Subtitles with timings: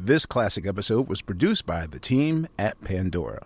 [0.00, 3.44] This classic episode was produced by the team at Pandora.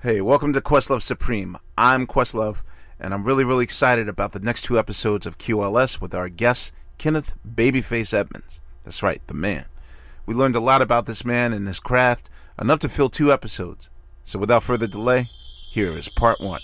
[0.00, 1.56] Hey, welcome to Questlove Supreme.
[1.76, 2.62] I'm Questlove,
[3.00, 6.72] and I'm really, really excited about the next two episodes of QLS with our guest,
[6.98, 8.60] Kenneth Babyface Edmonds.
[8.84, 9.64] That's right, the man.
[10.24, 13.90] We learned a lot about this man and his craft, enough to fill two episodes.
[14.22, 15.26] So without further delay,
[15.72, 16.60] here is part one.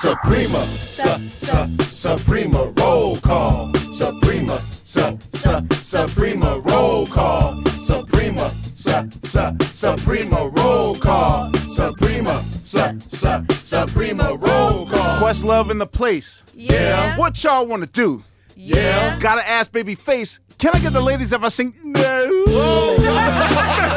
[0.00, 1.08] Suprema, su,
[1.40, 3.72] su, Suprema, roll call.
[3.92, 7.62] Suprema, su, su, Suprema, roll call.
[7.80, 11.52] Suprema, su, su, Suprema, roll call.
[11.74, 12.78] Suprema, su,
[13.10, 15.18] su, Suprema, roll call.
[15.20, 16.42] Questlove in the place.
[16.54, 17.16] Yeah.
[17.16, 18.22] What y'all want to do?
[18.56, 19.18] Yeah.
[19.18, 22.00] Gotta ask baby face, can I get the ladies if I sing no?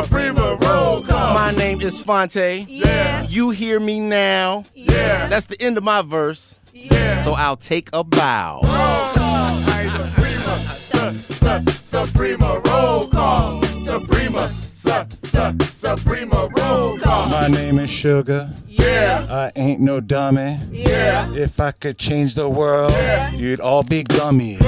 [0.00, 1.34] su, Suprema, roll call.
[1.34, 2.66] My name is Fonte.
[2.68, 3.24] Yeah.
[3.28, 4.64] You hear me now.
[4.74, 5.28] Yeah.
[5.28, 6.60] That's the end of my verse.
[6.72, 7.22] Yeah.
[7.22, 8.60] So I'll take a bow.
[9.92, 13.62] Suprema, su, su, Suprema, roll call.
[13.82, 14.90] Suprema, su,
[15.24, 17.28] su, Suprema, roll call.
[17.28, 18.52] My name is Sugar.
[18.66, 19.26] Yeah.
[19.28, 20.58] I ain't no dummy.
[20.70, 21.32] Yeah.
[21.34, 22.92] If I could change the world,
[23.34, 24.60] you'd all be gummies.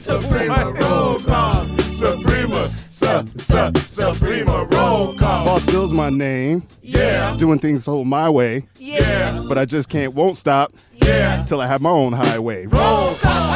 [0.00, 1.69] Suprema, roll call.
[2.00, 5.44] Suprema, su, su, Suprema, roll call.
[5.44, 6.62] Boss Bill's my name.
[6.82, 7.36] Yeah.
[7.36, 9.44] Doing things so my way, Yeah.
[9.46, 11.44] but I just can't, won't stop Yeah.
[11.46, 12.64] till I have my own highway.
[12.64, 13.50] Roll call.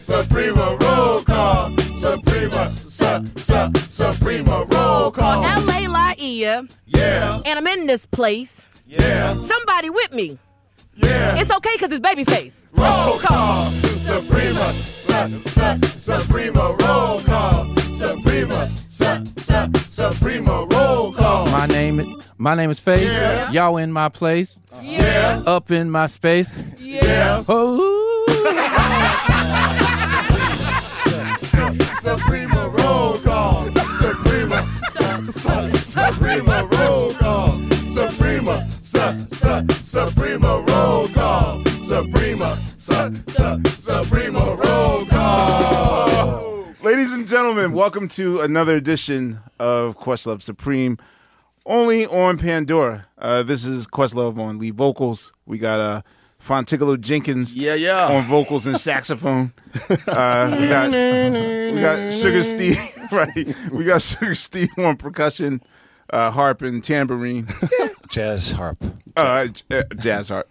[0.00, 1.76] Suprema, roll call.
[1.98, 5.42] Suprema, su, su, Suprema, roll call.
[5.42, 7.42] LA Laia, Yeah.
[7.44, 8.64] and I'm in this place.
[8.86, 9.34] Yeah.
[9.40, 10.38] Somebody with me.
[10.98, 11.38] Yeah.
[11.38, 12.66] It's okay because it's babyface.
[12.72, 13.70] Roll call.
[13.98, 17.76] Suprema, su, su, Suprema, roll call.
[17.94, 21.46] Suprema, su, su, Suprema, roll call.
[21.50, 22.06] My name is
[22.38, 23.02] my name is Faith.
[23.02, 23.50] Yeah.
[23.50, 24.60] Y'all in my place.
[24.82, 25.42] Yeah.
[25.46, 26.56] Up in my space.
[26.78, 27.44] Yeah.
[27.48, 28.17] Oh,
[47.88, 50.98] welcome to another edition of Questlove Supreme,
[51.64, 53.06] only on Pandora.
[53.16, 55.32] Uh, this is Questlove on lead vocals.
[55.46, 56.02] We got uh,
[56.38, 58.08] Fontigolo Jenkins Yeah, yeah.
[58.10, 59.54] on vocals and saxophone.
[60.06, 62.78] Uh, we got we got Sugar Steve,
[63.10, 63.56] right?
[63.74, 65.62] We got Sugar Steve on percussion,
[66.10, 67.48] uh, harp and tambourine,
[68.10, 68.76] Jazz harp.
[69.16, 70.46] uh, j- uh, jazz harp,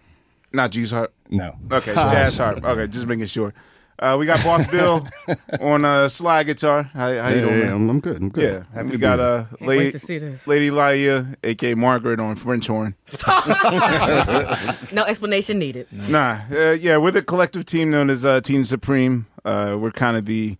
[0.52, 1.14] not G's harp.
[1.30, 1.54] No.
[1.70, 2.64] Okay, jazz harp.
[2.64, 3.54] Okay, just making sure.
[4.00, 5.08] Uh, we got Boss Bill
[5.60, 6.84] on uh, slide guitar.
[6.84, 7.52] How, how you doing?
[7.54, 7.72] hey, man?
[7.72, 8.16] I'm, I'm good.
[8.16, 8.44] I'm good.
[8.44, 9.30] Yeah, Happy we to got be here.
[9.30, 10.46] uh, wait lady, to see this.
[10.46, 12.94] Lady Laia, aka Margaret, on French horn.
[14.92, 15.86] No explanation needed.
[16.10, 19.26] Nah, uh, yeah, we're the collective team known as uh, Team Supreme.
[19.44, 20.56] Uh, we're kind of the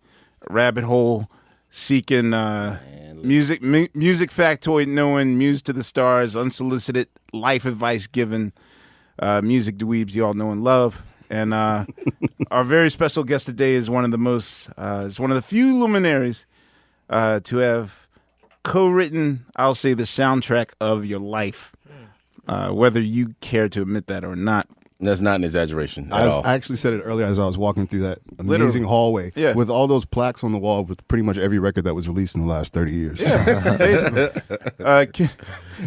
[0.51, 1.29] rabbit hole
[1.71, 2.79] seeking uh,
[3.15, 8.53] music, mu- music factoid, knowing, muse to the stars, unsolicited life advice given,
[9.19, 11.03] uh, music dweebs you all know and love.
[11.31, 11.85] And uh,
[12.51, 15.43] our very special guest today is one of the most, uh, is one of the
[15.43, 16.47] few luminaries
[17.11, 18.09] uh, to have
[18.63, 21.73] co-written, I'll say, the soundtrack of your life.
[22.49, 24.67] uh, whether you care to admit that or not.
[25.01, 26.47] That's not an exaggeration I, at was- all.
[26.47, 28.57] I actually said it earlier as I was walking through that Literally.
[28.63, 29.55] amazing hallway Yeah.
[29.55, 32.35] with all those plaques on the wall with pretty much every record that was released
[32.35, 33.21] in the last 30 years.
[33.79, 34.29] Basically.
[34.85, 35.31] uh, can-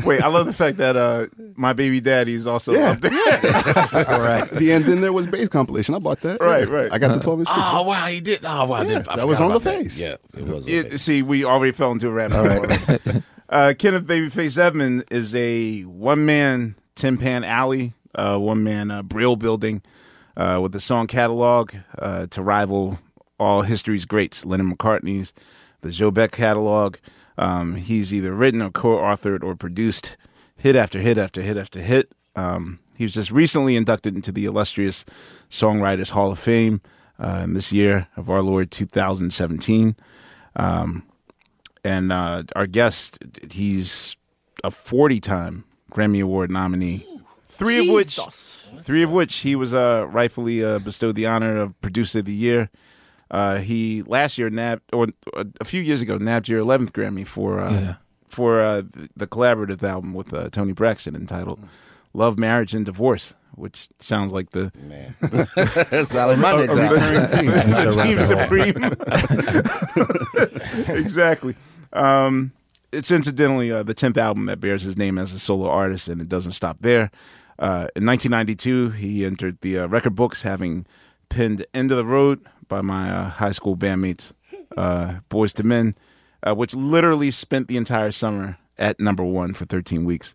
[0.06, 1.26] wait, I love the fact that uh,
[1.56, 2.92] my baby daddy is also Yeah.
[2.92, 3.12] up there.
[4.08, 4.50] All right.
[4.50, 5.94] the end, then there was bass compilation.
[5.94, 6.40] I bought that.
[6.40, 6.92] Right, right.
[6.92, 7.50] I got the 12 inch.
[7.52, 8.40] Oh wow, he did.
[8.46, 9.78] Oh wow, I didn't, I that was on the about that.
[9.84, 10.00] face.
[10.00, 10.64] Yeah, it was.
[10.64, 11.02] On the Yeah, face.
[11.02, 12.36] see, we already fell into a rabbit
[12.72, 13.22] hole.
[13.50, 19.02] uh, Kenneth Babyface Edmond is a one man Tin Pan Alley, uh, one man uh,
[19.04, 19.82] Brill building
[20.38, 23.00] uh, with a song catalog uh, to rival
[23.40, 25.34] all history's greats, Lennon McCartney's,
[25.82, 26.98] the Joe Beck catalog.
[27.38, 30.16] Um, he's either written or co authored or produced
[30.56, 32.12] hit after hit after hit after hit.
[32.36, 35.06] Um, he was just recently inducted into the illustrious
[35.50, 36.82] Songwriters Hall of Fame
[37.20, 39.96] uh, in this year of our Lord 2017.
[40.56, 41.04] Um,
[41.84, 43.18] and uh, our guest,
[43.50, 44.16] he's
[44.64, 47.06] a 40 time Grammy Award nominee.
[47.66, 48.20] Three of which,
[48.84, 52.34] three of which he was uh, rightfully uh, bestowed the honor of Producer of the
[52.34, 52.70] Year.
[53.30, 57.26] Uh, he last year nabbed, or uh, a few years ago, nabbed your 11th Grammy
[57.26, 57.94] for uh, Yeah.
[58.28, 58.82] for uh,
[59.16, 61.60] the collaborative album with uh, Toni Braxton entitled
[62.14, 65.16] "Love, Marriage, and Divorce," which sounds like the Man,
[66.06, 66.74] Sally Money's
[67.96, 68.76] team supreme.
[70.90, 71.56] exactly.
[71.94, 72.52] Um,
[72.92, 76.20] it's incidentally uh, the tenth album that bears his name as a solo artist, and
[76.22, 77.12] it doesn't stop there.
[77.62, 80.84] Uh, in 1992, he entered the uh, record books, having
[81.30, 84.32] penned "End of the Road" by my uh, high school bandmates,
[84.76, 85.96] uh, Boyz II Men,
[86.42, 90.34] uh, which literally spent the entire summer at number one for 13 weeks.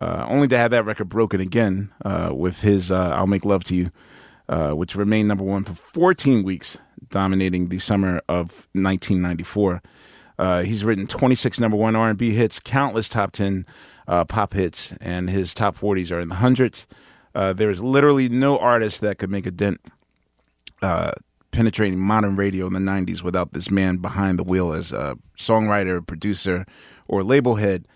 [0.00, 1.92] Only to have that record broken again
[2.30, 3.90] with his "I'll Make Love to You,"
[4.74, 6.78] which remained number one for 14 weeks,
[7.10, 9.82] dominating the summer of 1994.
[10.38, 13.66] Uh, he's written 26 number one R&B hits, countless top 10
[14.08, 16.86] uh, pop hits, and his top 40s are in the hundreds.
[17.34, 19.80] Uh, there is literally no artist that could make a dent
[20.82, 21.12] uh,
[21.50, 26.04] penetrating modern radio in the 90s without this man behind the wheel as a songwriter,
[26.04, 26.66] producer,
[27.08, 27.86] or label head.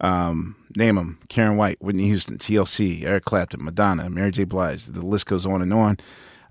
[0.00, 4.44] Um, name them Karyn White, Whitney Houston, TLC, Eric Clapton, Madonna, Mary J.
[4.44, 4.84] Blige.
[4.84, 5.96] The list goes on and on.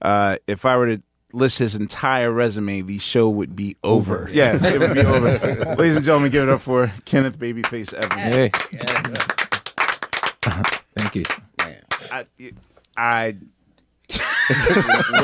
[0.02, 1.02] Uh, if I were to
[1.36, 4.24] list his entire resume, the show would be over.
[4.24, 4.30] Over.
[4.32, 5.76] Yeah, it would be over.
[5.76, 8.36] Ladies and gentlemen, give it up for Kenneth Babyface Evans.
[8.36, 8.50] Hey.
[10.98, 11.24] Thank you.
[12.12, 12.26] I,
[12.98, 13.36] I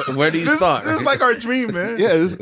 [0.08, 0.84] Where, where do you this, start?
[0.84, 1.96] this is like our dream, man.
[2.00, 2.38] Yeah, this,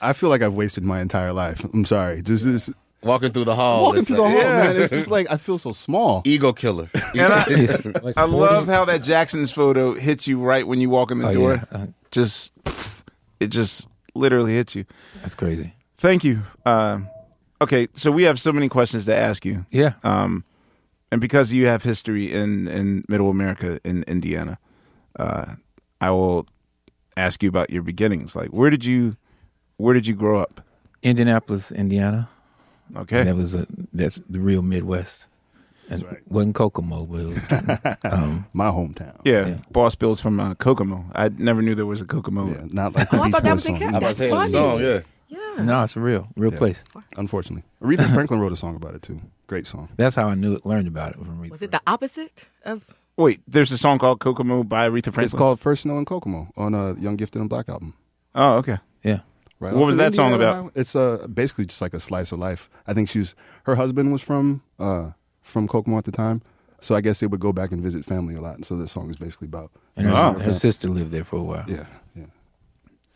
[0.00, 1.64] I feel like I've wasted my entire life.
[1.72, 2.20] I'm sorry.
[2.20, 2.72] This is
[3.02, 3.82] Walking through the hall.
[3.82, 4.56] walking it's through the like- hall, Yeah.
[4.58, 4.76] man.
[4.76, 6.22] It's just like I feel so small.
[6.24, 6.88] Ego killer.
[7.18, 7.44] And I,
[8.00, 11.28] Like I love how that Jackson's photo hits you right when you walk in the
[11.28, 11.54] Oh, door.
[11.54, 11.64] yeah.
[11.78, 12.52] Uh, Just,
[13.42, 14.84] it just literally hits you.
[15.20, 15.74] That's crazy.
[15.98, 16.42] Thank you.
[16.66, 17.08] Um,
[17.60, 19.94] okay, so we have so many questions to ask you, Yeah.
[20.04, 20.44] um,
[21.10, 24.58] and because you have history in in Middle America in Indiana,
[25.18, 25.54] uh,
[26.00, 26.46] I will
[27.16, 28.34] ask you about your beginnings.
[28.34, 29.16] Like, where did you,
[29.76, 30.62] where did you grow up?
[31.02, 32.28] Indianapolis, Indiana.
[32.96, 35.26] Okay, That was a that's the real Midwest.
[35.92, 39.20] And wasn't Kokomo, but it was um, My hometown.
[39.24, 39.56] yeah, yeah.
[39.70, 41.04] Boss Bill's from uh, Kokomo.
[41.14, 42.48] I never knew there was a Kokomo.
[42.48, 43.78] Yeah, not like the Oh, I thought that was a song.
[43.78, 43.88] cat.
[43.88, 44.50] I'm about to That's say the funny.
[44.50, 44.80] song.
[44.80, 45.00] Yeah.
[45.28, 45.62] Yeah.
[45.64, 46.58] no, it's a real real Yeah.
[46.58, 46.84] place.
[47.16, 49.20] Unfortunately, Aretha Franklin wrote a song about it too.
[49.46, 49.88] Great song.
[49.96, 51.50] That's how I knew it, learned about it from Aretha.
[51.50, 52.84] Was it the opposite of?
[53.16, 55.24] Wait, there's a song called Kokomo by Aretha Franklin.
[55.24, 57.94] It's called First Snow in Kokomo on a Young Gifted and Black album.
[58.34, 58.78] Oh, okay.
[59.02, 59.20] Yeah.
[59.60, 60.56] Right What was of that song about?
[60.56, 60.70] Ohio.
[60.74, 62.68] It's uh, basically just like a slice of life.
[62.86, 63.34] I think she's
[63.64, 65.10] her husband was from uh,
[65.42, 66.42] from Kokomo at the time,
[66.80, 68.54] so I guess they would go back and visit family a lot.
[68.56, 70.32] And so this song is basically about And her, Oh.
[70.38, 71.64] her sister lived there for a while.
[71.68, 72.26] yeah, yeah.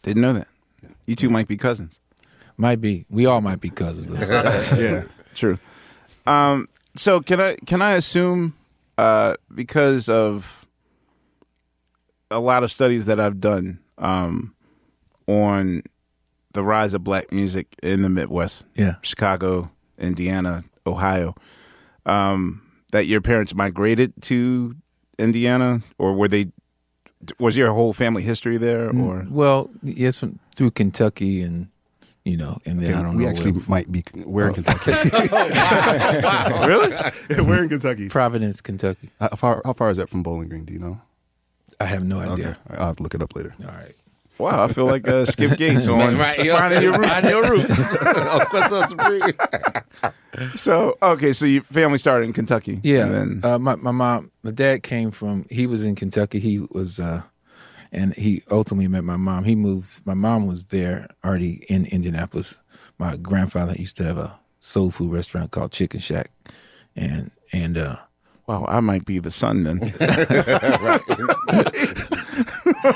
[0.03, 0.49] Didn't know that.
[1.07, 1.99] You two might be cousins.
[2.57, 3.05] Might be.
[3.11, 4.07] We all might be cousins.
[4.29, 4.77] though.
[4.83, 5.05] yeah.
[5.35, 5.59] True.
[6.27, 8.55] Um, so can I can I assume
[8.99, 10.67] uh, because of
[12.31, 14.55] a lot of studies that I've done um,
[15.27, 15.83] on
[16.53, 18.95] the rise of black music in the Midwest, yeah.
[19.03, 21.35] Chicago, Indiana, Ohio,
[22.07, 24.75] um, that your parents migrated to
[25.19, 26.47] Indiana, or were they?
[27.39, 31.69] Was your whole family history there, or Well, yes, from, through Kentucky and
[32.25, 34.03] you know, and then I don't we know actually where, might be.
[34.15, 34.55] We're in Oh.
[34.55, 35.11] Kentucky.
[36.67, 36.95] really?
[37.45, 38.09] we're in Kentucky.
[38.09, 39.11] Providence, Kentucky.
[39.21, 40.65] How far, how far is that from Bowling Green?
[40.65, 41.01] Do you know?
[41.81, 42.59] I have no Okay, idea.
[42.71, 43.55] I'll have to look it up later.
[43.61, 43.95] All right.
[44.39, 46.37] Wow, I feel like uh, Skip Gates on Right.
[46.51, 47.09] finding your roots.
[47.09, 47.97] Find your roots.
[50.55, 52.79] So okay, so your family started in Kentucky.
[52.83, 53.07] Yeah.
[53.07, 55.47] and then uh, my my mom, my dad came from.
[55.51, 56.41] He was in Kentucky.
[56.41, 57.23] He was, uh,
[57.91, 59.45] and he ultimately met my mom.
[59.45, 60.07] He moved.
[60.07, 62.59] My mom was there already in Indianapolis.
[62.99, 66.31] My grandfather used to have a soul food restaurant called Chicken Shack,
[66.95, 67.97] and and uh,
[68.47, 69.81] Wow, I might be the son then.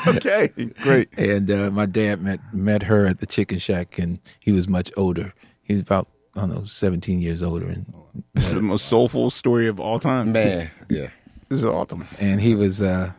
[0.06, 0.48] okay,
[0.82, 1.08] great.
[1.18, 4.90] And uh, my dad met met her at the chicken shack, and he was much
[4.96, 5.32] older.
[5.62, 7.92] He was about I don't know, seventeen years older, and
[8.34, 10.32] This is the most soulful story of all time.
[10.32, 11.08] Man, yeah.
[11.48, 12.06] This is awesome.
[12.20, 13.10] and he was uh,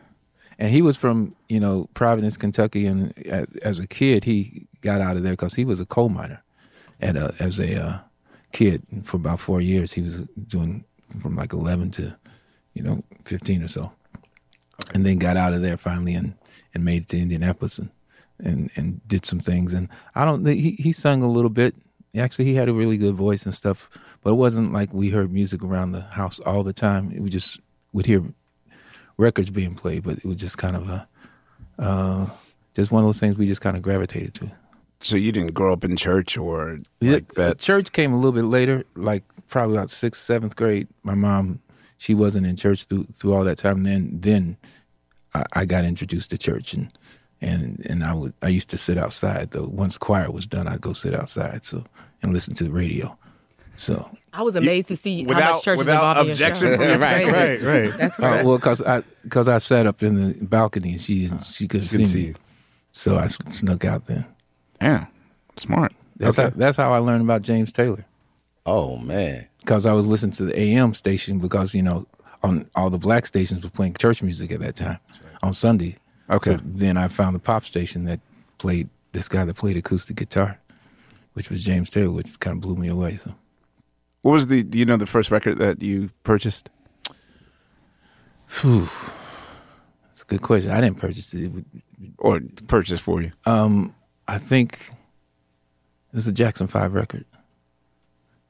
[0.58, 5.00] and he was from you know Providence, Kentucky, and a- as a kid he got
[5.00, 6.42] out of there because he was a coal miner,
[7.00, 7.98] at a, as a uh,
[8.52, 9.92] kid for about four years.
[9.92, 10.84] He was doing
[11.20, 12.16] from like eleven to
[12.74, 13.92] you know fifteen or so,
[14.94, 16.34] and then got out of there finally and
[16.74, 17.90] and made it to Indianapolis and
[18.38, 19.74] and and did some things.
[19.74, 21.74] And I don't he he sung a little bit.
[22.16, 23.88] Actually, he had a really good voice and stuff,
[24.22, 27.08] but it wasn't like we heard music around the house all the time.
[27.22, 27.58] We just
[27.92, 28.22] would hear
[29.16, 31.08] records being played, but it was just kind of a
[31.78, 32.28] uh,
[32.74, 34.50] just one of those things we just kind of gravitated to.
[35.00, 37.58] So you didn't grow up in church or Yeah, like that?
[37.58, 40.88] Church came a little bit later, like probably about sixth, seventh grade.
[41.02, 41.60] My mom,
[42.02, 43.84] she wasn't in church through through all that time.
[43.84, 44.56] Then then
[45.34, 46.90] I, I got introduced to church and
[47.40, 49.66] and and I would I used to sit outside though.
[49.66, 51.84] Once choir was done, I'd go sit outside so
[52.22, 53.16] and listen to the radio.
[53.76, 56.32] So I was amazed to see how without- much church is without involved in your
[56.34, 56.76] objection show.
[56.76, 57.32] from That's family.
[57.32, 57.64] crazy.
[57.66, 57.98] Right, right.
[57.98, 58.46] That's Uh, crazy.
[58.46, 62.06] well, cause I cause I sat up in the balcony and she she could couldn't
[62.06, 62.34] see see me, you.
[62.92, 64.26] so I snuck out there.
[64.80, 65.06] Yeah,
[65.56, 65.92] smart.
[66.16, 66.50] That's Okay.
[66.50, 68.04] how that's how I learned about James Taylor.
[68.66, 69.46] Oh man.
[69.64, 72.06] Because I was listening to the AM station because you know
[72.42, 74.98] on all the black stations were playing church music at that time
[75.42, 75.96] on Sunday.
[76.30, 76.56] Okay.
[76.56, 78.20] So then I found the pop station that
[78.58, 80.58] played this guy that played acoustic guitar,
[81.34, 83.16] which was James Taylor, which kind of blew me away.
[83.16, 83.34] So
[84.22, 84.62] What was the?
[84.62, 86.68] Do you know the first record that you purchased?
[88.46, 88.88] Phew.
[90.10, 90.70] it's a good question.
[90.70, 91.44] I didn't purchase it.
[91.44, 91.64] It would-
[92.18, 93.32] Or purchase for you?
[93.46, 93.94] Um,
[94.28, 97.24] I think it was a Jackson Five record.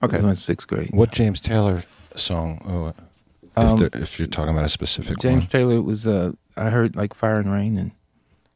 [0.02, 0.18] Okay.
[0.18, 0.90] we went sixth grade.
[0.92, 1.82] What James Taylor
[2.16, 2.60] song?
[2.66, 2.94] Oh, if,
[3.56, 5.22] Um, there, if you're talking about a specific one.
[5.22, 5.48] James one.
[5.50, 7.90] Taylor was uh I heard like Fire and Rain and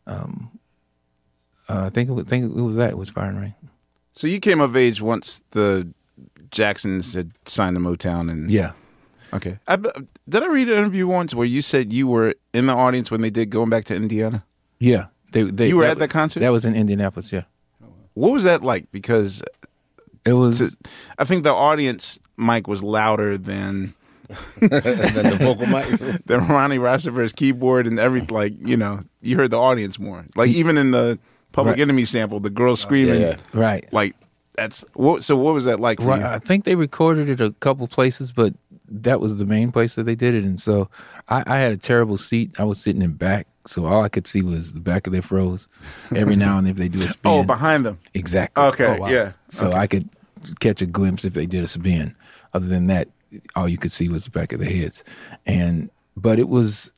[0.07, 0.51] um
[1.69, 3.55] uh, I think it was, think it was that it was Fire and Rain.
[4.13, 5.93] So you came of age once the
[6.51, 8.73] Jacksons had signed to Motown, and Yeah.
[9.33, 9.59] Okay.
[9.67, 13.11] I, did I read an interview once where you said you were in the audience
[13.11, 14.45] when they did going back to Indiana?
[14.79, 15.07] Yeah.
[15.33, 16.41] They, they You were at that concert?
[16.41, 17.43] That was in Indianapolis, yeah.
[18.15, 18.91] What was that like?
[18.93, 19.43] Because
[20.27, 20.77] it was.
[21.19, 23.95] I think the audience mic was louder than
[24.61, 26.23] than the vocal mics.
[26.27, 30.25] than Ronnie Rancifer's keyboard and every like you know you heard the audience more.
[30.35, 31.19] Like even in the
[31.53, 31.83] Public Right.
[31.83, 33.21] Enemy sample, the girl oh, screaming.
[33.21, 33.37] yeah.
[33.55, 33.91] Right.
[33.93, 34.15] Like
[34.57, 35.23] that's what.
[35.25, 36.27] So what was that like for Well, you?
[36.27, 38.53] I think they recorded it a couple places, but
[38.89, 40.45] that was the main place that they did it.
[40.45, 40.89] And so
[41.29, 42.59] I, I had a terrible seat.
[42.59, 45.23] I was sitting in back, so all I could see was the back of their
[45.23, 45.69] froze.
[46.15, 47.99] Every now and then, if they do a oh, spin, Oh, behind them.
[48.15, 48.63] exactly.
[48.65, 49.33] Okay, oh, yeah.
[49.49, 49.79] So Okay.
[49.79, 50.09] I could
[50.61, 52.15] catch a glimpse if they did a spin.
[52.55, 53.09] Other than that,
[53.55, 55.03] all you could see was the back of their heads.
[55.45, 56.93] And but it was,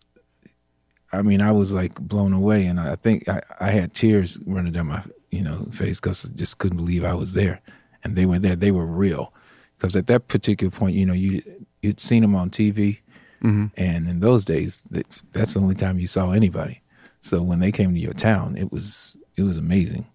[1.13, 4.73] I mean, I was like blown away, and I think I, I had tears running
[4.73, 7.61] down my you know face because I just couldn't believe I was there,
[8.05, 8.57] and they were there.
[8.57, 9.33] They were real.
[9.77, 11.41] Because at that particular point, you know, you
[11.83, 12.99] you'd seen them on TV,
[13.43, 13.71] Mhm.
[13.77, 16.81] and in those days, that's, that's the only time you saw anybody.
[17.21, 20.07] So when they came to your town, it was it was amazing,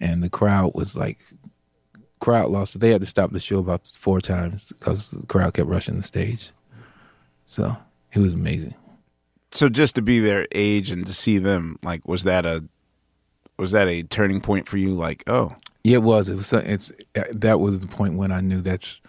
[0.00, 1.18] and the crowd was like
[2.20, 2.78] crowd lost.
[2.80, 6.02] They had to stop the show about four times because the crowd kept rushing the
[6.02, 6.50] stage.
[7.46, 7.76] So
[8.12, 8.74] it was amazing.
[9.52, 12.64] So just to be their age and to see them, like, was that a
[13.58, 14.94] was that a turning point for you?
[14.94, 16.28] Like, oh, Yeah, it was.
[16.28, 16.52] It was.
[16.52, 16.92] It's
[17.32, 19.00] that was the point when I knew that's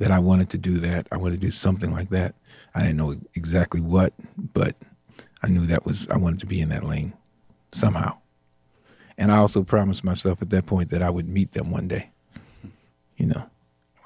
[0.00, 1.06] that I wanted to do that.
[1.12, 2.34] I wanted to do something like that.
[2.74, 4.12] I didn't know exactly what,
[4.54, 4.74] but
[5.42, 7.12] I knew that was I wanted to be in that lane
[7.70, 8.16] somehow.
[9.18, 12.10] And I also promised myself at that point that I would meet them one day.
[13.18, 13.44] You know.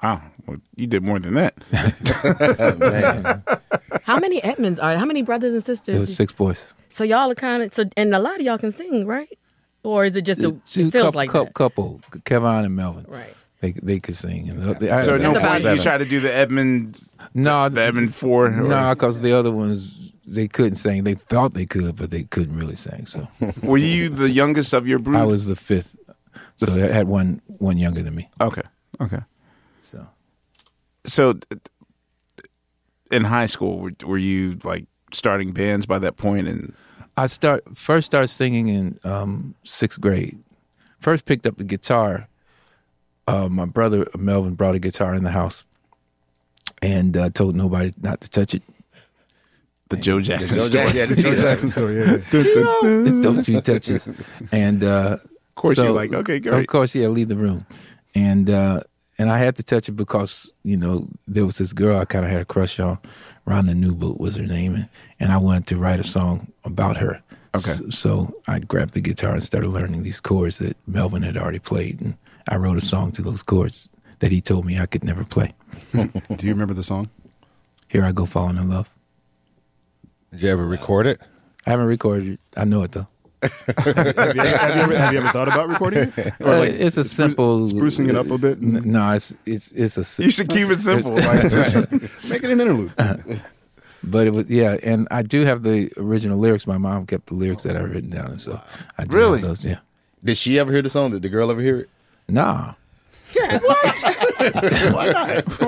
[0.03, 1.55] wow, well, you did more than that.
[4.03, 4.97] How many Edmonds are?
[4.97, 5.95] How many brothers and sisters?
[5.95, 6.73] It was six boys.
[6.89, 9.39] So y'all are kind of so, and a lot of y'all can sing, right?
[9.83, 11.53] Or is it just a, Two it feels couple, like couple, that?
[11.53, 13.05] couple, Kevin and Melvin.
[13.07, 13.33] Right.
[13.65, 14.49] They they could sing.
[14.49, 17.01] And they, I- so at no point you try to do the Edmund,
[17.33, 18.47] no, the Edmund Four.
[18.47, 21.03] or- no, because the other ones they couldn't sing.
[21.03, 23.05] They thought they could, but they couldn't really sing.
[23.05, 23.27] So
[23.63, 25.17] Were you the youngest of your brood?
[25.17, 25.95] I was the fifth.
[26.57, 28.29] So I had one one younger than me.
[28.39, 28.63] Okay,
[29.01, 29.21] okay.
[29.81, 30.07] So
[31.05, 31.39] So
[33.11, 36.47] in high school, were, were you like starting bands by that point?
[36.47, 36.73] And
[37.17, 40.37] I start first started singing in um, sixth grade.
[40.99, 42.27] First picked up the guitar.
[43.27, 45.63] Uh, my brother Melvin brought a guitar in the house,
[46.81, 48.63] and uh, told nobody not to touch it.
[49.89, 50.91] the Joe Jackson Joe story.
[50.91, 51.97] Yeah, the Joe Jackson story.
[51.99, 52.17] Yeah.
[53.21, 54.07] Don't you touch it?
[54.51, 56.59] And uh, Of course, you're like, okay, great.
[56.59, 57.65] Of course, yeah, leave the room.
[58.13, 58.81] And uh,
[59.17, 62.25] and I had to touch it because you know there was this girl I kind
[62.25, 62.99] of had a crush on.
[63.47, 64.89] Rhonda Newboot was her name, and,
[65.19, 67.21] and I wanted to write a song about her.
[67.55, 67.73] Okay.
[67.73, 71.59] So, so I grabbed the guitar and started learning these chords that Melvin had already
[71.59, 72.17] played, and
[72.47, 75.51] I wrote a song to those chords that he told me I could never play.
[75.93, 77.09] Do you remember the song?
[77.87, 78.89] Here I go falling in love.
[80.31, 81.19] Did you ever record it?
[81.65, 82.39] I haven't recorded it.
[82.57, 83.07] I know it though.
[83.41, 84.41] have, you, have, you
[84.81, 86.33] ever, have you ever thought about recording it?
[86.41, 88.57] Uh, it's a simple sprucing it up a bit.
[88.57, 90.23] N- No, it's it's it's a.
[90.23, 91.11] You should keep it simple.
[91.13, 91.43] Like,
[92.29, 92.91] Make it an interlude.
[94.07, 96.67] But it was yeah, and I do have the original lyrics.
[96.67, 98.61] My mom kept the lyrics that I've written down, and so
[98.99, 99.39] I do Really?
[99.39, 99.65] have those.
[99.65, 99.79] Yeah.
[100.23, 101.09] Did she ever hear the song?
[101.09, 101.89] Did the girl ever hear it?
[102.27, 102.73] Nah.
[103.33, 104.03] What?
[104.93, 105.27] Why not?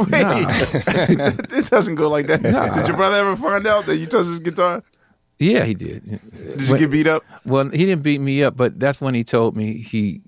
[0.10, 2.42] Wait, it doesn't go like that.
[2.42, 4.84] Did your brother ever find out that you touched his guitar?
[5.40, 6.04] Yeah, he did.
[6.06, 7.24] Did you get beat up?
[7.46, 10.22] Well, he didn't beat me up, but that's when he told me he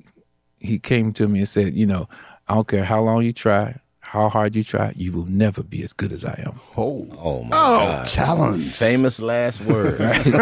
[0.60, 2.10] he came to me and said, you know,
[2.48, 3.78] I don't care how long you try,
[4.10, 6.60] how hard you try, you will never be as good as I am.
[6.76, 8.08] Oh, Oh my Oh, God!
[8.08, 8.64] challenge.
[8.72, 10.26] Famous last words.
[10.26, 10.40] exactly.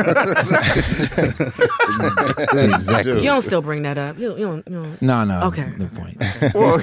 [3.18, 4.18] You don't still bring that up.
[4.18, 4.66] You, you don't.
[4.70, 5.02] You don't.
[5.02, 5.42] No, no.
[5.48, 5.64] Okay.
[5.64, 6.18] that's No point.
[6.56, 6.78] Well,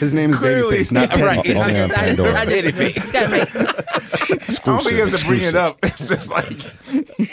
[0.00, 1.42] His name is Clearly- Babyface, not Right.
[1.44, 1.56] Babyface.
[1.56, 2.44] I Only on just, I just, I just, gotta I
[4.64, 5.78] don't think he has to bring it up.
[5.82, 6.46] It's just like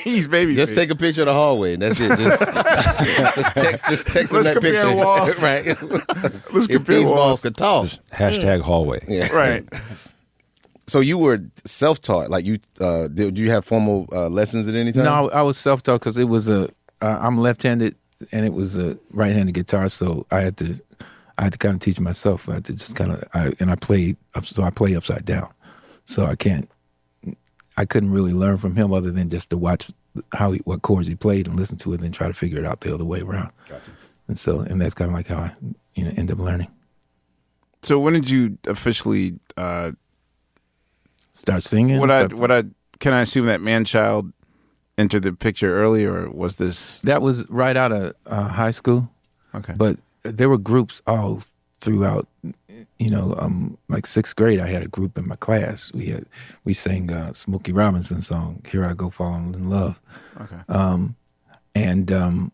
[0.04, 0.56] he's baby.
[0.56, 1.74] Just take a picture of the hallway.
[1.74, 2.18] And that's it.
[2.18, 2.42] Just,
[3.36, 3.86] just text.
[3.90, 4.96] Just text him Let's that compare picture.
[4.96, 5.42] walls.
[5.50, 5.66] right.
[6.54, 7.18] Let's If compare these walls.
[7.18, 7.86] walls could talk.
[8.14, 8.64] Hashtag mm.
[8.70, 9.04] Hallway.
[9.08, 9.28] Yeah.
[9.30, 9.68] Right.
[10.90, 12.32] So you were self-taught.
[12.32, 15.04] Like you, uh, did you have formal uh, lessons at any time?
[15.04, 16.68] No, I was self taught because it was a.
[17.00, 17.96] Uh, I'm left handed,
[18.32, 20.80] and it was a right handed guitar, so I had to.
[21.38, 22.50] I had to kind of teach myself.
[22.50, 23.24] I had to just kind of.
[23.36, 24.18] I and I played.
[24.42, 25.54] So I play upside down,
[26.06, 26.68] so I can't.
[27.78, 29.92] I couldn't really learn from him other than just to watch
[30.34, 32.58] how he, what chords he played and listen to it, and then try to figure
[32.58, 33.52] it out the other way around.
[33.70, 33.92] Gotcha.
[34.28, 35.52] And so, and that's kind of like how I,
[35.94, 36.68] you know, end up learning.
[37.82, 39.92] So when did you officially uh,
[41.40, 42.00] Start singing.
[42.00, 42.64] what I what I
[43.00, 44.34] can I assume that man child
[44.98, 49.10] entered the picture early or was this that was right out of uh, high school.
[49.56, 49.74] okay?
[49.78, 51.42] but there were groups all
[51.80, 52.28] throughout
[52.98, 56.26] you know um like sixth grade i had a group in my class we had
[56.66, 59.98] we sang uh smokey robinson song here i go falling in love
[60.42, 60.58] okay.
[60.68, 61.16] um
[61.74, 62.52] and um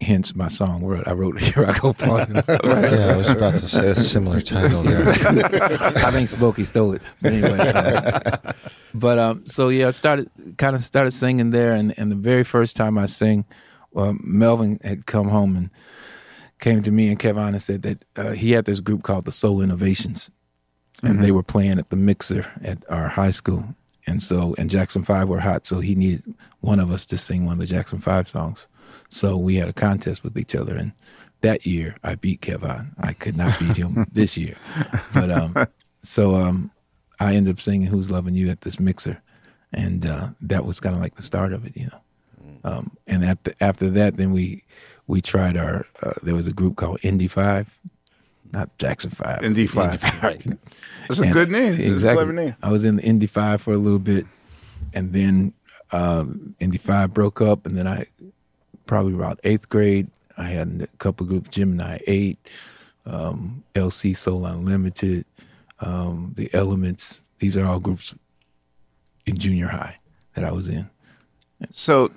[0.00, 3.60] hence my song word i wrote here i go falling in Yeah, I was about
[3.60, 5.08] to say a similar title there.
[5.96, 8.52] i think smokey stole it but anyway uh,
[8.94, 12.44] but um so yeah i started kind of started singing there and and the very
[12.44, 13.44] first time i sang
[13.92, 15.70] well, melvin had come home and
[16.60, 19.32] came to me and Kevin and said that uh, he had this group called the
[19.32, 20.30] Soul Innovations,
[21.02, 23.64] and they were playing at the mixer at our high school.
[24.06, 26.22] And so, and Jackson Five were hot, so he needed
[26.60, 28.68] one of us to sing one of the Jackson Five songs.
[29.10, 30.92] So we had a contest with each other, and
[31.42, 32.92] that year I beat Kevin.
[32.98, 34.54] I could not beat him this year,
[35.12, 35.54] but um,
[36.02, 36.70] so um,
[37.18, 39.20] I ended up singing "Who's Loving You" at this mixer,
[39.72, 42.00] and uh, that was kind of like the start of it, you know.
[42.62, 44.64] Um, and at the, after that, then we
[45.06, 45.86] we tried our.
[46.02, 47.78] Uh, there was a group called Indy Five,
[48.52, 49.42] not Jackson Five.
[49.42, 50.02] Indy Five.
[50.22, 50.44] right.
[51.08, 51.72] That's a good name.
[51.72, 52.14] That's a Exactly.
[52.16, 52.54] clever name.
[52.62, 54.24] I was in the Indy Five for a little bit,
[54.92, 55.52] and then
[55.90, 58.04] um, Indy Five broke up, and then I
[58.90, 60.10] probably about eighth grade.
[60.36, 62.50] I had a couple groups, Gemini Eight,
[63.06, 65.24] um, LC Soul Unlimited,
[65.78, 67.22] um, the Elements.
[67.38, 68.16] These are all groups
[69.26, 69.98] in junior high
[70.34, 70.90] that I was in.
[71.70, 72.10] So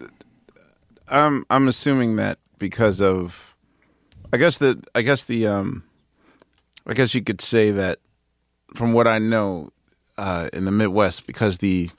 [1.08, 3.56] I'm I'm assuming that because of
[4.34, 5.84] I guess the I guess the um
[6.88, 8.00] I guess you could say that
[8.74, 9.70] from what I know
[10.18, 11.92] uh, in the Midwest because the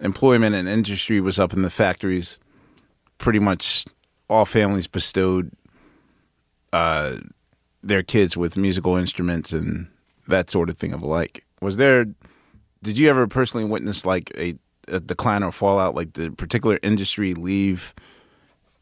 [0.00, 2.38] employment and industry was up in the factories
[3.20, 3.84] pretty much
[4.28, 5.52] all families bestowed
[6.72, 7.18] uh,
[7.82, 9.86] their kids with musical instruments and
[10.26, 11.44] that sort of thing of like.
[11.60, 12.06] Was there
[12.82, 14.54] did you ever personally witness like a,
[14.88, 15.94] a decline or fallout?
[15.94, 17.94] Like the particular industry leave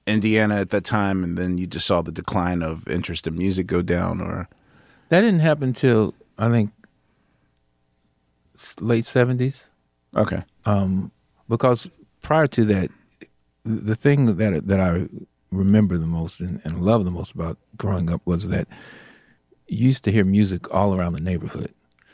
[0.06, 3.66] indiana at that time and then you just saw the decline of interest in music
[3.66, 4.48] go down or?
[5.10, 6.70] That didn't happen till I think
[8.80, 9.70] late seventies.
[10.14, 10.44] okay.
[10.64, 11.10] Um,
[11.48, 11.90] because
[12.22, 12.90] prior to that,
[13.68, 15.06] the thing that that I
[15.50, 18.68] remember the most and, and love the most about growing up was that
[19.66, 21.72] you used to hear music all around the neighborhood.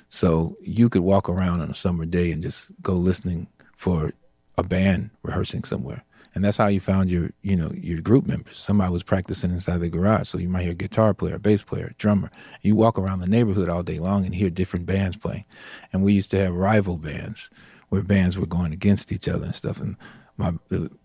[0.09, 4.13] So you could walk around on a summer day and just go listening for
[4.57, 6.05] a band rehearsing somewhere.
[6.35, 8.59] And that's how you found your, you know, your group members.
[8.59, 11.63] Somebody was practicing inside the garage, so you might hear a guitar player, a bass
[11.63, 12.31] player, a drummer.
[12.63, 15.45] You walk around the neighborhood all day long and hear different bands playing.
[15.93, 17.51] And we used to have rival bands
[17.89, 19.81] where bands were going against each other and stuff.
[19.81, 19.97] And
[20.37, 20.53] my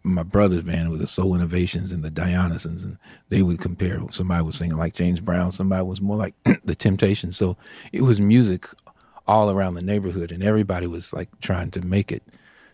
[0.04, 2.98] my brother's band with the Soul Innovations and the Dionysians, and
[3.30, 4.00] they would compare.
[4.12, 7.38] Somebody was singing like James Brown, somebody was more like the Temptations.
[7.38, 7.56] So
[7.92, 8.68] it was music
[9.28, 12.24] all around the neighborhood, and everybody was like trying to make it.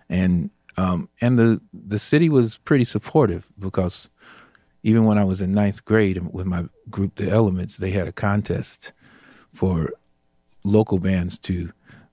[0.10, 4.10] And um, and the the city was pretty supportive because
[4.84, 8.13] even when I was in ninth grade with my group, the Elements, they had a
[8.13, 8.94] contest
[9.54, 9.91] for
[10.63, 11.72] local bands to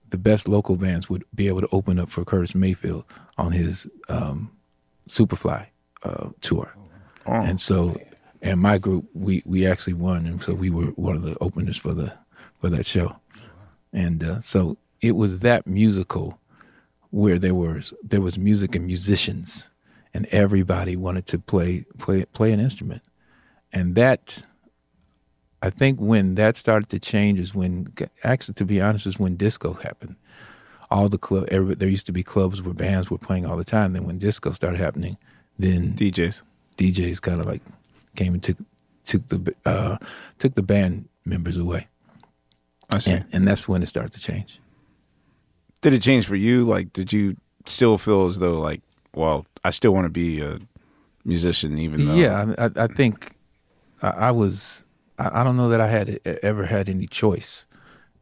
[0.09, 3.05] the best local bands would be able to open up for Curtis Mayfield
[3.39, 4.51] on his um,
[5.09, 5.67] Superfly
[6.05, 6.75] uh, tour.
[7.27, 8.01] Oh, and so,
[8.41, 11.77] and my group, we we actually won, and so we were one of the openers
[11.77, 12.13] for the
[12.61, 13.17] for that show.
[13.93, 16.39] And uh, so it was that musical
[17.11, 19.71] where there was there was music and musicians,
[20.15, 23.03] and everybody wanted to play play play an instrument,
[23.73, 24.45] and that.
[25.65, 27.87] I think when that started to change is when,
[28.25, 30.17] actually, to be honest, is when disco happened
[30.93, 31.49] all the club.
[31.51, 33.95] Every, there used to be clubs where bands were playing all the time.
[33.95, 35.17] Then when disco started happening,
[35.59, 36.43] then DJs
[36.77, 37.63] DJs kind of like
[38.17, 38.59] came and took
[39.05, 39.97] took the uh,
[40.39, 41.89] took the band members away.
[42.91, 43.13] I see.
[43.13, 44.61] And, and that's when it started to change.
[45.81, 46.65] Did it change for you?
[46.65, 48.83] Like, did you still feel as though like,
[49.15, 50.61] well, I still want to be a
[51.25, 52.15] musician, even though?
[52.15, 53.37] Yeah, I, I think
[54.03, 54.85] I, I was.
[55.19, 57.67] I, I don't know that I had ever had any choice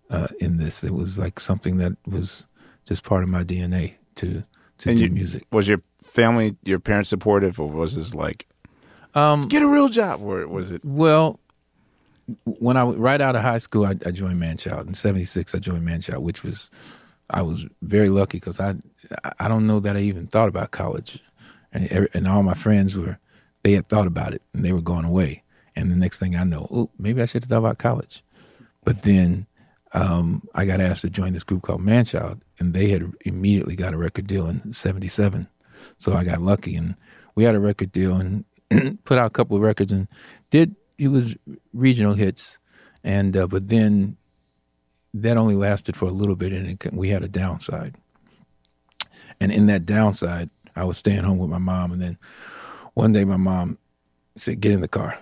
[0.08, 0.84] uh, in this.
[0.84, 2.44] It was like something that was
[2.86, 4.44] just part of my DNA to
[4.78, 5.44] to And do you- music.
[5.52, 8.46] Was your family, your parents supportive, or was this like,
[9.14, 10.84] Um, get a real job, or was it?
[10.84, 11.38] Well,
[12.44, 14.86] when I right out of high school, I, I joined Manchild.
[14.86, 16.70] In '76, I joined Manchild, which was
[17.28, 18.74] I was very lucky because I
[19.38, 21.20] I don't know that I even thought about college,
[21.72, 23.18] and every, and all my friends were
[23.62, 25.42] they had thought about it and they were going away.
[25.76, 28.24] And the next thing I know, oh, maybe I should have thought about college.
[28.84, 29.46] But then
[29.92, 33.94] um, I got asked to join this group called Manchild, and they had immediately got
[33.94, 35.48] a record deal in '77.
[35.98, 36.94] So I got lucky, and
[37.34, 38.44] we had a record deal and
[39.04, 40.08] put out a couple of records and
[40.50, 41.34] did it was
[41.72, 42.58] regional hits,
[43.02, 44.16] and uh, but then
[45.14, 47.96] that only lasted for a little bit, and it, we had a downside.
[49.40, 52.18] And in that downside, I was staying home with my mom, and then
[52.94, 53.78] one day my mom
[54.36, 55.18] said, "Get in the car."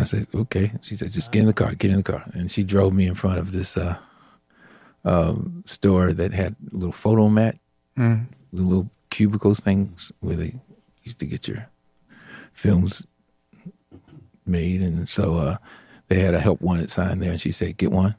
[0.00, 1.74] I said, "Okay." She said, "Just get in the car.
[1.74, 3.96] Get in the car." And she drove me in front of this uh,
[5.04, 7.58] um, store that had a little photo mat,
[7.96, 8.26] Mhm.
[8.52, 10.60] the little cubicles things where they
[11.04, 11.68] used to get your
[12.52, 13.06] films
[14.46, 15.56] made, and so uh,
[16.08, 18.14] they had a help wanted sign there, and she said, "Get one,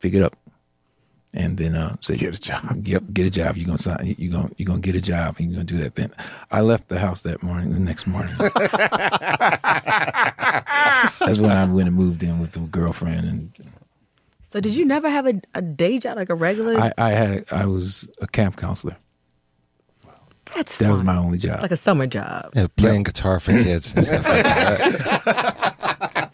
[0.00, 0.36] pick it up."
[1.36, 3.56] And then uh, say, "Get a job." Yep, get a job.
[3.56, 4.14] You're gonna sign.
[4.18, 5.36] You're gonna you're gonna get a job.
[5.38, 5.94] And you're gonna do that.
[5.94, 6.12] Then
[6.50, 7.72] I left the house that morning.
[7.72, 8.34] The next morning,
[11.20, 13.52] that's when I went and moved in with a girlfriend, and
[14.50, 16.78] So did you never have a, a day job like a regular?
[16.78, 18.96] I, I had I was a camp counselor.
[20.54, 21.60] That's that was my only job.
[21.62, 22.50] like a summer job.
[22.54, 26.30] Yeah, playing guitar for kids and stuff like that.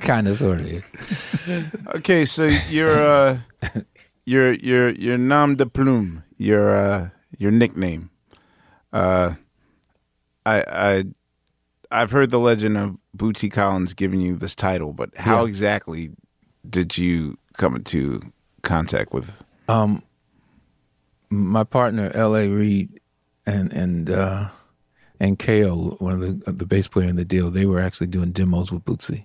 [0.00, 0.84] kind of, sort of.
[1.94, 3.38] Okay, so you're uh,
[4.26, 7.08] your your your nom de plume, your uh,
[7.38, 8.10] your nickname.
[8.92, 9.34] Uh,
[10.44, 11.04] I I
[11.90, 15.48] I've heard the legend of Bootsy Collins giving you this title, but how Yeah.
[15.48, 16.10] exactly
[16.68, 18.20] did you come into
[18.62, 19.42] contact with?
[19.68, 20.02] Um,
[21.30, 22.48] my partner L.A.
[22.48, 23.00] Reid
[23.46, 24.48] and and uh,
[25.20, 28.32] and Kayo, one of the the bass player in the Deele, they were actually doing
[28.32, 29.24] demos with Bootsy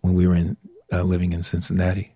[0.00, 0.56] when we were in
[0.92, 2.14] uh, living in Cincinnati,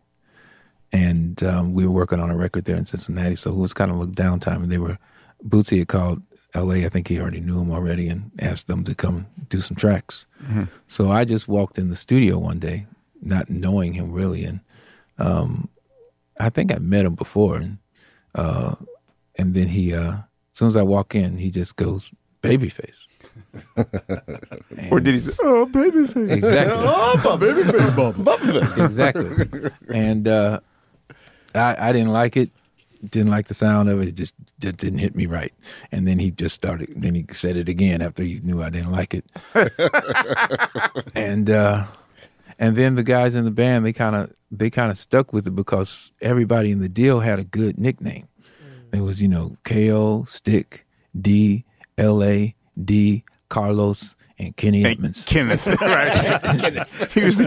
[0.93, 3.37] and um, we were working on a record there in Cincinnati.
[3.37, 4.99] So it was kind of like downtime, and they were
[5.47, 6.23] Bootsy had called
[6.55, 6.85] L.A.
[6.85, 10.27] I think he already knew him already, and asked them to come do some tracks.
[10.45, 10.69] Mhm.
[10.87, 12.87] So I just walked in the studio one day,
[13.23, 14.61] not knowing him really, and
[15.19, 15.69] um,
[16.39, 17.79] I think I met him before, and
[18.35, 18.75] uh,
[19.37, 23.07] and then he, uh, as soon as I walk in, he just goes babyface.
[24.91, 26.31] or did he say, "Oh, babyface"?
[26.31, 26.77] Exactly.
[26.87, 29.71] oh, babyface, exactly.
[29.95, 30.61] And uh,
[31.55, 32.51] I, I didn't like it.
[33.09, 34.09] Didn't like the sound of it.
[34.09, 35.53] It just, just didn't hit me right.
[35.91, 36.93] And then he just started.
[36.95, 39.25] Then he said it again after he knew I didn't like it.
[41.15, 41.87] and uh,
[42.61, 45.49] and then the guys in the band they kind of they kind of stuck with
[45.49, 48.29] it because everybody in the Deele had a good nickname.
[48.93, 50.87] It was you know Kayo Stick
[51.21, 51.65] D
[51.99, 55.25] L A D Carlos and Kenny Edmonds.
[55.29, 56.87] Kenneth, right?
[57.13, 57.45] he was the,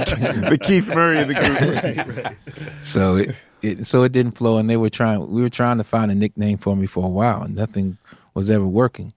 [0.49, 2.83] the Keith Murray of the group.
[2.83, 5.29] So it, it so it didn't flow, and they were trying.
[5.29, 7.97] We were trying to find a nickname for me for a while, and nothing
[8.33, 9.13] was ever working.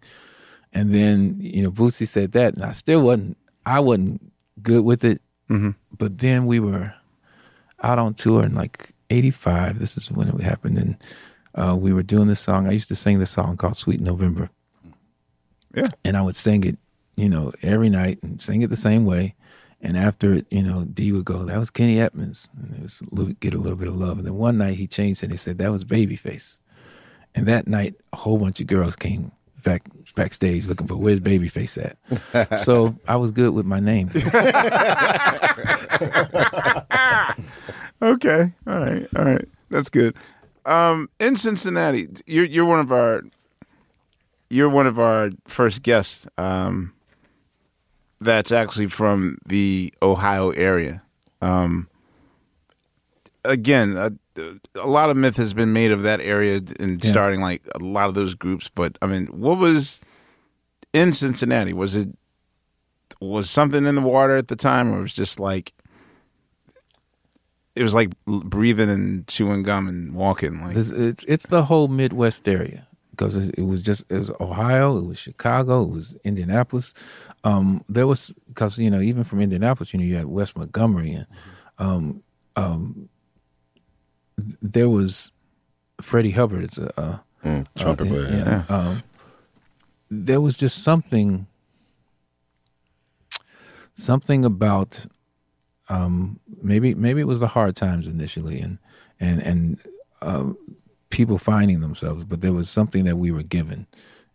[0.72, 3.37] And then you know, Bootsy said that, and I still wasn't.
[3.66, 4.32] I wasn't
[4.62, 5.20] good with it.
[5.50, 5.70] Mm-hmm.
[5.96, 6.94] But then we were
[7.82, 9.78] out on tour in like '85.
[9.78, 10.96] This is when it happened, and
[11.54, 12.66] uh, we were doing this song.
[12.66, 14.50] I used to sing this song called "Sweet November,"
[15.74, 15.88] Yeah.
[16.04, 16.78] And I would sing it,
[17.16, 19.34] you know, every night and sing it the same way.
[19.80, 23.00] And after you know, D would go, "That was Kenny Edmonds," and it was
[23.40, 24.18] get a little bit of love.
[24.18, 25.26] And then one night he changed it.
[25.26, 26.58] and He said that was Babyface.
[27.34, 29.30] And that night, a whole bunch of girls came
[29.62, 29.82] back
[30.16, 31.78] backstage looking for where's Babyface
[32.32, 32.58] at.
[32.64, 34.10] so I was good with my name.
[38.00, 38.52] Okay.
[38.66, 39.06] All right.
[39.16, 39.44] All right.
[39.70, 40.14] That's good.
[40.64, 43.22] Um, in Cincinnati, you're you're one of our
[44.50, 46.26] you're one of our first guests.
[46.38, 46.92] Um,
[48.20, 51.02] that's actually from the Ohio area.
[51.40, 51.88] Um,
[53.44, 54.12] again, a,
[54.74, 57.11] a lot of myth has been made of that area and Yeah.
[57.11, 58.68] starting like a lot of those groups.
[58.68, 60.00] But I mean, what was
[60.92, 61.72] in Cincinnati?
[61.72, 62.09] Was it
[63.20, 65.72] was something in the water at the time, or was just like
[67.76, 70.61] it was like breathing and chewing gum and walking?
[70.61, 72.88] Like it's it's the whole Midwest area
[73.18, 76.94] because it, was just it was Ohio, it was Chicago, it was Indianapolis.
[77.42, 81.12] Um, there was because you know even from Indianapolis, you know you had Wes Montgomery
[81.12, 81.26] and
[81.78, 82.22] um,
[82.54, 83.09] um,
[84.62, 85.33] there was
[86.00, 86.64] Freddie Hubbard.
[86.64, 89.02] It's a uh, Mm, trumpet uh, player, yeah, Um,
[90.11, 91.46] there was just something
[93.94, 95.07] something about
[95.88, 98.78] um, maybe maybe it was the hard times initially and
[99.20, 99.78] and and
[100.20, 100.59] um,
[101.10, 103.86] people finding themselves, but there was something that we were given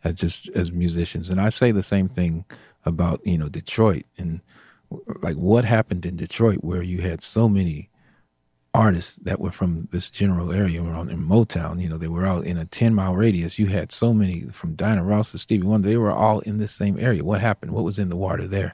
[0.03, 1.29] as just as musicians.
[1.29, 2.45] And I say the same thing
[2.86, 4.41] about you know Detroit and
[5.21, 7.89] like what happened in Detroit where you had so many
[8.73, 11.79] artists that were from this general area around in Motown.
[11.79, 13.59] You know, they were out in a 10 mile radius.
[13.59, 15.88] You had so many from Diana Ross to Stevie Wonder.
[15.88, 17.23] They were all in this same area.
[17.23, 17.71] What happened?
[17.71, 18.73] What was in the water there?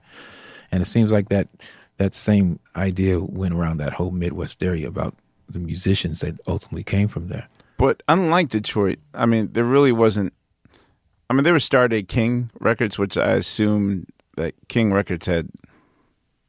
[0.72, 1.50] And it seems like that
[1.98, 5.16] that same idea went around that whole Midwest area about
[5.50, 7.50] the musicians that ultimately came from there.
[7.80, 10.34] But unlike Detroit, I mean, there really wasn't.
[11.30, 15.50] I mean, there was Starday King Records, which I assume that King Records had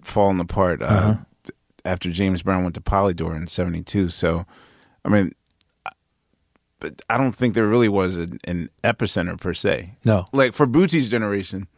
[0.03, 1.15] fallen apart uh, Uh-huh.
[1.85, 4.09] after James Brown went to Polydor in '72.
[4.11, 4.45] So,
[5.05, 5.33] I mean,
[6.81, 9.97] but I don't think there really was an, an epicenter per se.
[10.05, 10.27] No.
[10.33, 11.69] like for Bootsy's generation,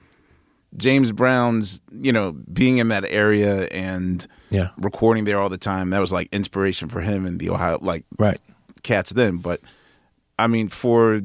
[0.77, 4.69] James Brown's, you know, being in that area and Yeah.
[4.79, 8.05] recording there all the time, that was like inspiration for him and the Ohio like
[8.19, 8.41] Right.
[8.83, 9.38] Cats then.
[9.38, 9.61] But
[10.38, 11.23] I mean, for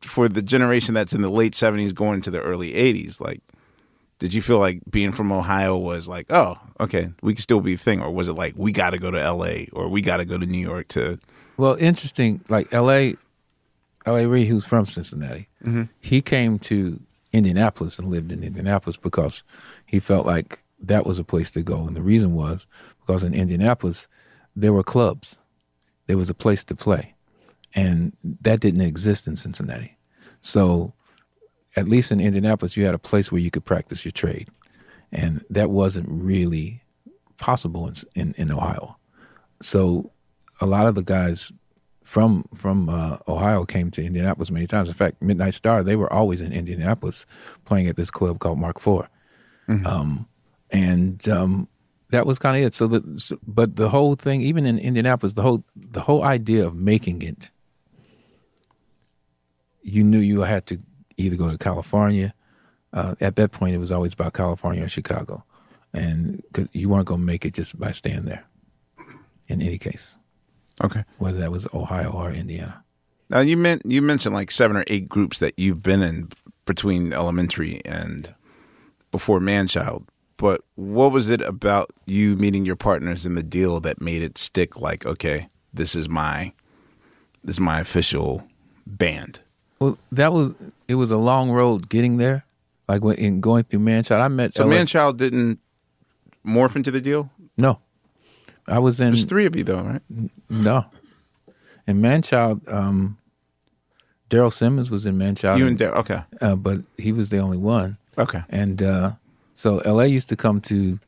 [0.00, 3.40] for the generation that's in the late seventies going into the early eighties, like,
[4.18, 7.74] did you feel like being from Ohio was like, oh, okay, we can still be
[7.74, 9.68] a thing, or was it like we got to go to L.A.
[9.72, 11.18] or we got to go to New York to?
[11.56, 12.40] Well, interesting.
[12.48, 13.16] Like L.A.
[14.06, 14.26] L.A.
[14.26, 15.88] Reid, who's from Cincinnati, Mhm.
[16.00, 17.00] he came to
[17.32, 19.42] Indianapolis and lived in Indianapolis because
[19.86, 22.66] he felt like that was a place to go, and the reason was
[23.00, 24.06] because in Indianapolis
[24.56, 25.38] there were clubs,
[26.06, 27.14] there was a place to play,
[27.74, 29.96] and that didn't exist in Cincinnati.
[30.40, 30.92] So,
[31.76, 34.48] at least in Indianapolis, you had a place where you could practice your trade,
[35.12, 36.82] and that wasn't really
[37.38, 38.96] possible in in, in Ohio.
[39.60, 40.12] So
[40.60, 41.52] a lot of the guys
[42.02, 44.88] from from uh, Ohio came to Indianapolis many times.
[44.88, 47.26] In fact, Midnight Star they were always in Indianapolis
[47.64, 49.08] playing at this club called Mark IV,
[49.86, 50.28] um,
[50.70, 51.68] and um,
[52.10, 52.74] that was kind of it.
[52.74, 56.66] So the so, but the whole thing, even in Indianapolis, the whole the whole idea
[56.66, 57.50] of making it,
[59.82, 60.78] you knew you had to
[61.16, 62.34] either go to California.
[62.92, 65.44] Uh, at that point, it was always about California or Chicago,
[65.92, 68.44] and 'cause you weren't going to make it just by staying there.
[69.48, 70.16] In any case,
[70.82, 71.04] Okay.
[71.18, 72.82] whether that was Ohio or Indiana.
[73.28, 76.28] Now you meant you mentioned like seven or eight groups that you've been in
[76.64, 78.34] between elementary and
[79.10, 80.04] before Manchild.
[80.36, 84.36] But what was it about you meeting your partners in the Deele that made it
[84.36, 84.80] stick?
[84.80, 86.52] Like, okay, this is my
[87.42, 88.46] this is my official
[88.86, 89.40] band.
[89.78, 90.54] Well, that was
[90.88, 90.96] it.
[90.96, 92.44] Was a long road getting there.
[92.88, 94.54] Like when in going through Manchild, I met.
[94.54, 95.60] So LA Manchild didn't
[96.44, 97.30] morph into the Deele.
[97.56, 97.78] No,
[98.66, 99.12] I was in.
[99.12, 100.02] There's three of you though, right?
[100.50, 100.86] No,
[101.86, 103.18] in Manchild, um,
[104.30, 105.58] Daryl Simmons was in Manchild.
[105.58, 106.22] You and Daryl, okay.
[106.40, 107.98] uh, but he was the only one.
[108.16, 108.42] Okay.
[108.48, 109.12] And uh,
[109.54, 110.98] so LA used to come to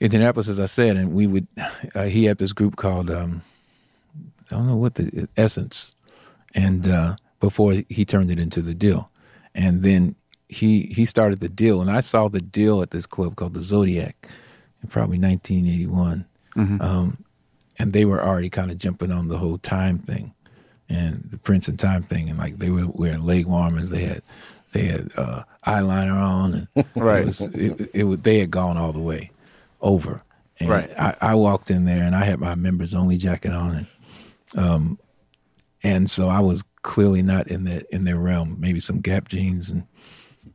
[0.00, 1.46] Indianapolis, as I said, and we would.
[1.94, 3.42] Uh, he had this group called um,
[4.50, 5.92] I don't know what the Essence,
[6.54, 9.10] and uh, before he turned it into the Deele,
[9.54, 10.14] and then
[10.48, 13.62] he he started the Deele, and I saw the Deele at this club called the
[13.62, 14.28] Zodiac,
[14.82, 16.24] in probably 1981,
[16.56, 16.80] Mhm.
[16.82, 17.24] um,
[17.78, 20.32] and they were already kind of jumping on the whole time thing,
[20.88, 24.22] and the Prince and Time thing, and like they were wearing leg warmers, they had
[24.72, 27.22] they had uh, eyeliner on, and Right.
[27.22, 29.30] It was, it, it, they had gone all the way
[29.80, 30.22] over.
[30.58, 30.90] And Right.
[30.98, 33.86] I, I walked in there and I had my members only jacket on,
[34.54, 34.98] and um,
[35.82, 38.56] and so I was clearly not in their in their realm.
[38.58, 39.86] Maybe some Gap jeans and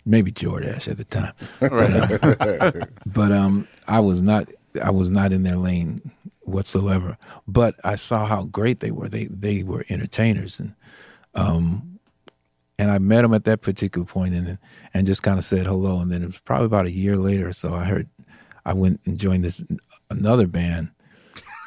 [0.05, 1.33] maybe Jordache at the time.
[1.59, 2.71] But, uh,
[3.05, 4.47] but um, I was not
[4.83, 7.17] I was not in their lane whatsoever.
[7.47, 9.09] But I saw how great they were.
[9.09, 10.75] They they were entertainers and
[11.33, 11.94] um,
[12.77, 14.57] and I met him at that particular point and
[14.93, 15.99] and just kind of said hello.
[15.99, 17.73] And then it was probably about a year later or so.
[17.73, 18.09] I heard
[18.65, 19.63] I went and joined this
[20.09, 20.89] another band.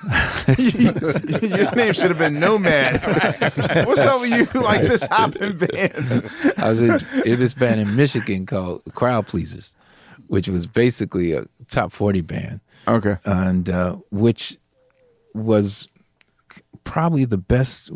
[0.59, 3.01] Your name should have been Nomad.
[3.87, 4.47] What's up with you?
[4.61, 6.21] Like just hopping bands.
[6.57, 9.75] I was in, in this band in Michigan called Crowd Pleasers,
[10.29, 12.61] which was basically a top forty band.
[12.87, 14.57] Okay, and uh, which
[15.35, 15.89] was
[16.85, 17.91] probably the best.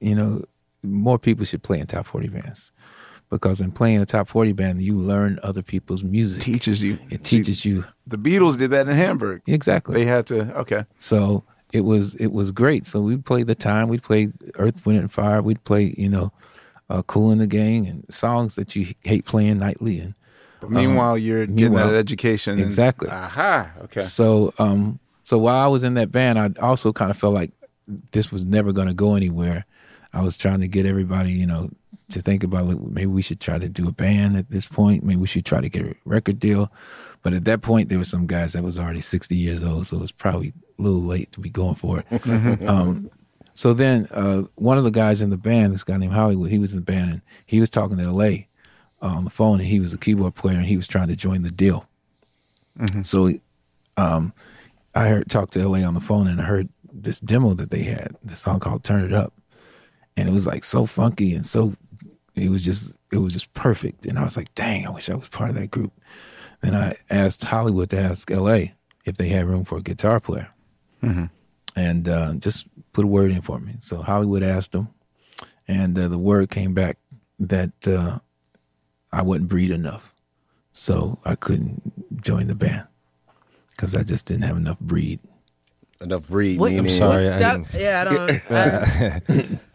[0.00, 0.44] You know,
[0.86, 2.72] more people should play in top forty bands.
[3.28, 6.40] Because in playing a top 40 band you learn other people's music.
[6.40, 6.96] Teaches you.
[7.10, 7.84] It teaches you.
[8.06, 9.42] the beatles did that in hamburg.
[9.48, 9.96] Exactly.
[9.96, 10.84] They had to okay.
[10.98, 12.86] So it was it was great.
[12.86, 16.32] So we'd play the time we'd play earth wind and fire we'd play you know
[16.88, 20.14] uh, Kool and the Gang and songs that you hate playing nightly and
[20.60, 23.08] but meanwhile um, you're getting that education and, exactly.
[23.08, 24.02] aha okay.
[24.02, 27.50] So um so while i was in that band i also kind of felt like
[28.12, 29.66] this was never going to go anywhere
[30.16, 31.70] i was trying to get everybody you know
[32.10, 35.02] to think about like, maybe we should try to do a band at this point.
[35.02, 36.70] Maybe we should try to get a record Deele.
[37.22, 39.96] But at that point, there were some guys that was already 60 years old, so
[39.96, 42.06] it was probably a little late to be going for it.
[42.10, 42.68] Mm-hmm.
[42.68, 43.10] um,
[43.54, 46.58] so then uh, one of the guys in the band, this guy named Hollywood, he
[46.58, 48.24] was in the band and he was talking to LA
[49.00, 51.16] uh, on the phone and he was a keyboard player and he was trying to
[51.16, 51.88] join the deal.
[52.78, 53.00] Mm-hmm.
[53.00, 53.32] So
[53.96, 54.34] um,
[54.94, 57.84] I heard talked to LA on the phone and I heard this demo that they
[57.84, 59.32] had, the song called Turn It Up.
[60.16, 61.74] And it was like so funky and so
[62.34, 64.06] it was just it was just perfect.
[64.06, 65.92] And I was like, dang, I wish I was part of that group.
[66.60, 68.66] Then I asked Hollywood to ask LA
[69.04, 70.48] if they had room for a guitar player.
[71.02, 71.26] Mm-hmm.
[71.76, 73.74] And uh, just put a word in for me.
[73.80, 74.88] So Hollywood asked them,
[75.68, 76.98] and uh, the word came back
[77.38, 78.18] that uh,
[79.12, 80.14] I wouldn't breed enough.
[80.72, 82.86] So I couldn't join the band
[83.70, 85.20] because I just didn't have enough breed.
[86.02, 86.58] Enough breed.
[86.58, 89.22] What- meaning, I'm sorry, I That- yeah, I don't- I-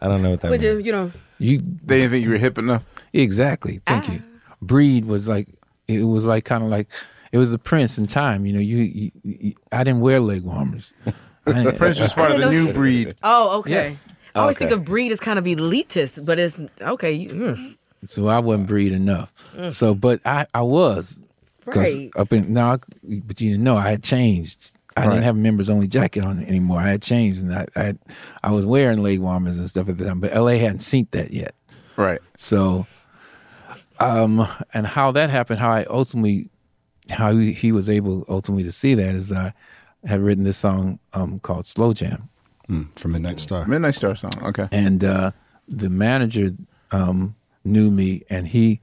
[0.00, 0.62] I don't know what that But means.
[0.76, 2.84] just, you know, You they didn't think you were hip enough.
[3.12, 3.80] Exactly.
[3.86, 4.22] Thank you.
[4.60, 5.48] Breed was like
[5.88, 6.88] it was like kind of like
[7.32, 8.46] it was the Prince in time.
[8.46, 10.94] You know, you, you, you I didn't wear leg warmers.
[11.46, 13.16] I didn't- Prince was part of the new breed.
[13.24, 13.70] Oh, okay.
[13.72, 14.08] Yes.
[14.34, 14.66] I always Okay.
[14.68, 17.26] think of breed as kind of elitist, but it's okay.
[17.26, 17.76] Mm.
[18.06, 19.32] So I wasn't breed enough.
[19.56, 19.72] Mm.
[19.72, 21.18] So, but I I was
[21.64, 22.10] because Right.
[22.16, 24.72] up in now, but you didn't know I had changed.
[24.96, 25.10] I Right.
[25.10, 26.80] didn't have a members only jacket on anymore.
[26.80, 27.98] I had changed, and I I, had,
[28.42, 30.20] I was wearing leg warmers and stuff at the time.
[30.20, 31.54] But LA hadn't seen that yet.
[31.96, 32.20] Right.
[32.36, 32.86] So,
[34.00, 36.48] um, and how that happened, how I ultimately,
[37.10, 39.52] how he, he was able ultimately to see that is I
[40.04, 42.28] had written this song um, called Slow Jam.
[42.96, 43.66] from Midnight Star.
[43.66, 44.32] Midnight Star song.
[44.42, 44.68] Okay.
[44.72, 45.32] And uh,
[45.68, 46.50] the manager
[46.90, 48.80] um, knew me, and he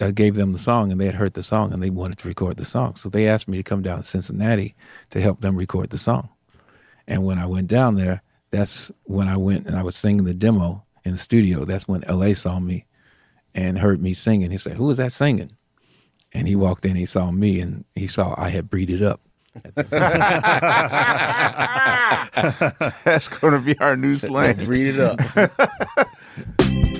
[0.00, 2.28] uh, gave them the song, and they had heard the song, and they wanted to
[2.28, 2.96] record the song.
[2.96, 4.74] So they asked me to come down to Cincinnati
[5.10, 6.28] to help them record the song.
[7.06, 10.34] And when I went down there, that's when I went and I was singing the
[10.34, 11.64] demo in the studio.
[11.64, 12.86] That's when LA saw me
[13.54, 14.50] and heard me singing.
[14.50, 15.52] He said, Who is that singing?"
[16.32, 19.20] And he walked in, he saw me, and he saw I had breeded up.
[23.04, 24.64] That's going to be our new slang.
[24.64, 25.18] Breed it up.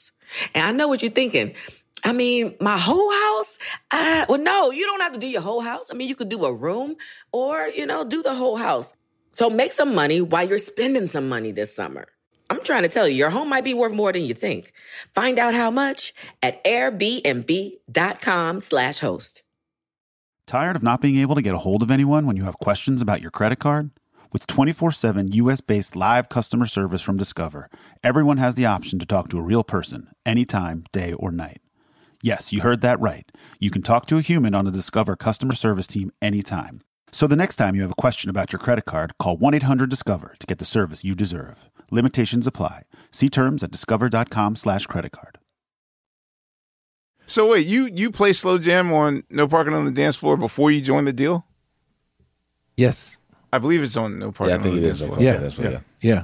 [0.53, 1.53] And I know what you're thinking.
[2.03, 3.59] I mean, my whole house?
[3.91, 5.89] Uh, well, no, you don't have to do your whole house.
[5.91, 6.95] I mean, you could do a room
[7.31, 8.93] or, you know, do the whole house.
[9.33, 12.07] So make some money while you're spending some money this summer.
[12.49, 14.73] I'm trying to tell you, your home might be worth more than you think.
[15.13, 19.43] Find out how much at airbnb.com slash host.
[20.47, 23.01] Tired of not being able to get a hold of anyone when you have questions
[23.01, 23.91] about your credit card?
[24.31, 27.69] With 24 7 US based live customer service from Discover,
[28.01, 31.61] everyone has the option to talk to a real person anytime, day or night.
[32.23, 33.29] Yes, you heard that right.
[33.59, 36.79] You can talk to a human on the Discover customer service team anytime.
[37.11, 39.89] So the next time you have a question about your credit card, call 1 800
[39.89, 41.69] Discover to get the service you deserve.
[41.89, 42.83] Limitations apply.
[43.11, 45.39] See terms at discover.com slash credit card.
[47.25, 50.71] So wait, you you play slow jam on No Parking on the Dance Floor before
[50.71, 51.45] you joined the Deele?
[52.77, 53.20] Yes.
[53.53, 55.15] I believe it's on No Parking Yeah, I think on it the is Dance No
[55.15, 55.17] Floor.
[55.17, 56.23] Parking on the Dance Floor, yeah.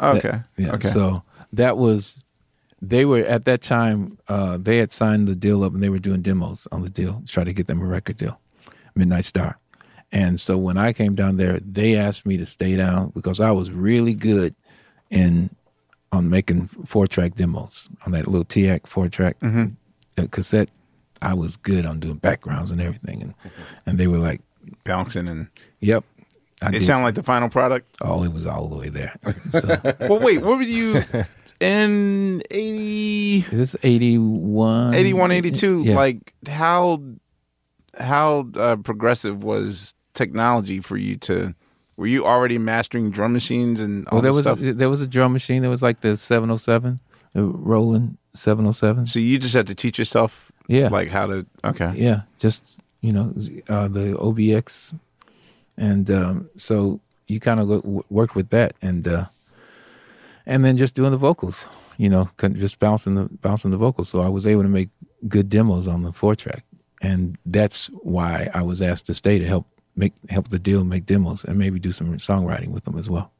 [0.00, 0.10] Yeah.
[0.16, 0.28] Okay.
[0.30, 0.72] That- yeah.
[0.74, 0.88] Okay.
[0.88, 1.22] So
[1.52, 2.20] that was
[2.82, 5.98] they were at that time uh, they had signed the Deele up and they were
[5.98, 8.38] doing demos on the Deele to try to get them a record deal,
[8.94, 9.58] Midnight Star.
[10.12, 13.50] And so when I came down there, they asked me to stay down because I
[13.50, 14.54] was really good
[15.10, 15.50] in
[16.12, 19.74] on making four track demos on that little TEAC four track Mhm.
[20.18, 20.68] uh, cassette.
[21.22, 23.34] I was good on doing backgrounds and everything, and
[23.86, 24.42] and they were like
[24.84, 25.48] bouncing and
[25.80, 26.04] yep.
[26.62, 26.84] I it did.
[26.84, 27.94] sounded like the final product.
[28.00, 29.14] Oh, it was all the way there.
[29.52, 29.68] So,
[30.08, 31.02] well, wait, what were you
[31.60, 34.94] in 80, Is this 81?
[34.94, 35.82] 81, 82?
[35.84, 35.94] Yeah.
[35.96, 37.02] Like how
[37.98, 41.54] how uh, progressive was technology for you to?
[41.98, 44.58] Were you already mastering drum machines and all well, there was stuff?
[44.60, 45.62] there was a drum machine.
[45.62, 47.00] There was like the 707,
[47.32, 49.06] the Roland 707.
[49.06, 50.88] So you just had to teach yourself, Yeah.
[50.88, 51.46] like how to.
[51.64, 52.64] Okay, Yeah, just
[53.00, 53.32] you know
[53.70, 54.98] uh, the OBX,
[55.76, 59.26] and um, so you kind of worked with that, and uh,
[60.46, 61.68] and then just doing the vocals,
[61.98, 64.08] you know, just bouncing the bouncing the vocals.
[64.08, 64.88] So I was able to make
[65.28, 66.64] good demos on the four track,
[67.02, 69.66] and that's why I was asked to stay to help
[69.96, 73.32] make help the Deele make demos and maybe do some songwriting with them as well.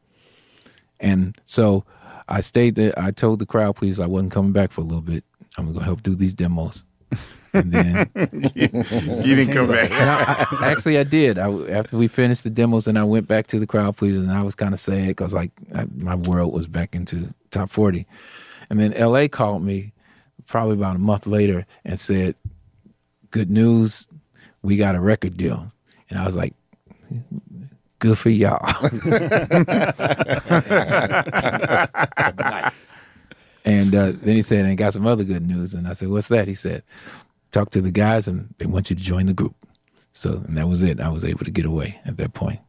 [0.99, 1.85] And so
[2.29, 2.95] I stayed there.
[2.97, 5.25] I told the crowd, please, I wasn't coming back for a little bit.
[5.57, 6.83] I'm gonna help do these demos.
[7.57, 8.11] And then
[8.55, 9.91] you didn't come back.
[9.91, 11.39] I- I- actually, I did.
[11.39, 14.33] I, after we finished the demos, and I went back to the crowd pleasers, and
[14.33, 18.07] I was kind of sad because like I, my world was back into top forty.
[18.71, 19.29] And then L.A.
[19.29, 19.93] called me
[20.47, 22.35] probably about a month later and said,
[23.31, 24.07] "Good news,
[24.63, 25.73] we got a record deal."
[26.11, 26.55] And I was like,
[28.01, 28.61] "Good for y'all."
[32.39, 32.93] nice.
[33.65, 35.75] And uh, then he said, and got some other good news.
[35.75, 36.47] And I said, what's that?
[36.47, 36.85] He said,
[37.53, 39.55] talk to the guys and they want you to join the group.
[40.13, 41.01] So, and that was it.
[41.01, 42.61] I was able to get away at that point.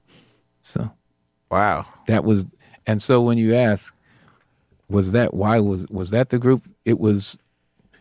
[0.61, 0.91] So,
[1.49, 1.85] wow.
[2.07, 2.45] That was,
[2.85, 3.93] and so when you ask,
[4.89, 6.65] was that, why was, was that the group?
[6.85, 7.37] It was,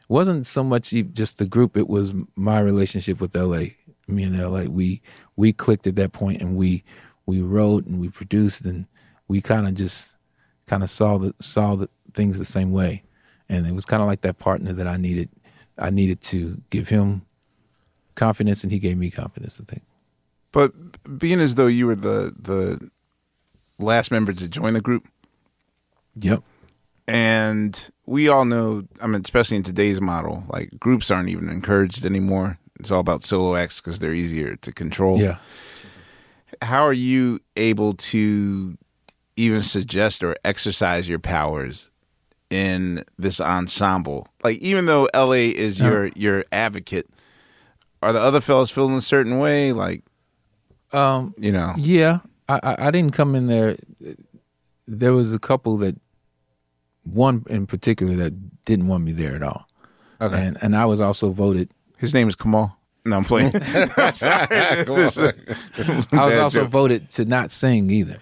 [0.08, 1.76] wasn't so much just the group.
[1.76, 3.68] It was my relationship with LA.
[4.08, 5.02] Me and LA, we,
[5.36, 6.84] we clicked at that point and we,
[7.24, 8.86] we wrote and we produced and
[9.28, 10.16] we kind of just
[10.66, 13.02] kind of saw the saw the things the same way,
[13.48, 15.28] and it was kind of like that partner that I needed.
[15.78, 17.22] I needed to give him
[18.14, 19.60] confidence, and he gave me confidence.
[19.60, 19.82] I think.
[20.52, 22.88] But being as though you were the the
[23.78, 25.06] last member to join the group.
[26.18, 26.42] Yep.
[27.08, 32.04] And we all know, I mean, especially in today's model, like groups aren't even encouraged
[32.04, 32.58] anymore.
[32.80, 35.20] It's all about solo acts because they're easier to control.
[35.20, 35.38] Yeah.
[36.62, 38.76] How are you able to
[39.36, 41.90] even suggest or exercise your powers
[42.50, 44.28] in this ensemble?
[44.44, 45.88] Like, even though LA is Yeah.
[45.90, 47.08] your your advocate,
[48.02, 49.72] are the other fellas feeling a certain way?
[49.72, 50.02] Like,
[50.92, 53.76] Um, you know, Yeah, I, I I didn't come in there.
[54.86, 55.96] There was a couple that,
[57.02, 59.66] one in particular that didn't want me there at all.
[60.20, 60.46] Okay.
[60.46, 61.68] and and I was also voted.
[61.98, 62.76] His name is Kamal.
[63.04, 63.52] No, I'm playing.
[63.96, 64.46] I'm sorry.
[64.58, 68.18] I was also voted to not sing either.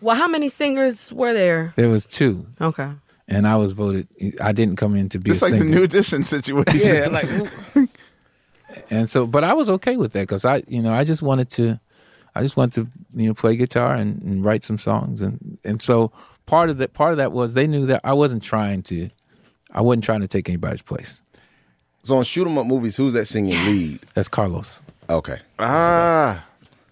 [0.00, 1.72] Well, how many singers were there?
[1.76, 2.46] There was two.
[2.60, 2.90] Okay.
[3.26, 4.08] And I was voted.
[4.40, 6.80] I didn't come in to be It's a like the new edition situation.
[6.80, 7.28] Yeah, like
[8.90, 11.48] and so but i was okay with that because i you know i just wanted
[11.48, 11.80] to
[12.34, 15.80] i just wanted to you know play guitar and, and write some songs and and
[15.80, 16.12] so
[16.44, 19.08] part of that part of that was they knew that i wasn't trying to
[19.70, 21.20] I wasn't trying to take anybody's place.
[22.02, 24.00] So on shoot 'em up movies, who's that singing lead?
[24.14, 24.80] That's Carlos.
[25.10, 25.38] Okay.
[25.58, 26.44] Ah.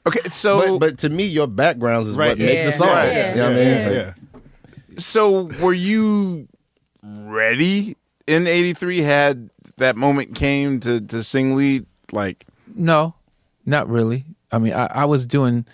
[0.07, 2.89] Okay, so but, but to me, your backgrounds is Right, what makes the song.
[2.89, 3.67] Yeah, you know what I mean?
[3.93, 4.13] yeah.
[4.35, 6.49] Like, So were you
[7.03, 7.97] ready
[8.27, 8.99] in '83?
[8.99, 11.87] Had that moment came to to sing lead?
[12.13, 13.15] Like No,
[13.65, 14.25] not really.
[14.53, 15.67] I mean, I, I was doing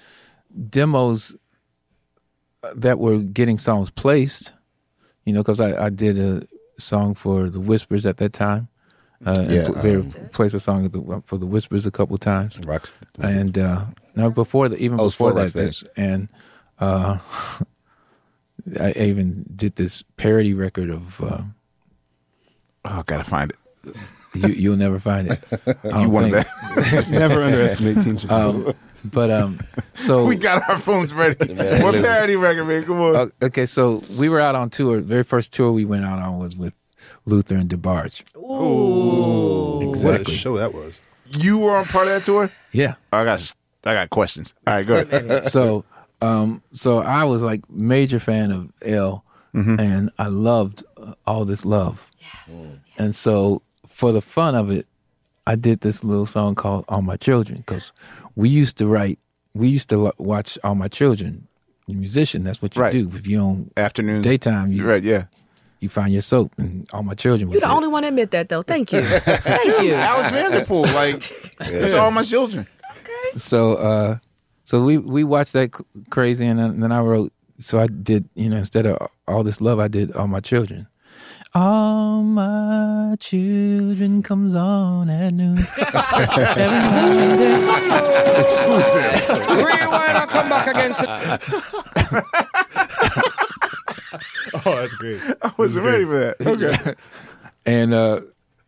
[0.70, 1.36] demos
[2.74, 4.52] that were getting songs placed,
[5.24, 6.46] you know, because I, I did a
[6.78, 8.68] song for the Whispers at that time.
[9.26, 11.90] Uh, Yeah, and pl- they um, placed a song at the, for the Whispers a
[11.90, 12.60] couple times.
[12.66, 13.84] Rocks, and uh,
[14.14, 15.88] no, before the, even Oh, it's before for that, Rocksteady.
[15.96, 16.30] and
[16.78, 17.18] uh,
[18.80, 21.20] I even did this parody record of.
[21.22, 21.42] Uh,
[22.84, 23.56] oh, gotta find it.
[24.34, 25.42] You, you'll never find it.
[25.98, 26.46] You wanted think.
[26.46, 27.08] that.
[27.10, 28.68] Never underestimate Team Chicago.
[28.70, 29.60] Um, but um,
[29.94, 31.52] so we got our phones ready.
[31.52, 32.84] Man, what parody record, man?
[32.84, 33.16] Come on.
[33.16, 34.98] Uh, okay, so we were out on tour.
[34.98, 36.80] The very first tour we went out on was with
[37.26, 38.22] Luther and DeBarge.
[38.36, 39.88] Ooh.
[39.90, 40.18] Exactly.
[40.20, 41.02] What a show that was.
[41.26, 42.50] You were on part of that tour?
[42.70, 42.94] Yeah.
[43.12, 43.40] I got
[43.84, 44.54] I got questions.
[44.66, 45.44] All right, go ahead.
[45.50, 45.84] so
[46.20, 49.24] um so I was like major fan of El
[49.54, 49.78] Mm-hmm.
[49.80, 52.08] and I loved uh, all this love.
[52.48, 52.78] Yes.
[52.96, 54.86] And so for the fun of it,
[55.46, 57.92] I did this little song called All My Children cuz
[58.34, 59.18] we used to write
[59.52, 61.46] we used to lo- watch All My Children.
[61.86, 62.92] You're a musician, that's what you Right.
[62.92, 63.10] do.
[63.14, 65.24] If you on afternoon daytime, you right, yeah.
[65.80, 67.76] You find your soap and All My Children was You're the it.
[67.76, 68.62] only one to admit that, though.
[68.62, 69.02] Thank you.
[69.04, 69.92] Thank you.
[69.94, 71.30] Alex Vanderpool, like
[71.60, 72.66] it's all my children.
[73.36, 74.18] so uh
[74.64, 75.70] so we we watched that
[76.10, 78.96] crazy and then, and then i wrote so i did you know instead of
[79.28, 80.86] all this love i did all my children
[81.54, 85.58] all my children comes on at noon
[88.42, 89.48] Exclusive.
[89.50, 90.94] Rewind and come back again.
[94.64, 95.18] Oh, that's great.
[95.42, 96.46] I wasn't ready for that.
[96.46, 96.94] Okay.
[97.66, 98.20] and uh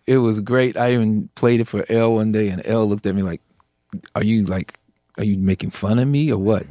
[0.07, 3.15] it was great i even played it for El one day and El looked at
[3.15, 3.41] me like
[4.15, 4.79] are you like
[5.19, 6.67] are you making fun of me or what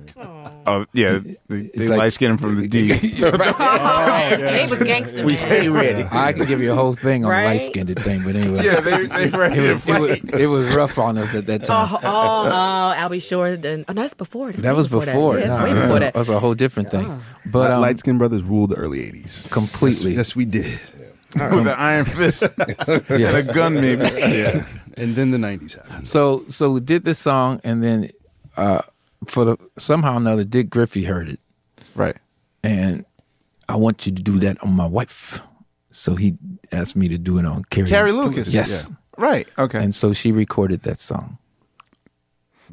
[0.66, 1.20] Oh yeah,
[1.50, 2.88] they, they like- light skinned from the D.
[3.20, 5.26] They was gangster.
[5.26, 6.08] We stay ready.
[6.10, 7.42] I could give you a whole thing on Right?
[7.42, 8.64] the light skinned thing, but anyway.
[8.64, 11.66] Yeah, they they ready it was, it, was, it was rough on us at that
[11.66, 11.90] time.
[11.92, 12.08] Oh, oh,
[12.48, 12.50] oh,
[12.96, 13.58] I'll be sure.
[13.58, 14.52] Then, oh, no, that's before.
[14.52, 15.36] That's That was before.
[15.36, 15.42] That.
[15.42, 16.14] Yeah, No, that's way no, before that.
[16.14, 17.22] That was a whole different thing.
[17.46, 19.50] But um, light skinned Brothers ruled the early 80s.
[19.52, 20.12] completely.
[20.12, 20.80] Yes, yes, we did.
[21.36, 22.44] with the iron fist
[22.88, 23.50] and Yes.
[23.50, 24.04] a gun, maybe.
[24.04, 24.64] Yeah.
[24.96, 26.08] And then the 90s happened.
[26.08, 28.10] So so we did this song, and then
[28.58, 28.82] uh,
[29.28, 31.40] for the somehow or another, Dick Griffey heard it,
[31.96, 32.16] Right.
[32.64, 33.06] and
[33.70, 35.42] I want you to do that on my wife.
[35.92, 36.38] So he
[36.72, 37.90] asked me to do it on Carrie.
[37.90, 38.54] Carrie Lucas.
[38.54, 38.90] Yes.
[39.18, 39.48] Right.
[39.60, 39.84] Okay.
[39.84, 41.38] And so she recorded that song.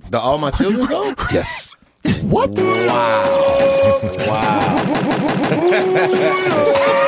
[0.09, 1.15] The All My Children song?
[1.33, 1.75] Yes.
[2.23, 2.51] What?
[2.51, 4.01] Wow.
[4.27, 6.97] wow.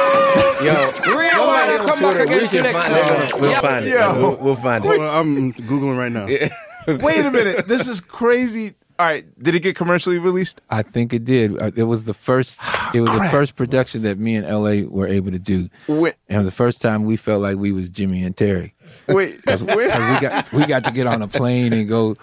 [0.65, 3.33] Yo, Rewind somebody on come back Twitter, we against you next find it.
[3.35, 3.41] week.
[3.43, 3.95] We'll find it.
[4.23, 5.01] We'll, we'll find Hold it.
[5.03, 6.27] on, I'm Googling right now.
[7.07, 7.67] Wait a minute.
[7.67, 8.75] This is crazy.
[9.03, 9.25] All right.
[9.43, 10.61] Did it get commercially released?
[10.71, 11.61] I think it did.
[11.61, 12.61] Uh, It was the first.
[12.95, 15.69] It was the first production that me and LA were able to do.
[15.89, 16.15] Wait.
[16.29, 18.75] And it was the first time we felt like we was Jimmy and Terry.
[19.09, 19.43] Wait.
[19.47, 19.91] Cause, wait.
[19.91, 22.17] 'cause we got we got to get on a plane and go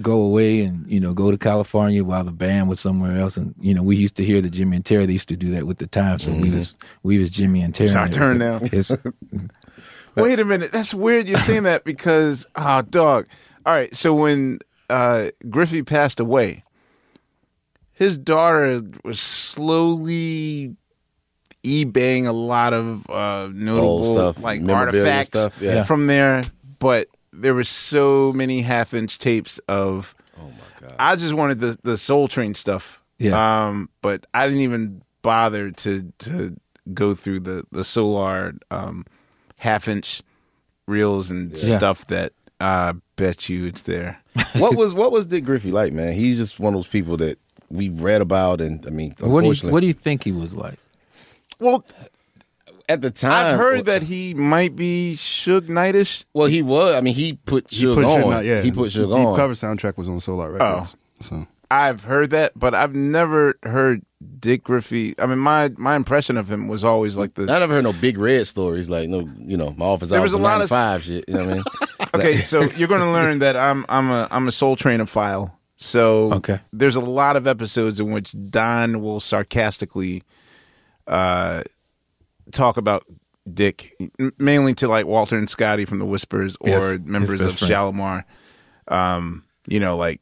[0.00, 3.54] go away and you know go to California while the band was somewhere else and
[3.60, 5.66] you know we used to hear the Jimmy and Terry they used to do that
[5.66, 7.88] with the time so we was we was Jimmy and Terry.
[7.88, 8.56] It's our and turn now.
[8.62, 8.90] It's-
[10.16, 10.70] Wait a minute.
[10.72, 13.26] That's weird you're saying that because, oh, dog.
[13.66, 13.94] All right.
[13.96, 14.60] So when
[14.90, 16.62] uh, Griffey passed away,
[17.92, 20.76] his daughter was slowly
[21.62, 25.84] eBaying a lot of uh, notable Old stuff, like artifacts stuff, yeah.
[25.84, 26.42] from there.
[26.78, 30.14] But there were so many half inch tapes of.
[30.38, 30.96] Oh my god!
[30.98, 33.00] I just wanted the the Soul Train stuff.
[33.18, 33.66] Yeah.
[33.68, 36.56] Um, but I didn't even bother to to
[36.92, 39.06] go through the the Solar um
[39.60, 40.22] half inch
[40.86, 41.78] reels and Yeah.
[41.78, 44.18] stuff that I bet you it's there.
[44.56, 46.14] what was what was Dick Griffey like, man?
[46.14, 47.38] He's just one of those people that
[47.70, 50.54] we read about, and I mean, what do you what do you think he was
[50.54, 50.78] like?
[51.58, 51.84] Well,
[52.88, 56.24] at the time I've heard that he might be Suge Knightish.
[56.34, 56.94] Well, he was.
[56.94, 58.20] I mean, he put He Suge put on.
[58.20, 58.62] Suge yeah.
[58.62, 59.36] He put the Suge deep on.
[59.36, 60.96] cover soundtrack was on Solar Records.
[60.96, 61.00] Oh.
[61.20, 64.02] So I've heard that, but I've never heard
[64.38, 65.14] Dick Griffey.
[65.18, 67.92] I mean, my my impression of him was always like the I never heard no
[67.92, 70.68] big red stories like no, you know, my office There hours was a lot of-
[70.68, 71.24] five shit.
[71.28, 71.64] You know what I mean?
[72.14, 75.58] okay, so you're going to learn that I'm I'm a I'm a Soul Train file.
[75.76, 76.60] So Okay.
[76.72, 80.22] there's a lot of episodes in which Don will sarcastically
[81.06, 81.62] uh,
[82.52, 83.04] talk about
[83.52, 83.94] Dick,
[84.38, 87.68] mainly to like Walter and Scotty from the Whispers or Yes, members of friends.
[87.68, 88.24] Shalimar.
[88.88, 90.20] Um, you know, like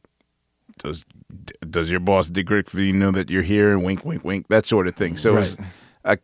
[0.79, 1.05] does
[1.69, 3.77] does your boss Dick Griffey know that you're here?
[3.77, 4.47] Wink, wink, wink.
[4.49, 5.17] That sort of thing.
[5.17, 5.55] So it's,
[6.03, 6.15] uh,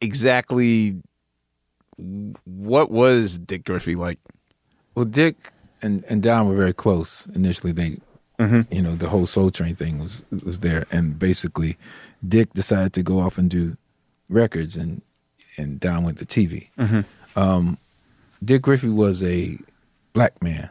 [0.00, 0.96] exactly
[2.44, 4.18] what was Dick Griffey like?
[4.94, 7.72] Well, Dick and and Don were very close initially.
[7.72, 7.98] They,
[8.38, 8.74] Mm-hmm.
[8.74, 11.76] you know, the whole Soul Train thing was was there, and basically,
[12.26, 13.76] Dick decided to go off and do
[14.28, 15.00] records, and
[15.56, 16.68] and Don went to TV.
[16.78, 17.04] Mhm.
[17.36, 17.78] Um,
[18.42, 19.58] Dick Griffey was a
[20.12, 20.68] black man,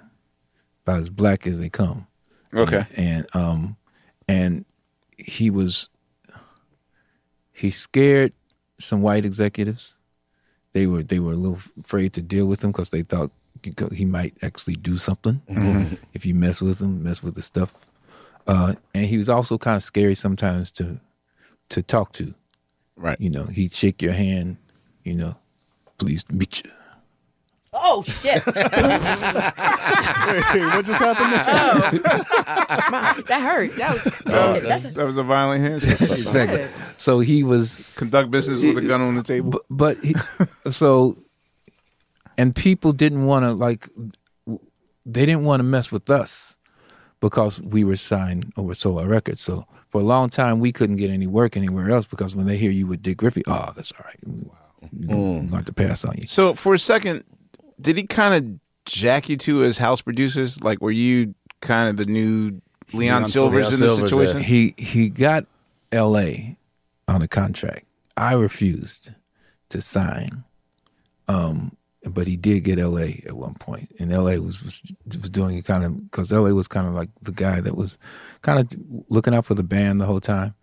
[0.84, 2.08] about as black as they come.
[2.54, 2.84] Okay.
[2.98, 3.78] and, and um,
[4.28, 4.66] and
[5.18, 5.88] he was
[7.54, 8.34] he scared
[8.80, 9.96] some white executives.
[10.74, 13.32] They were they were a little afraid to deal with him because they thought
[13.94, 15.98] he might actually do something Mhm.
[16.14, 17.74] if you mess with him, mess with the stuff.
[18.48, 21.00] Uh, and he was also kind of scary sometimes to
[21.70, 22.34] to talk to.
[22.96, 23.20] Right.
[23.22, 24.58] You know, he'd shake your hand.
[25.04, 25.36] You know,
[25.98, 26.72] pleased to meet you.
[27.74, 28.46] Oh shit!
[28.46, 28.56] what
[30.86, 31.92] just happened oh.
[32.92, 33.74] My- that hurt.
[33.78, 34.24] That was.
[34.26, 36.02] Oh, that's that, that was a violent handshake.
[36.02, 36.68] Exactly.
[36.98, 39.52] So he was conduct business with a gun on the table.
[39.52, 40.16] But, but he,
[40.70, 41.16] so,
[42.38, 43.88] and people didn't want to like,
[45.06, 46.58] they didn't want to mess with us
[47.22, 49.40] because we were signed over Solar Records.
[49.40, 52.58] So for a long time, we couldn't get any work anywhere else because when they
[52.58, 54.20] hear you with Dick Griffey, oh, that's all right.
[54.28, 54.58] Wow.
[54.94, 55.44] Mm.
[55.44, 56.28] We're going to pass on you.
[56.28, 57.24] So for a second,
[57.82, 60.62] did he kind of jack you to as house producers?
[60.64, 62.62] Like, were you kind of the new
[62.94, 64.42] Leon, Leon Sylvers in the situation?
[64.42, 65.46] He he got
[65.92, 66.58] L.A.
[67.08, 67.86] on a contract.
[68.18, 69.12] I refused
[69.70, 70.44] to sign,
[71.28, 71.76] um,
[72.06, 73.24] but he did get L.A.
[73.26, 74.40] at one point, and L.A.
[74.40, 76.54] was was, was doing it kind of because L.A.
[76.54, 77.98] was kind of like the guy that was
[78.42, 78.74] kind of
[79.10, 80.54] looking out for the band the whole time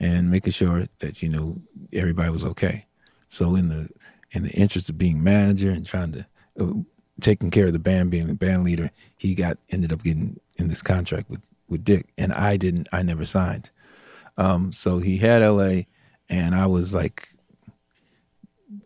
[0.00, 1.56] and making sure that you know
[1.92, 2.86] everybody was okay.
[3.28, 3.88] So in the
[4.32, 6.26] in the interest of being manager and trying to
[7.20, 10.68] taking care of the band, being the band leader, he got ended up getting in
[10.68, 12.88] this contract with with Dick, and I didn't.
[12.92, 13.70] I never signed.
[14.38, 15.86] Um, so he had L.A.
[16.28, 17.28] and I was like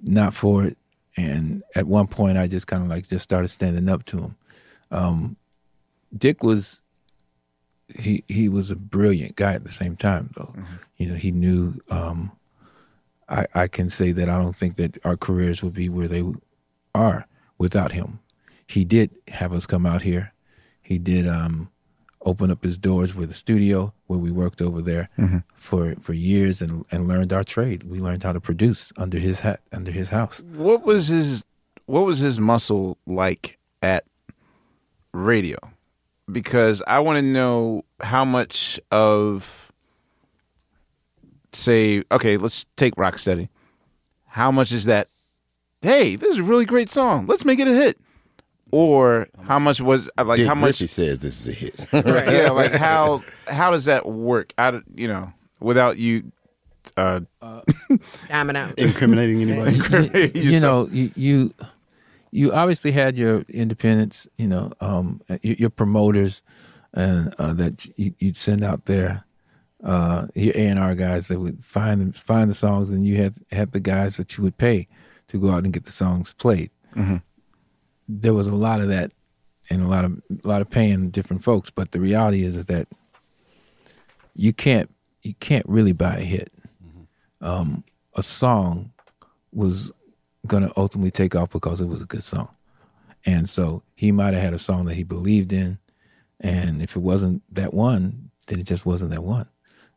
[0.03, 0.77] not for it.
[1.17, 4.37] And at one point, I just kind of like just started standing up to him.
[4.91, 5.37] Um,
[6.17, 6.81] Dick was
[7.95, 10.55] he he was a brilliant guy at the same time, though.
[10.97, 11.81] You know, he knew.
[11.91, 12.33] Um,
[13.29, 16.25] I I can say that I don't think that our careers would be where they
[16.95, 17.27] are
[17.61, 18.19] without him.
[18.67, 20.33] He did have us come out here.
[20.83, 21.71] He did um,
[22.25, 25.45] open up his doors with a studio where we worked over there Mhm.
[25.55, 27.85] for for years and and learned our trade.
[27.85, 30.43] We learned how to produce under his hat under his house.
[30.57, 31.45] What was his
[31.87, 34.05] What was his muscle like at
[35.13, 35.59] radio?
[36.31, 39.73] Because I want to know how much of,
[41.53, 43.49] say, okay, let's take Rocksteady.
[44.27, 45.09] How much is that?
[45.83, 47.27] Hey, this is a really great song.
[47.27, 47.99] Let's make it a hit.
[48.73, 51.81] Or how much was like Dick how much Griffey says this is a hit.
[51.93, 54.53] right, yeah, like how how does that work?
[54.59, 56.31] I don't- you know without you.
[56.97, 57.21] Uh,
[58.29, 58.79] Diamond out.
[58.79, 59.77] Incriminating anybody?
[59.77, 61.53] Incriminating you, you know, you, you
[62.31, 66.43] you obviously had your independents, you know, um, your, your promoters,
[66.95, 69.25] and uh, that you, you'd send out there.
[69.83, 73.35] Uh, your A and R guys that would find find the songs, and you had
[73.51, 74.87] had the guys that you would pay
[75.31, 76.71] to go out and get the songs played.
[76.95, 77.23] Mhm.
[78.09, 79.13] There was a lot of that,
[79.71, 81.71] and a lot of a lot of paying different folks.
[81.71, 82.89] But the reality is, is that
[84.35, 84.91] you can't
[85.23, 86.53] you can't really buy a hit.
[87.41, 88.93] Um, a song
[89.53, 89.93] was
[90.47, 92.49] going to ultimately take off because it was a good song.
[93.27, 95.79] And so he might have had a song that he believed in.
[96.41, 99.47] And if it wasn't that one, then it just wasn't that one.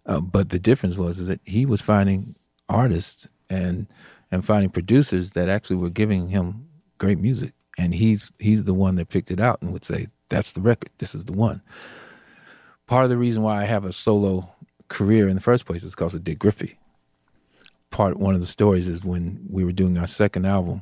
[0.06, 2.36] Uh, but the difference was that he was finding
[2.68, 3.88] artists and
[4.34, 6.66] and finding producers that actually were giving him
[6.98, 7.54] great music.
[7.78, 10.90] And he's he's the one that picked it out and would say, That's the record.
[10.98, 11.62] This is the one.
[12.88, 14.50] Part of the reason why I have a solo
[14.90, 16.78] career in the first place is because of Dick Griffey.
[17.92, 20.82] Part one of the stories is when we were doing our second album.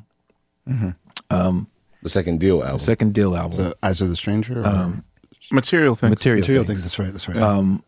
[0.68, 0.96] Mhm.
[1.30, 1.68] Um,
[2.04, 2.80] the second Deele album.
[2.80, 3.58] second Deele album.
[3.58, 4.66] The Eyes of the Stranger?
[4.66, 5.04] Um,
[5.52, 6.10] material things.
[6.10, 6.80] Material, Material things.
[6.80, 7.38] things, that's right, that's right.
[7.38, 7.84] Um,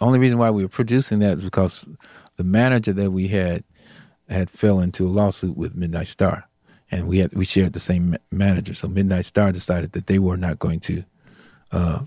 [0.00, 1.88] only reason why we were producing that was because
[2.36, 3.64] the manager that we had
[4.28, 6.48] had fell into a lawsuit with Midnight Star,
[6.90, 8.74] and we had we shared the same manager.
[8.74, 11.04] So Midnight Star decided that they were not going to.
[11.72, 12.00] Uh,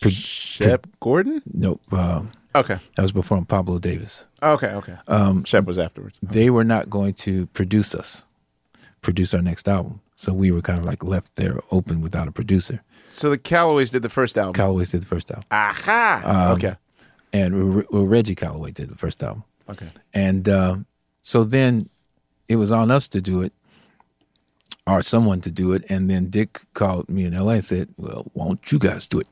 [0.00, 1.42] pro- Shep Gordon?
[1.52, 1.80] Nope.
[1.92, 2.22] Uh,
[2.56, 2.78] Okay.
[2.96, 4.26] that was before Pablo Davis.
[4.42, 4.96] Okay, okay.
[5.06, 6.18] Um, Shep was afterwards.
[6.20, 8.24] They were not going to produce us,
[9.02, 10.00] produce our next album.
[10.16, 12.82] So we were kind of like left there open without a producer.
[13.12, 14.54] So the Calloways did the first album.
[14.54, 15.44] Calloways did the first album.
[15.52, 16.22] Aha.
[16.24, 16.76] Um, okay.
[17.32, 19.44] And Re- Re- Reggie Calloway did the first album.
[19.68, 19.88] Okay.
[20.12, 20.86] And um,
[21.22, 21.88] so then
[22.48, 23.52] it was on us to do it
[24.86, 25.84] or someone to do it.
[25.88, 29.20] And then Dick called me in LA and said, Well, why don't you guys do
[29.20, 29.28] it?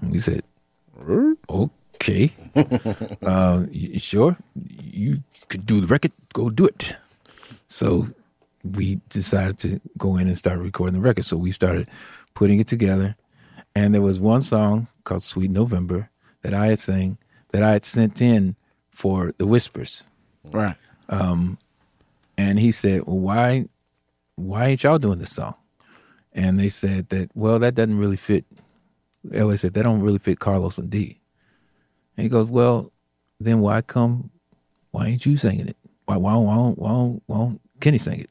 [0.00, 0.42] And we said,
[1.48, 2.32] okay,
[3.22, 6.12] uh, you sure you could do the record?
[6.32, 6.96] Go do it.
[7.68, 8.08] So
[8.64, 11.24] we decided to go in and start recording the record.
[11.24, 11.88] So we started
[12.34, 13.16] putting it together,
[13.74, 16.10] and there was one song called "Sweet November"
[16.42, 17.18] that I had sang
[17.52, 18.56] that I had sent in
[18.90, 20.04] for the Whispers.
[20.44, 20.76] Right.
[21.08, 21.58] Um,
[22.36, 23.66] and he said, "Well, why,
[24.36, 25.54] why ain't y'all doing this song?"
[26.32, 28.44] And they said that, well, that doesn't really fit.
[29.24, 31.20] La said that don't really fit Carlos and D.
[32.16, 32.92] And he goes, well,
[33.38, 34.30] then why come?
[34.92, 35.76] Why ain't you singing it?
[36.06, 38.30] Why why why why why don't Kenny sing it?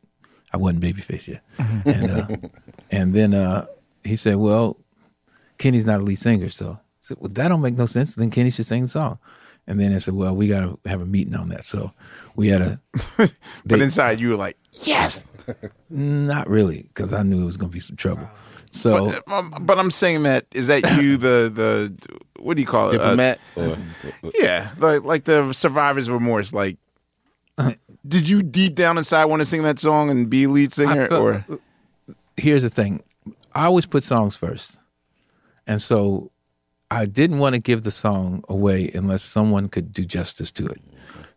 [0.52, 1.44] I wasn't babyface yet.
[1.86, 2.28] and uh,
[2.90, 3.68] and then uh,
[4.04, 4.78] he said, well,
[5.58, 8.16] Kenny's not a lead singer, so I said, well, that don't make no sense.
[8.16, 9.20] Then Kenny should sing the song.
[9.68, 11.64] And then I said, well, we got to have a meeting on that.
[11.64, 11.92] So
[12.36, 12.82] we had a.
[13.66, 15.26] But inside you were like, yes.
[15.90, 18.28] Not really, because I knew it was going to be some trouble.
[18.72, 21.94] So, but, um, but I'm saying that is that you the the
[22.40, 22.94] what do you call it?
[22.94, 23.76] Diplomat Uh,
[24.24, 26.54] or- yeah, like like the survivor's remorse.
[26.54, 26.78] Like,
[28.08, 31.08] did you deep down inside want to sing that song and be a lead singer,
[31.08, 31.46] felt- or
[32.38, 33.02] here's the thing
[33.54, 34.78] I always put songs first.
[35.66, 36.32] And so
[36.92, 40.82] I didn't want to give the song away unless someone could do justice to it.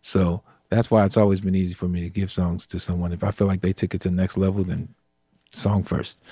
[0.01, 3.13] So that's why it's always been easy for me to give songs to someone.
[3.13, 4.89] If I feel like they took it to the next level, then
[5.53, 6.23] song first.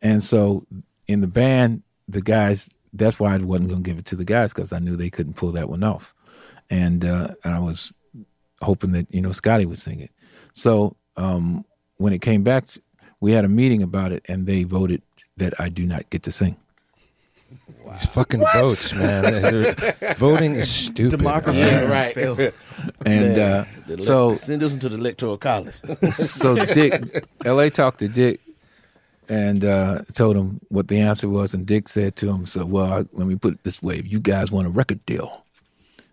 [0.00, 0.66] And so
[1.08, 4.24] in the band, the guys, that's why I wasn't going to give it to the
[4.24, 6.14] guys because I knew they couldn't pull that one off.
[6.70, 7.92] And, uh, and I was
[8.62, 10.12] hoping that, you know, Scotty would sing it.
[10.52, 11.64] So um,
[11.96, 12.66] when it came back,
[13.20, 15.02] we had a meeting about it and they voted
[15.36, 16.56] that I do not get to sing.
[17.90, 19.74] These fucking votes, man.
[20.16, 21.18] Voting is stupid.
[21.18, 22.16] Democracy, right.
[23.04, 25.74] And Man, uh, the so send this one to the electoral college.
[26.12, 28.40] so Dick, LA talked to Dick
[29.28, 32.92] and uh, told him what the answer was, and Dick said to him, "So, well,
[32.92, 35.44] I, let me put it this way: if you guys want a record deal,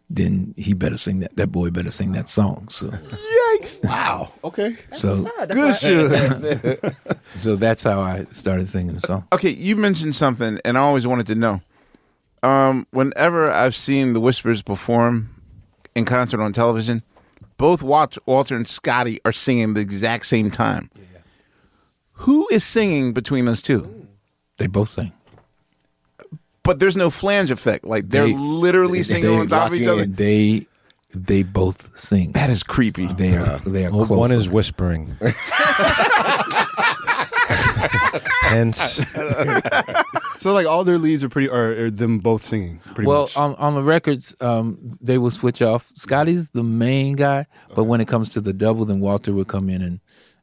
[0.09, 1.35] then he better sing that.
[1.35, 3.83] That boy better sing that song." So, yikes!
[3.83, 4.31] Wow.
[4.43, 4.75] Okay.
[4.91, 6.79] so good shit.
[7.35, 9.25] so that's how I started singing the song.
[9.31, 11.61] Okay, you mentioned something, and I always wanted to know.
[12.43, 15.29] Um, whenever I've seen the Whispers perform
[15.95, 17.01] in concert on television,
[17.57, 20.91] both Walter and Scotty are singing the exact same time.
[22.21, 24.07] Who is singing between those two?
[24.57, 25.11] They both sing.
[26.67, 27.83] But there's no flange effect.
[27.85, 30.03] Like they're They- literally they- singing they on top of rock each other.
[30.03, 30.13] in.
[30.13, 30.67] They
[31.15, 32.33] they both sing.
[32.33, 33.07] That is creepy.
[33.07, 34.19] They are they are Well, close.
[34.19, 35.15] one is whispering.
[38.41, 39.01] Hence,
[40.37, 43.37] So like all their leads are pretty, are, are them both singing pretty well, much.
[43.37, 45.89] on on the records, um, they will switch off.
[45.95, 47.45] Scotty's the main guy,
[47.75, 49.99] but when it comes to the double, then Walter would come in, and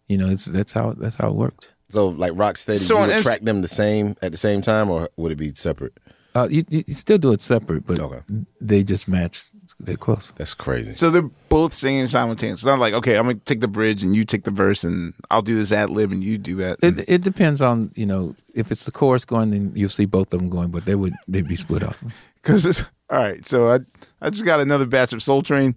[0.08, 1.72] you know, it's that's how that's how it worked.
[1.90, 4.60] So, like Rocksteady, So you on would Inst- track them the same at the same
[4.62, 5.96] time, or would it be separate?
[6.34, 8.20] Uh, you, you you still do it separate, but Okay.
[8.60, 9.44] they just match.
[9.78, 10.32] They're close.
[10.36, 10.92] That's crazy.
[10.92, 12.58] So they're both singing simultaneously.
[12.58, 15.14] It's not like, okay, I'm gonna take the bridge and you take the verse, and
[15.30, 16.78] I'll do this ad lib and you do that.
[16.82, 20.32] It it depends on you know if it's the chorus going, then you'll see both
[20.32, 22.02] of them going, but they would they'd be split off.
[22.42, 23.46] Because it's all right.
[23.46, 23.78] So I
[24.20, 25.74] I just got another batch of Soul Train,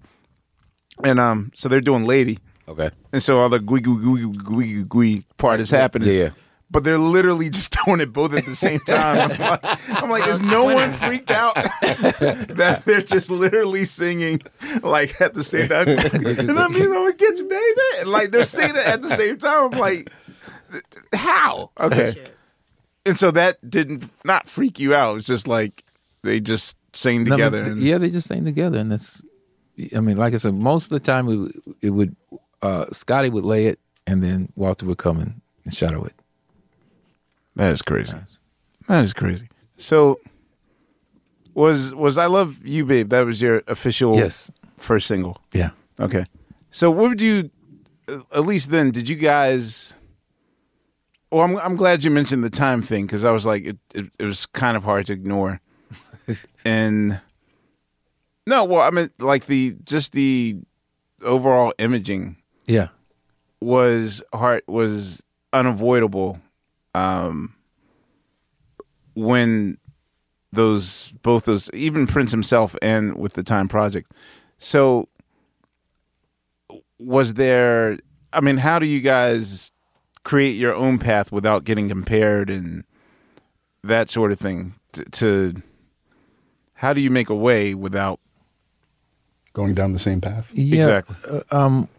[1.04, 2.90] and um, so they're doing Lady, Okay.
[3.14, 6.10] and so all the gui gui gui gui gui part is happening.
[6.14, 6.30] Yeah.
[6.70, 9.32] But they're literally just doing it both at the same time.
[9.32, 14.42] I'm like, I'm like, is no one freaked out that they're just literally singing
[14.84, 15.88] like at the same time?
[15.88, 19.10] and I'm mean, oh, it gets you, baby, and like they're singing it at the
[19.10, 19.74] same time.
[19.74, 20.12] I'm like,
[21.16, 21.72] how?
[21.80, 22.16] Okay.
[23.06, 25.18] And so that didn't not freak you out.
[25.18, 25.86] It's just like
[26.24, 27.62] they just sing No, but together.
[27.64, 29.24] and- yeah, they just sing together, and that's.
[29.96, 32.16] I mean, like I said, most of the time it, would- it would
[32.62, 36.14] uh, Scotty would lay it, and then Walter would come in and shadow it.
[37.58, 38.16] That is crazy.
[38.88, 39.48] That is crazy.
[39.78, 40.20] So
[41.54, 43.10] was was I love you, babe?
[43.10, 44.52] That was your official Yes.
[44.78, 45.38] first single.
[45.54, 45.72] Yeah.
[46.00, 46.24] Okay.
[46.72, 47.50] So what would you?
[48.32, 49.94] At least then, did you guys?
[51.32, 54.06] Well, I'm I'm glad you mentioned the time thing because I was like, it, it
[54.20, 55.60] it was kind of hard to ignore.
[56.66, 57.20] and
[58.46, 60.58] no, well, I mean, like the just the
[61.24, 62.38] overall imaging
[62.68, 62.90] Yeah.
[63.60, 66.40] was hard was unavoidable
[66.98, 67.54] um
[69.14, 69.78] when
[70.52, 74.12] those both those even prince himself and with the time project
[74.58, 75.08] so
[77.00, 77.98] was there
[78.34, 79.72] i mean how do you guys
[80.24, 82.84] create your own path without getting compared and
[83.84, 85.62] that sort of thing to, to
[86.74, 88.20] how do you make a way without
[89.54, 90.52] Going down the same path.
[90.54, 91.16] Yeah, Exactly.
[91.28, 91.90] uh, um,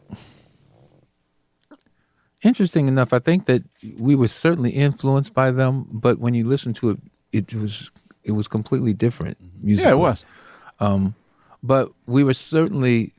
[2.43, 3.62] interesting enough, I think that
[3.99, 6.99] we were certainly influenced by them, but when you listen to it,
[7.32, 7.91] it was
[8.24, 9.36] it was completely different.
[9.62, 9.89] Musically.
[9.91, 10.24] yeah it was
[10.80, 11.14] Um,
[11.62, 13.12] but we were certainly,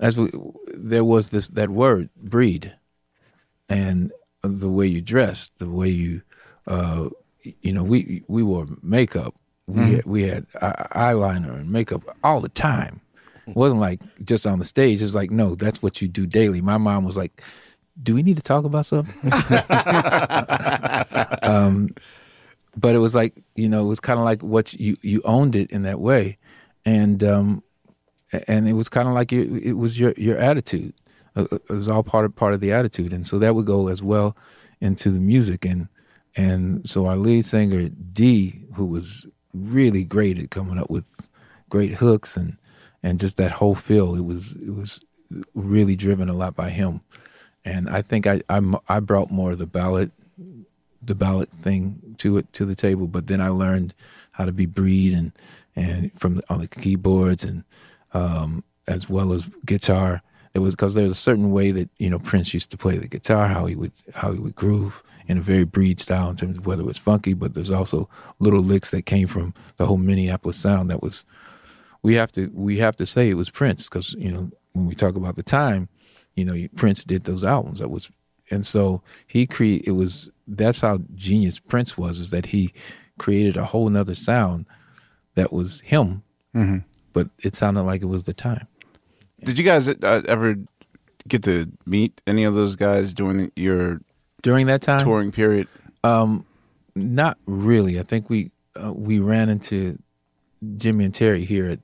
[0.00, 0.30] as we,
[0.74, 2.74] there was this that word breed,
[3.68, 6.22] and the way you dressed, the way you,
[6.66, 7.08] uh,
[7.62, 9.34] you know, we we wore makeup,
[9.66, 9.94] we Mhm.
[9.96, 13.00] had, we had eye- eyeliner and makeup all the time.
[13.46, 15.00] It wasn't like just on the stage.
[15.00, 16.60] It was like, no, that's what you do daily.
[16.60, 17.42] My mom was like,
[18.02, 19.32] "Do we need to talk about something?"
[21.42, 21.94] um,
[22.76, 25.56] but it was like you know, it was kind of like what you you owned
[25.56, 26.38] it in that way,
[26.84, 27.62] and um,
[28.46, 30.94] and it was kind of like it, it was your your attitude.
[31.36, 33.66] Uh, uh, It was all part of part of the attitude, and so that would
[33.66, 34.36] go as well
[34.80, 35.88] into the music, and
[36.36, 41.30] and so our lead singer D, who was really great at coming up with
[41.68, 42.56] great hooks and
[43.02, 45.00] and just that whole feel, it was it was
[45.54, 47.00] really driven a lot by him,
[47.68, 50.10] and I think I I, I brought more of the ballad
[51.02, 53.06] the ballad thing to it to the table.
[53.06, 53.94] But then I learned
[54.32, 55.32] how to be breed and
[55.76, 57.64] and from the, on the keyboards and
[58.12, 60.22] um, as well as guitar.
[60.54, 63.06] It was because there's a certain way that you know Prince used to play the
[63.06, 66.56] guitar, how he would how he would groove in a very breed style in terms
[66.56, 68.08] of whether it was funky, but there's also
[68.38, 71.24] little licks that came from the whole Minneapolis sound that was.
[72.00, 74.94] We have to we have to say it was Prince because you know when we
[74.94, 75.88] talk about the time,
[76.38, 77.78] you know Prince did those albums.
[77.80, 78.10] That was
[78.50, 82.72] and so he create it was that's how genius prince was is that he
[83.18, 84.64] created a whole nother sound
[85.34, 86.22] that was him.
[86.54, 86.82] Mhm.
[87.12, 88.66] but it sounded like it was the time.
[89.44, 90.56] Did you guys uh, ever
[91.28, 94.00] get to meet any of those guys during your
[94.42, 95.00] during that time?
[95.04, 95.66] touring period?
[96.04, 96.44] um
[96.94, 97.98] not really.
[98.00, 98.50] I think we
[98.82, 99.98] uh, we ran into
[100.76, 101.80] jimmy and terry here at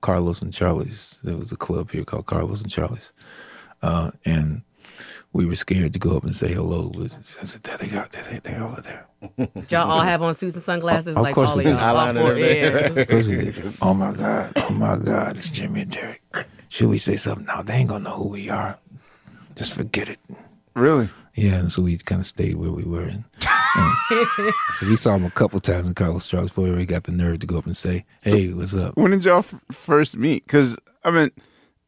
[0.00, 1.18] carlos and charlie's.
[1.22, 3.12] There was a club here called carlos and charlie's
[3.82, 4.62] uh and
[5.32, 8.22] we were scared to go up and say hello i said there they go there
[8.30, 9.06] they, they're over there
[9.36, 11.76] Did y'all all have on suits and sunglasses Of like course all we of did.
[11.78, 11.96] y'all?
[11.96, 12.86] all four and everything.
[12.86, 12.96] ears.
[12.96, 13.72] Of course we did.
[13.82, 14.52] Oh my God.
[14.56, 15.36] Oh my God.
[15.36, 16.18] It's Jimmy and Terry.
[16.68, 17.46] Should we say something?
[17.46, 18.78] No, they ain't gonna know who we are.
[19.56, 20.18] Just forget it.
[20.74, 21.08] Really?
[21.34, 23.02] Yeah, and so we kind of stayed where we were.
[23.02, 23.24] And,
[23.76, 23.94] and
[24.74, 27.40] so we saw him a couple times in Carlos Charles before he got the nerve
[27.40, 28.96] to go up and say, Hey, what's up?
[28.96, 30.44] When did y'all f- first meet?
[30.46, 31.30] Because I mean,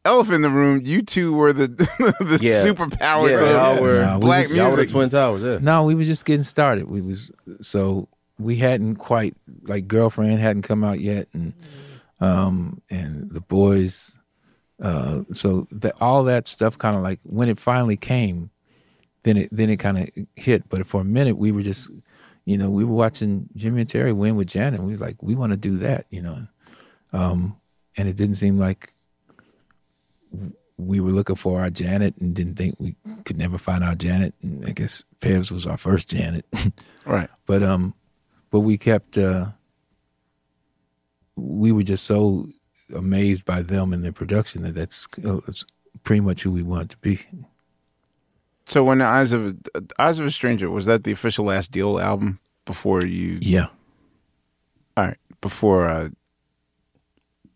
[0.05, 1.66] Elephant in the Room, you two were the
[2.20, 2.64] the Yeah.
[2.64, 4.92] superpowers Yeah, y'all of were- Nah, we black was- y'all were the music.
[4.92, 5.59] Twin Towers, yeah.
[5.61, 6.88] No, we was just getting started.
[6.88, 7.30] We was
[7.61, 11.53] so we hadn't quite like girlfriend hadn't come out yet, and
[12.20, 14.16] um and the boys,
[14.82, 18.48] uh, so that all that stuff kind of like when it finally came,
[19.24, 20.66] then it then it kind of hit.
[20.70, 21.90] But for a minute, we were just,
[22.46, 24.78] you know, we were watching Jimmy and Terry win with Janet.
[24.80, 26.38] And we was like, we want to do that, you know,
[27.12, 27.55] um,
[27.98, 28.94] and it didn't seem like
[30.76, 34.35] we were looking for our Janet and didn't think we could never find our Janet.
[34.43, 36.47] And I guess Febs was our first Janet.
[37.07, 37.31] Right.
[37.47, 37.95] But um
[38.51, 39.47] but we kept uh
[41.37, 42.49] we were just so
[42.95, 45.64] amazed by them and their production that that's uh, it's
[46.05, 47.20] pretty much who we wanted to be.
[48.66, 49.59] So when the Eyes of
[49.99, 53.39] Eyes of a Stranger was that the official Last Deele album before you?
[53.41, 53.68] Yeah.
[54.97, 55.18] All right.
[55.41, 55.89] Before.
[55.89, 56.09] uh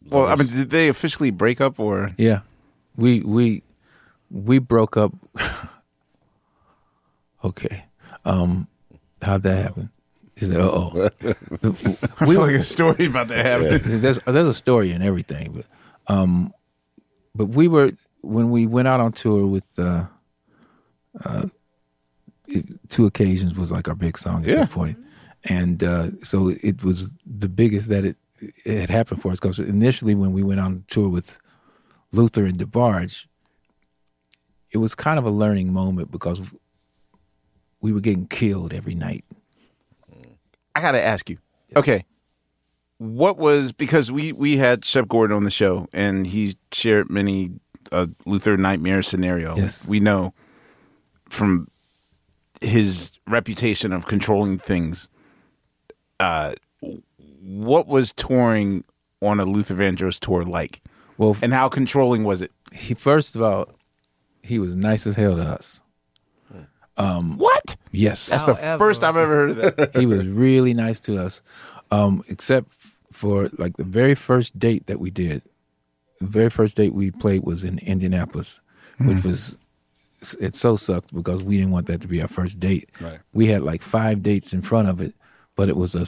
[0.09, 2.13] Well, I mean, did they officially break up or?
[2.19, 2.41] Yeah.
[2.97, 3.63] We we
[4.31, 5.13] we broke up
[7.45, 7.85] Okay.
[8.25, 8.69] Um
[9.23, 9.91] how'd that happen?
[10.37, 11.09] He said, "Uh oh."
[12.19, 14.03] I feel like a story about that happened.
[14.03, 15.67] There's there's a story in everything, but
[16.13, 16.53] um,
[17.37, 17.93] but we were
[18.23, 20.07] when we went out on tour with uh,
[21.25, 21.47] uh,
[22.49, 24.55] it, two occasions was like our big song at Yeah.
[24.57, 24.99] that point,
[25.45, 28.17] and uh, so it was the biggest that it
[28.65, 31.39] it had happened for us because initially when we went on tour with
[32.15, 33.27] Luther and DeBarge,
[34.71, 36.41] it was kind of a learning moment because
[37.81, 39.25] we were getting killed every night.
[40.75, 41.39] I got to ask you.
[41.77, 42.05] Okay.
[42.99, 47.53] What was because we we had Shep Gordon on the show and he shared many
[47.93, 49.57] uh, Luther nightmare scenario.
[49.57, 49.87] Yes.
[49.87, 50.33] We know
[51.29, 51.69] from
[52.61, 55.09] his reputation of controlling things.
[56.21, 56.55] Uh,
[57.43, 58.85] what was touring
[59.21, 60.81] on a Luther Vandross tour like?
[61.19, 62.51] Well, and how controlling was it?
[62.73, 63.69] He first of all,
[64.43, 65.81] he was nice as hell to us.
[66.97, 67.75] Um, what?
[67.91, 69.97] Yes, That's the first I've ever heard of that.
[69.97, 71.43] he was really nice to us,
[71.91, 72.73] um, except
[73.13, 75.43] for like the very first date that we did.
[76.21, 78.61] The very first date we played was in Indianapolis,
[78.99, 79.25] which Mhm.
[79.25, 79.59] was
[80.41, 82.89] it so sucked because we didn't want that to be our first date.
[83.01, 83.19] Right.
[83.33, 85.15] We had like five dates in front of it,
[85.57, 86.07] but it was a,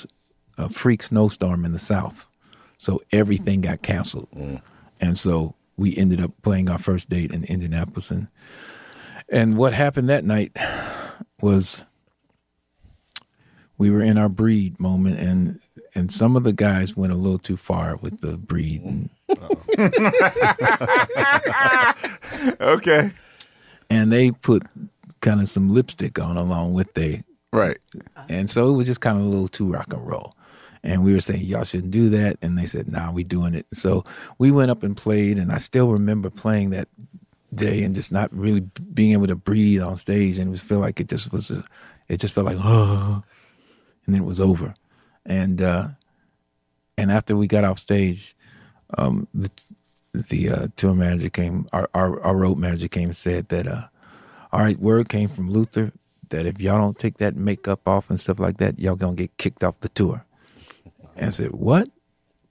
[0.57, 2.29] a freak snowstorm in the south,
[2.79, 4.29] so everything got canceled,
[5.01, 8.29] and so we ended up playing our first date in Indianapolis, and
[9.29, 10.57] and what happened that night
[11.41, 11.85] was
[13.79, 15.61] we were in our breed moment and
[15.97, 18.83] and some of the guys went a little too far with the breed.
[18.83, 19.09] And,
[22.61, 23.11] okay.
[23.89, 24.65] and they put
[25.21, 27.79] kind of some lipstick on along with they right.
[28.29, 30.35] And so it was just kind of a little too rock and roll.
[30.87, 33.67] And we were saying y'all shouldn't do that, and they said, "Nah, we doing it."
[33.73, 34.05] So
[34.39, 36.89] we went up and played, and I still remember playing that
[37.53, 38.61] day and just not really
[38.95, 41.65] being able to breathe on stage, and it was feel like it just was a,
[42.09, 43.25] it just felt like oh,
[44.07, 44.75] and then it was over,
[45.27, 45.89] and uh,
[46.97, 48.37] and after we got off stage,
[48.97, 49.51] um, the
[50.15, 53.89] the uh, tour manager came, our, our our road manager came and said that, uh,
[54.53, 55.93] all right, word came from Luther
[56.29, 59.37] that if y'all don't take that makeup off and stuff like that, y'all gonna get
[59.37, 60.25] kicked off the tour.
[61.17, 61.89] And I said, what?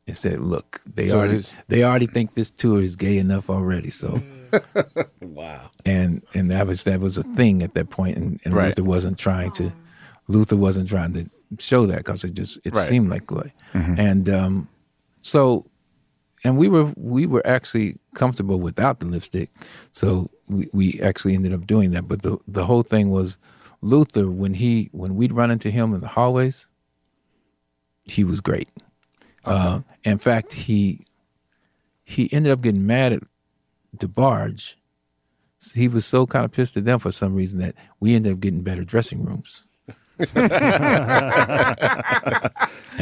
[0.07, 3.89] It said, look, they So already they already think this tour is gay enough already.
[3.89, 4.21] So
[5.21, 5.69] wow.
[5.85, 8.67] and and that was that was a thing at that point, and, and Right.
[8.67, 9.73] Luther wasn't trying to
[10.27, 12.87] Luther wasn't trying to show that because it just it Right.
[12.87, 13.97] seemed like way, Mhm.
[13.99, 14.67] and um,
[15.21, 15.65] so
[16.43, 19.49] and we were we were actually comfortable without the lipstick,
[19.91, 22.07] so we, we actually ended up doing that.
[22.07, 23.37] But the the whole thing was
[23.81, 26.67] Luther when he when we'd run into him in the hallways,
[28.05, 28.69] he was great.
[29.43, 31.05] Uh, in fact, he
[32.03, 33.23] he ended up getting mad at
[33.97, 34.75] DeBarge.
[35.73, 38.39] He was so kind of pissed at them for some reason that we ended up
[38.39, 39.63] getting better dressing rooms.
[40.17, 40.29] and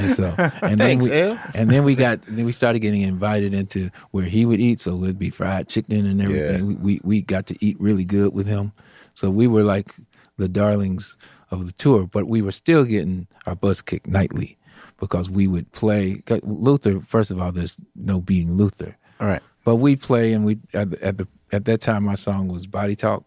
[0.09, 1.39] so, and then Thanks, we, Al.
[1.53, 4.79] and then we got, then we started getting invited into where he would eat.
[4.79, 6.65] So it'd be fried chicken and everything.
[6.65, 8.71] We, we we got to eat really good with him.
[9.13, 9.93] So we were like
[10.37, 11.17] the darlings
[11.51, 14.57] of the tour, but we were still getting our butts kicked nightly
[15.03, 17.01] because we would play Luther.
[17.01, 18.95] First of all, there's no beating Luther.
[19.19, 19.41] All right.
[19.65, 22.67] But we play, and we at the, at the at that time my song was
[22.67, 23.25] Body Talk,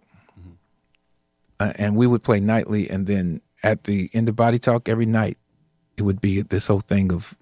[1.61, 5.05] uh, and we would play nightly, and then at the end of Body Talk every
[5.05, 5.37] night,
[5.99, 7.35] it would be this whole thing of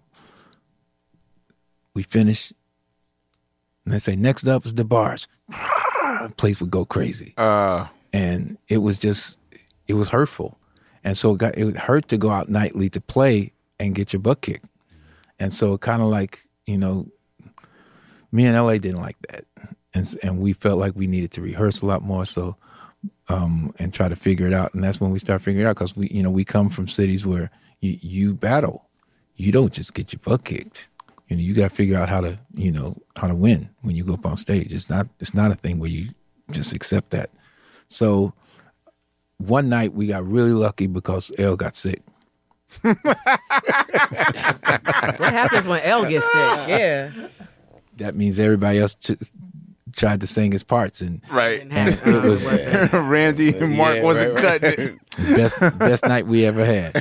[1.94, 2.52] we finish,
[3.84, 5.28] and they say next up is DeBarge.
[6.36, 9.38] Place would go crazy, uh, and it was just
[9.86, 10.58] it was hurtful,
[11.04, 14.12] and so it, got, it would hurt to go out nightly to play and get
[14.12, 14.66] your butt kicked,
[15.38, 17.06] and so kind of like you know
[18.34, 19.44] me and LA didn't like that,
[19.94, 22.26] and and we felt like we needed to rehearse a lot more.
[22.26, 22.56] So,
[23.28, 25.76] um, and try to figure it out, and that's when we start figuring it out
[25.76, 27.50] because we, you know, we come from cities where
[27.80, 28.88] you you battle,
[29.36, 30.88] you don't just get your butt kicked.
[31.28, 33.96] You know, you got to figure out how to, you know, how to win when
[33.96, 34.72] you go up on stage.
[34.72, 36.10] It's not it's not a thing where you
[36.50, 37.30] just accept that.
[37.88, 38.34] So,
[39.38, 42.02] one night we got really lucky because L got sick.
[42.82, 43.06] What
[45.32, 46.34] happens when L gets sick?
[46.68, 47.10] Yeah.
[47.98, 49.12] That means everybody else ch-
[49.94, 51.60] tried to sing his parts, and Right.
[51.70, 52.48] and it was
[52.92, 54.64] Randy and Mark Yeah, wasn't right, right.
[54.64, 54.98] it.
[55.36, 57.00] best best night we ever had.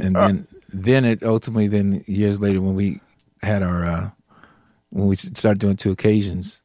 [0.00, 3.00] and then then it ultimately then years later when we
[3.42, 4.10] had our uh
[4.90, 6.62] when we started doing two occasions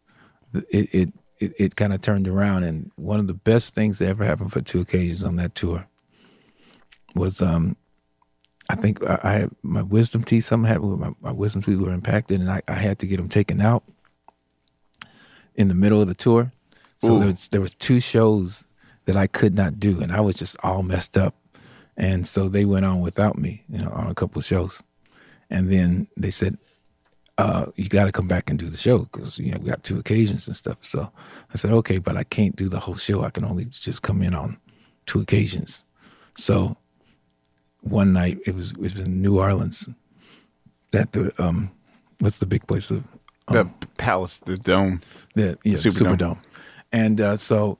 [0.72, 1.13] it it
[1.46, 4.52] it, it kind of turned around and one of the best things that ever happened
[4.52, 5.88] for two occasions on that tour
[7.16, 7.76] was um
[8.70, 10.46] I think I, I had my wisdom teeth.
[10.46, 13.18] Something happened with my, my wisdom teeth were impacted, and I, I had to get
[13.18, 13.84] them taken out
[15.56, 16.52] in the middle of the tour.
[16.98, 17.20] So Ooh.
[17.20, 18.68] there was, there was two shows
[19.06, 21.36] that I could not do, and I was just all messed up.
[21.98, 24.82] And so they went on without me, you know, on a couple of shows.
[25.50, 26.58] And then they said,
[27.38, 29.84] uh, "You got to come back and do the show because you know we got
[29.84, 31.12] two occasions and stuff." So
[31.54, 33.24] I said, "Okay, but I can't do the whole show.
[33.24, 34.58] I can only just come in on
[35.06, 35.84] two occasions."
[36.36, 36.78] So
[37.82, 39.88] one night it was it was in New Orleans
[40.94, 41.72] at the um
[42.20, 43.04] what's the big place of
[43.52, 43.66] The
[43.98, 45.02] palace, the dome.
[45.36, 46.18] the yeah, Superdome.
[46.18, 46.38] Superdome.
[46.92, 47.78] And uh, so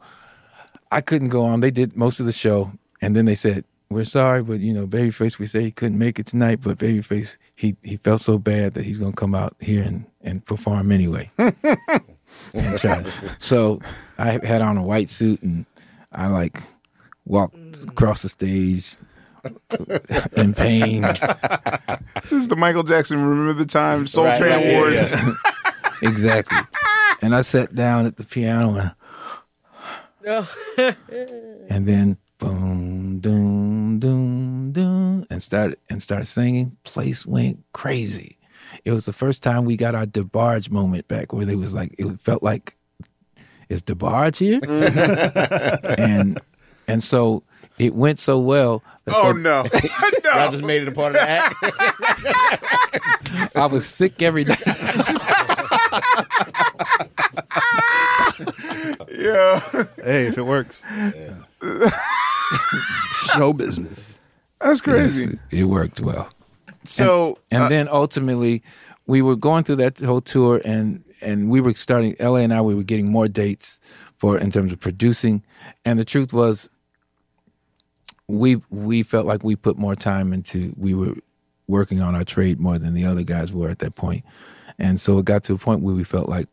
[0.92, 1.62] I couldn't go on.
[1.62, 4.88] They did most of the show, and then they said, "We're sorry, but you know,
[4.88, 8.74] Babyface, we say he couldn't make it tonight, but Babyface, he he felt so bad
[8.74, 13.04] that he's gonna come out here and and perform anyway." and try.
[13.38, 13.80] So
[14.18, 15.66] I had on a white suit, and
[16.12, 16.62] I like
[17.26, 18.98] walked across the stage
[20.36, 21.02] in pain.
[21.02, 25.12] This is the Michael Jackson Remember the Time Soul Right, Train right, yeah, Awards.
[25.12, 25.34] yeah.
[26.10, 26.58] exactly.
[27.22, 28.96] And I sat down at the piano
[30.26, 30.56] and
[31.70, 33.65] and then boom, doom,
[35.16, 36.78] doom, doom, and started and started singing.
[36.84, 38.38] Place went crazy.
[38.84, 41.96] It was the first time we got our DeBarge moment back, where they was like,
[41.98, 42.76] it felt like,
[43.70, 44.60] is DeBarge here?
[44.60, 45.86] Mm-hmm.
[46.02, 46.40] and
[46.88, 47.44] and so
[47.78, 48.84] it went so well.
[49.08, 49.66] Oh so- no.
[50.24, 51.56] Y'all just made it a part of the act.
[53.56, 54.56] I was sick every day.
[59.12, 59.60] Yeah.
[60.04, 60.84] Hey, if it works.
[63.34, 64.15] Show business.
[64.66, 65.26] That's crazy.
[65.26, 66.28] Yes, it worked well.
[66.86, 68.64] So, and, and uh, then ultimately,
[69.06, 72.16] we were going through that whole tour, and and we were starting.
[72.20, 73.80] LA and I, we were getting more dates
[74.18, 75.44] for in terms of producing,
[75.86, 76.68] and the truth was,
[78.28, 80.74] we we felt like we put more time into.
[80.78, 81.14] We were
[81.68, 84.26] working on our trade more than the other guys were at that point,
[84.80, 86.48] and so it got to a point where we felt like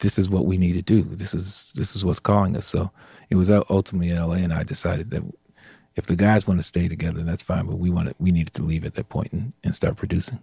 [0.00, 1.02] this is what we need to do.
[1.02, 2.66] This is this is what's calling us.
[2.66, 2.90] So
[3.30, 5.22] it was ultimately LA, and I decided that
[5.96, 7.66] if the guys want to stay together, that's fine.
[7.66, 10.40] But we wanted we needed to leave at that point and, and start producing.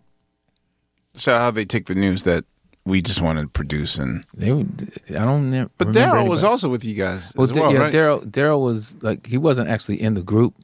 [1.15, 2.45] so how they take the news that
[2.85, 4.63] we just wanted to produce and They were,
[5.09, 5.51] I don't.
[5.51, 7.93] ne- But Daryl was also with you guys Well, as Da- well, yeah, right?
[7.93, 8.25] Daryl.
[8.25, 10.55] Daryl was like he wasn't actually in the group.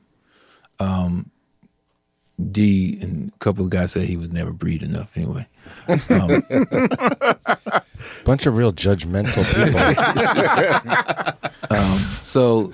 [0.79, 1.29] Um,
[2.51, 5.09] D and a couple of guys said he was never breed enough.
[5.15, 5.47] Anyway,
[5.87, 6.43] um,
[8.25, 9.79] Bunch of real judgmental people.
[11.77, 12.67] um, so,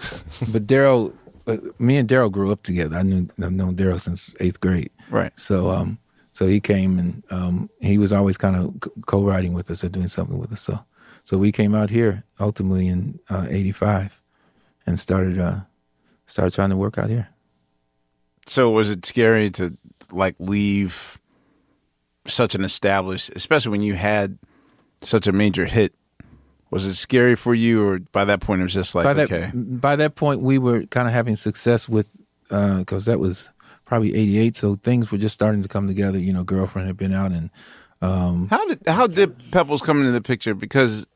[0.52, 1.14] but Daryl,
[1.48, 2.96] uh, me and Daryl grew up together.
[2.96, 4.92] I knew I've known Daryl since eighth grade.
[5.10, 5.38] Right.
[5.38, 6.00] So, um,
[6.32, 10.08] so he came and um, he was always kind of co-writing with us or doing
[10.08, 10.62] something with us.
[10.62, 10.80] So,
[11.24, 14.22] so we came out here ultimately in uh, '85
[14.86, 15.60] and started uh,
[16.26, 17.30] started trying to work out here.
[18.48, 19.78] So was it scary to
[20.12, 21.20] like leave
[22.28, 24.38] such an established, especially when you had
[25.02, 25.94] such a major hit?
[26.74, 29.32] Was it scary for you, or by that point it was just like by that
[29.32, 32.20] okay, by that point we were kind of having success with
[32.50, 33.52] because that was
[33.86, 36.18] probably '88, so things were just starting to come together.
[36.18, 37.50] You know, girlfriend had been out and.
[38.02, 40.54] Um, how did how did Pebbles come into the picture?
[40.54, 41.08] Because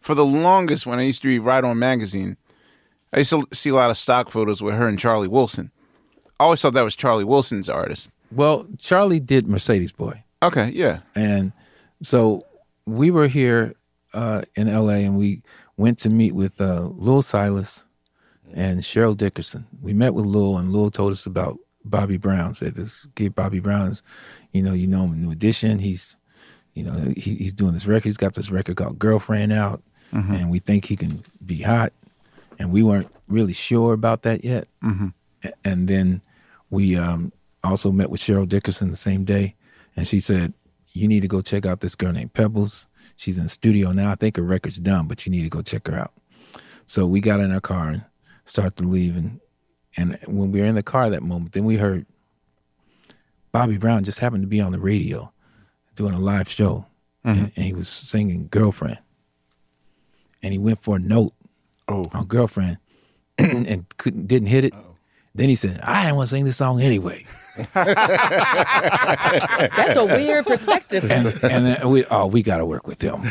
[0.00, 2.36] for the longest, when I used to read Right On magazine,
[3.12, 5.70] I used to see a lot of stock photos with her and Charlie Wilson.
[6.38, 8.10] I always thought that was Charlie Wilson's artist.
[8.30, 10.24] Well, Charlie did Mercedes Boy.
[10.42, 10.98] Okay, yeah.
[11.14, 11.52] And
[12.02, 12.44] so
[12.84, 13.74] we were here
[14.16, 15.42] uh, in LA and we
[15.76, 17.86] went to meet with uh, Louil Silas
[18.54, 19.66] and Cheryl Dickerson.
[19.82, 22.54] We met with Louil and Louil told us about Bobby Brown.
[22.54, 24.02] Said this kid Bobby Brown is,
[24.52, 25.78] you know, you know him in New Edition.
[25.78, 26.16] He's,
[26.74, 28.04] you know, he, he's doing this record.
[28.04, 30.40] He's got this record called Girlfriend out, Mhm.
[30.40, 31.92] and we think he can be hot.
[32.58, 34.66] And we weren't really sure about that yet.
[34.82, 35.12] Mhm.
[35.64, 36.22] And then
[36.70, 39.54] we um, also met with Cheryl Dickerson the same day,
[39.96, 40.54] and she said,
[40.92, 42.86] "You need to go check out this girl named Pebbles.
[43.16, 44.10] She's in the studio now.
[44.10, 46.12] I think her record's done, but you need to go check her out."
[46.86, 48.04] So we got in our car and
[48.44, 49.40] started to leave, and
[49.96, 52.06] and when we were in the car that moment, then we heard
[53.52, 55.32] Bobby Brown just happened to be on the radio
[55.94, 56.86] doing a live show,
[57.24, 57.44] and, mm-hmm.
[57.56, 58.98] and he was singing "Girlfriend,"
[60.42, 61.32] and he went for a note
[61.88, 62.08] oh.
[62.12, 62.78] on "Girlfriend,"
[63.38, 64.74] and couldn't didn't hit it.
[65.34, 67.24] Then he said, "I didn't want to sing this song anyway."
[69.76, 71.10] That's a weird perspective.
[71.10, 73.22] and, and then we oh we got to work with them.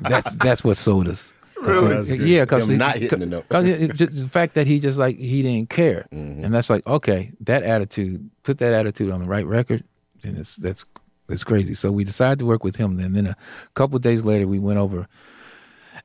[0.00, 1.32] that's that's what sold us.
[1.62, 1.88] Really?
[1.94, 2.20] That's great.
[2.22, 3.48] yeah, because Him not hitting the note.
[3.48, 6.44] the fact that he just like he didn't care, Mm-hmm.
[6.44, 9.84] and that's like okay, that attitude, put that attitude on the right record,
[10.22, 10.84] and it's that's
[11.28, 11.74] that's crazy.
[11.74, 12.96] So we decided to work with him.
[12.96, 13.36] Then then a
[13.74, 15.06] couple of days later, we went over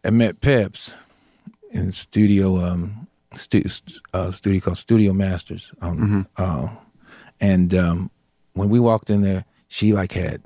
[0.04, 0.94] and met Pebs
[1.72, 5.74] in studio um stu- st- uh, studio called Studio Masters.
[5.82, 6.68] Um, uh,
[7.40, 8.12] and um,
[8.54, 10.42] when we walked in there, she like had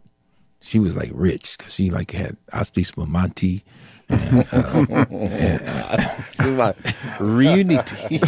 [0.62, 3.64] she was like rich because she like had Asti Spumante.
[4.12, 5.62] And, uh, and,
[7.20, 8.10] Riunite.
[8.10, 8.22] Rich.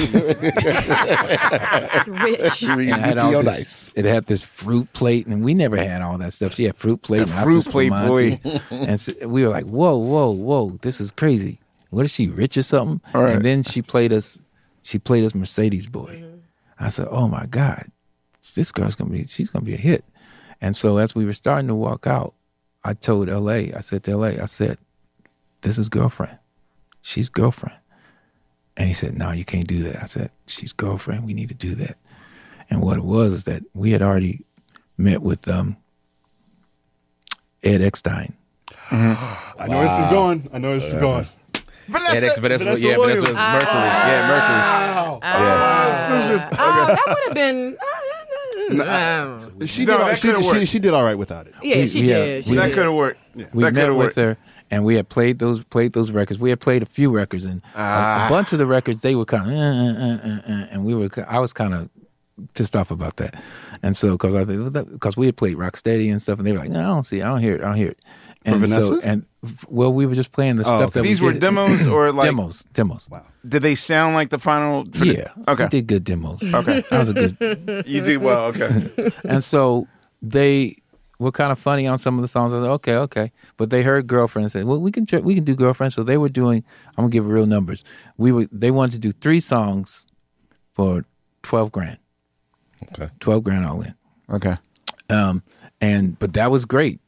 [2.64, 3.94] it had all Riunite on this- ice.
[3.96, 6.56] It had this fruit plate, and we never had all that stuff.
[6.56, 8.38] She had fruit plate, The and fruit plate, Spumante.
[8.38, 8.60] boy.
[8.72, 10.78] and so we were like, "Whoa, whoa, whoa!
[10.82, 11.60] This is crazy.
[11.90, 13.36] What is she rich or something?" All right.
[13.36, 14.40] And then she played us.
[14.84, 16.24] She played us Mercedes Boy.
[16.80, 17.92] I said, "Oh my God,
[18.56, 19.26] this girl's gonna be.
[19.26, 20.04] She's gonna be a hit."
[20.60, 22.34] And so as we were starting to walk out,
[22.84, 23.74] I told L.A.
[23.74, 24.40] I said to L.A.
[24.40, 24.78] I said,
[25.62, 26.38] "This is girlfriend.
[27.02, 27.78] She's girlfriend."
[28.78, 31.26] And he said, "No, you can't do that." I said, "She's girlfriend.
[31.26, 31.98] We need to do that."
[32.70, 34.46] And what it was is that we had already
[34.98, 35.78] met with um,
[37.64, 38.34] Ed Eckstein.
[38.90, 40.50] I know this is going.
[40.54, 41.28] I know this is going.
[41.92, 43.20] Vanessa, Vanessa, Vanessa, Vanessa yeah, Williams.
[43.24, 43.82] Vanessa was Mercury.
[43.82, 44.60] yeah, Mercury.
[44.62, 45.20] Wow.
[45.24, 47.78] Oh, that would have been.
[49.68, 50.02] She No, did.
[50.02, 51.54] all, she, she, she did all right without it.
[51.62, 52.44] yeah, We- she we, uh, did.
[52.46, 52.74] She we- that did.
[52.76, 53.20] could have worked.
[53.36, 54.16] we that met could have with worked.
[54.18, 54.38] her
[54.70, 56.40] and we had played those played those records.
[56.40, 58.28] We had played a few records and a- Ah.
[58.28, 60.86] a, bunch of the records they were kind of uh, uh, uh, uh, uh, and
[60.86, 61.90] we were I was kind of
[62.54, 63.42] pissed off about that.
[63.84, 66.70] And so because I because we had played Rocksteady and stuff and they were like,
[66.70, 67.24] no, I don't see, it.
[67.24, 68.00] I don't hear it, I don't hear it.
[68.44, 68.88] And Vanessa?
[68.88, 69.26] so and
[69.68, 70.92] well, we were just playing the Oh, stuff okay.
[70.94, 71.42] that we These were did.
[71.42, 73.08] demos or like demos, demos.
[73.10, 73.26] Wow.
[73.46, 74.84] Did they sound like the final?
[74.86, 75.66] for the- Yeah, okay.
[75.66, 76.42] we did good demos.
[76.54, 76.84] Okay.
[76.90, 78.46] that was a good You did well.
[78.46, 79.12] Okay.
[79.26, 79.88] and so
[80.24, 80.78] they
[81.20, 82.52] were kind of funny on some of the songs.
[82.52, 83.32] I was like, okay, okay.
[83.58, 85.94] But they heard girlfriend and said, well, we can try, we can do girlfriend.
[85.94, 86.64] So they were doing.
[86.98, 87.84] I'm gonna give real numbers.
[88.18, 90.08] We were they wanted to do three songs
[90.74, 91.06] for
[91.44, 92.00] twelve grand.
[92.94, 93.10] Okay.
[93.20, 93.94] Twelve grand all in.
[94.32, 94.56] Okay.
[95.12, 95.44] Um,
[95.80, 97.00] and but that was great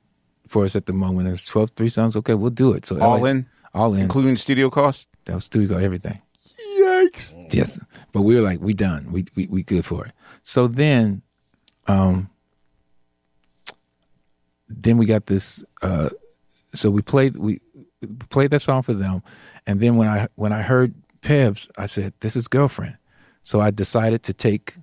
[0.54, 1.28] for us at the moment.
[1.28, 2.16] It's 12, three songs.
[2.16, 2.86] Okay, we'll do it.
[2.86, 3.46] So All LA in?
[3.74, 5.08] all in, Including studio costs?
[5.26, 6.22] That was studio everything.
[6.80, 7.36] Yikes.
[7.52, 7.80] Yes,
[8.12, 9.12] but we were like, we done.
[9.12, 10.12] We we we good for it.
[10.44, 11.22] So then,
[11.88, 12.30] um,
[14.70, 15.64] then we got this.
[15.82, 16.10] Uh,
[16.74, 17.60] so we played we
[18.30, 19.24] played that song for them,
[19.66, 22.98] and then when I when I heard Pebs, I said, "This is girlfriend."
[23.44, 24.76] So I decided to take.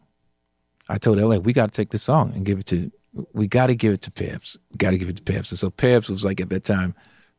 [0.89, 2.91] I told LA, we got to take this song and give it to.
[3.33, 4.57] We got to give it to Pebs.
[4.71, 5.51] We got to give it to Pebs.
[5.51, 6.95] And so Pebs was like at that time.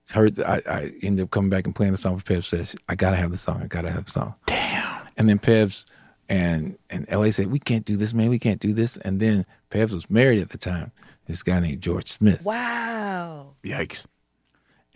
[0.09, 2.45] Heard I, I ended up coming back and playing the song for Pebs.
[2.45, 3.61] Says I gotta have the song.
[3.63, 4.35] I gotta have the song.
[4.45, 5.07] Damn.
[5.15, 5.85] And then Pebs
[6.27, 8.29] and and LA said, We can't do this, man.
[8.29, 8.97] We can't do this.
[8.97, 10.91] And then Pebs was married at the time.
[11.27, 12.43] This guy named George Smith.
[12.43, 13.55] Wow.
[13.63, 14.05] Yikes.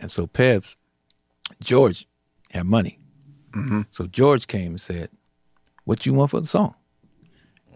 [0.00, 0.76] And so Pebs,
[1.62, 2.06] George
[2.50, 2.98] had money.
[3.52, 3.82] Mm-hmm.
[3.90, 5.10] So George came and said,
[5.84, 6.74] What you want for the song?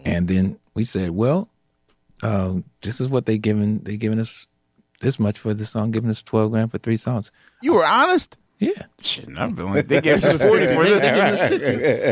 [0.05, 1.50] And then we said, Well,
[2.23, 4.47] uh, this is what they given they giving us
[5.01, 7.31] this much for the song, giving us twelve grand for three songs.
[7.63, 8.37] You were honest?
[8.59, 8.73] Yeah.
[9.01, 11.01] Shit, I'm feeling they gave us 40 for it.
[11.01, 11.23] They gave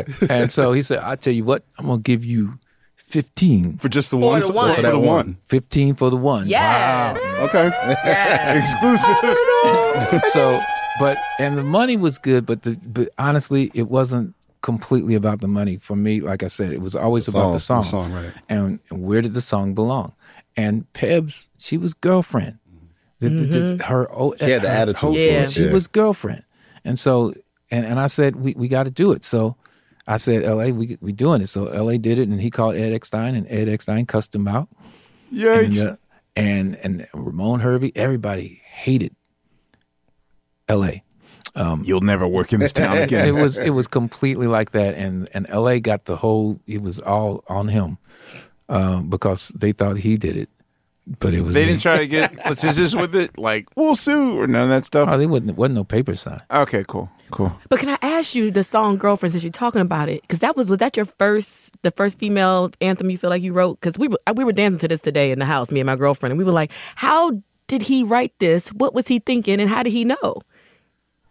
[0.01, 0.27] us 50.
[0.33, 2.59] and so he said, I tell you what, I'm gonna give you
[2.97, 4.75] fifteen For just the For one, the song- one.
[4.75, 5.39] for the one.
[5.45, 6.47] Fifteen for the one.
[6.47, 7.19] Yes.
[7.41, 7.67] Okay.
[8.59, 10.23] Exclusive.
[10.33, 10.61] so
[10.99, 15.49] but and the money was good but the but honestly it wasn't completely about the
[15.49, 18.17] money for me like i said it was always The about the song, song, the
[18.17, 18.33] song, right.
[18.49, 20.15] and, and where did the song belong
[20.57, 22.59] and pebs she was girlfriend
[23.21, 23.83] The- the- the- Mhm.
[23.83, 25.45] her oh, She had the her- attitude Yeah.
[25.47, 25.73] she yeah.
[25.73, 26.43] was girlfriend
[26.85, 27.35] and so
[27.71, 29.57] and, and i said we, we got to do it so
[30.07, 32.93] i said la we we doing it so la did it and he called ed
[32.93, 34.69] eckstein and ed eckstein cussed him out
[35.33, 35.81] Yikes.
[35.81, 35.97] and, uh,
[36.37, 39.15] and and Ramon Hervey, everybody hated
[40.69, 41.03] L.A.
[41.55, 43.27] Um, You'll never work in this town again.
[43.27, 43.43] it again.
[43.43, 45.81] was it was completely like that, and and L.A.
[45.81, 46.61] got the whole.
[46.67, 47.99] It was all on him
[48.69, 50.49] um, because they thought he did it,
[51.21, 51.71] but it was They me.
[51.71, 55.09] didn't try to get litigious with it, like we'll sue or none of that stuff.
[55.11, 56.43] Oh, they wasn't wasn't no paper sign.
[56.51, 57.53] Okay, cool, cool.
[57.69, 60.23] But can I ask you the song "Girlfriend" since you're talking about it?
[60.23, 63.53] Because that was was that your first the first female anthem you feel like you
[63.53, 63.81] wrote?
[63.81, 65.97] Because we were we were dancing to this today in the house, me and my
[65.97, 68.69] girlfriend, and we were like, how did he write this?
[68.69, 70.41] What was he thinking, and how did he know?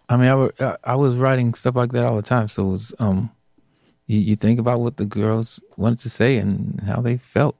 [0.09, 2.67] I mean, I, were, I I was writing stuff like that all the time, so
[2.67, 3.31] it was um,
[4.07, 7.55] you, you think about what the girls wanted to say and how they felt.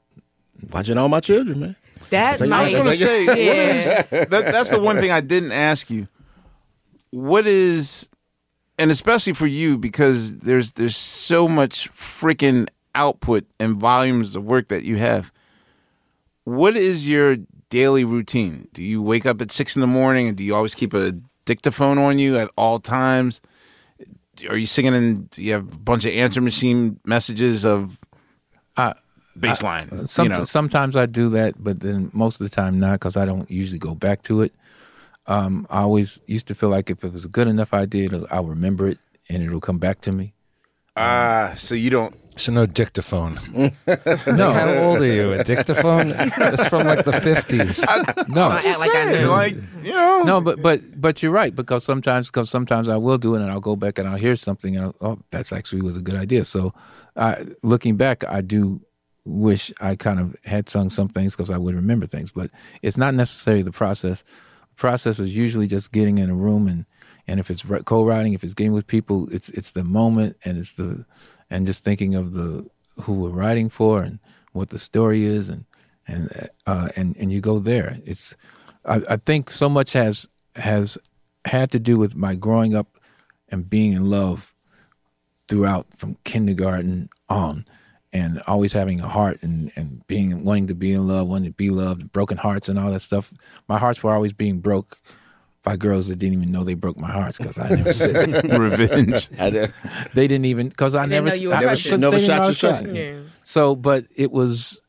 [0.72, 1.76] Watching all my children, man.
[2.10, 3.48] That That's how I was going to say, yeah.
[3.48, 6.08] what is that, that's the one thing I didn't ask you.
[7.10, 8.08] What is,
[8.78, 14.68] and especially for you because there's there's so much freaking output and volumes of work
[14.68, 15.30] that you have.
[16.44, 17.36] What is your
[17.68, 18.68] daily routine?
[18.72, 21.12] Do you wake up at six in the morning and do you always keep a
[21.48, 23.40] dictaphone on you at all times?
[24.48, 27.98] Are you singing and do you have a bunch of answer machine messages of
[28.76, 28.92] I,
[29.36, 30.06] baseline?
[30.06, 33.16] Some, you know, Sometimes I do that, but then most of the time not because
[33.16, 34.52] I don't usually go back to it.
[35.26, 38.44] Um, I always used to feel like if it was a good enough idea, I'll
[38.44, 38.98] remember it
[39.30, 40.34] and it'll come back to me.
[40.96, 42.14] ah, so you don't.
[42.38, 43.38] So no dictaphone.
[44.26, 44.52] No.
[44.52, 45.32] How old are you?
[45.32, 46.08] A dictaphone?
[46.08, 47.82] That's from like the fifties.
[48.28, 49.28] No, I act like I knew.
[49.28, 53.18] Like you know, no, but but but you're right because sometimes because sometimes I will
[53.18, 55.82] do it and I'll go back and I'll hear something and I'll, oh that's actually
[55.82, 56.44] was a good idea.
[56.44, 56.72] So,
[57.16, 58.80] I looking back, I do
[59.24, 62.50] wish I kind of had sung some things because I would remember things, but
[62.82, 64.22] it's not necessarily the process.
[64.22, 66.86] The process is usually just getting in a room and
[67.26, 70.56] and if it's ri- co-writing, if it's getting with people, it's it's the moment and
[70.56, 71.04] it's the
[71.50, 72.68] and just thinking of the
[73.02, 74.18] who we're writing for and
[74.52, 75.64] what the story is and
[76.06, 77.98] and uh, and and you go there.
[78.04, 78.34] It's
[78.84, 80.98] I, I think so much has has
[81.44, 82.98] had to do with my growing up
[83.48, 84.54] and being in love
[85.48, 87.64] throughout from kindergarten on
[88.12, 91.56] and always having a heart and, and being wanting to be in love, wanting to
[91.56, 93.32] be loved, broken hearts and all that stuff.
[93.68, 95.00] My hearts were always being broke
[95.68, 98.14] by girls that didn't even know they broke my hearts because I never said
[98.58, 99.28] revenge.
[99.38, 99.72] I did-
[100.14, 102.16] they didn't even because I They never didn't know I- Never because sh- they never
[102.16, 102.94] didn't know shot I your was shot.
[102.94, 103.20] Yeah.
[103.42, 104.80] So, but it was,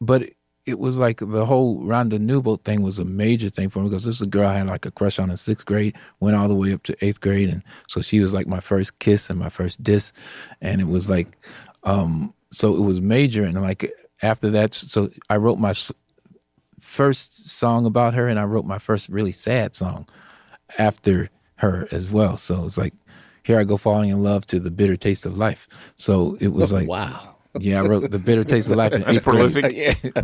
[0.00, 0.22] but
[0.66, 4.04] it was like the whole Rhonda Newbold thing was a major thing for me because
[4.04, 6.48] this is a girl I had like a crush on in sixth grade, went all
[6.48, 9.38] the way up to eighth grade, and so she was like my first kiss and
[9.38, 10.12] my first diss,
[10.60, 11.28] and it was like,
[11.84, 13.90] um, so it was major, and like
[14.22, 15.92] after that, so I wrote my s-
[16.80, 20.06] first song about her, and I wrote my first really sad song
[20.78, 22.36] after her as well.
[22.36, 22.94] So it's like,
[23.42, 25.68] here I go falling in love to the bitter taste of life.
[25.96, 27.36] So it was like, wow.
[27.58, 29.52] yeah, I wrote the bitter taste of life in That's eighth grade.
[29.52, 29.96] prolific.
[30.14, 30.22] Yeah.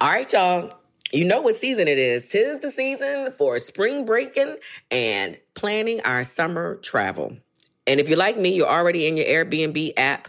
[0.00, 0.72] All right, y'all.
[1.12, 2.28] You know what season it is.
[2.28, 4.56] Tis the season for spring breaking
[4.92, 7.36] and planning our summer travel.
[7.88, 10.28] And if you're like me, you're already in your Airbnb app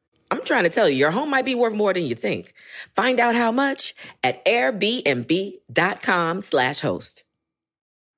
[0.31, 2.53] I'm trying to tell you, your home might be worth more than you think.
[2.95, 3.93] Find out how much
[4.23, 7.25] at airbnb.com slash host.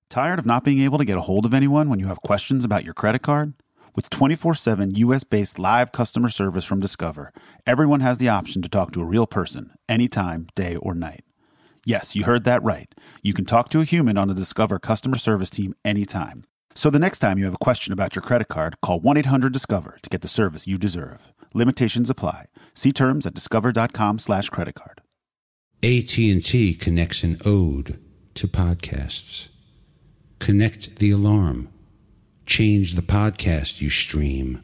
[0.09, 2.63] Tired of not being able to get a hold of anyone when you have questions
[2.63, 3.55] about your credit card?
[3.95, 7.33] With 24 7 US based live customer service from Discover,
[7.65, 11.23] everyone has the option to talk to a real person anytime, day or night.
[11.83, 12.93] Yes, you heard that right.
[13.23, 16.43] You can talk to a human on the Discover customer service team anytime.
[16.75, 19.51] So the next time you have a question about your credit card, call 1 800
[19.51, 21.32] Discover to get the service you deserve.
[21.53, 22.45] Limitations apply.
[22.73, 25.01] See terms at discover.com slash credit card.
[25.83, 27.99] AT&T connects an ode
[28.35, 29.49] to podcasts.
[30.39, 31.69] Connect the alarm.
[32.45, 34.63] Change the podcast you stream.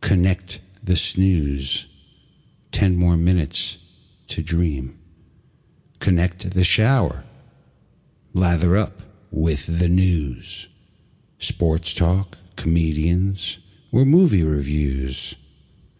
[0.00, 1.86] Connect the snooze.
[2.72, 3.78] 10 more minutes
[4.28, 4.98] to dream.
[6.00, 7.24] Connect the shower.
[8.34, 10.68] Lather up with the news.
[11.38, 13.58] Sports talk, comedians,
[13.92, 15.34] or movie reviews.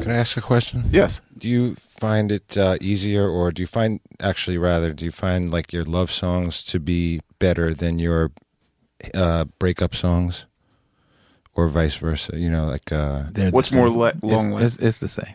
[0.00, 0.84] Can I ask a question?
[0.90, 1.20] Yes.
[1.38, 5.50] Do you find it uh, easier, or do you find actually rather, do you find
[5.50, 8.32] like your love songs to be better than your
[9.14, 10.46] uh, breakup songs,
[11.54, 12.36] or vice versa?
[12.38, 13.98] You know, like uh, They're the What's more same.
[13.98, 14.82] le- long It's, last?
[14.82, 15.34] it's the same.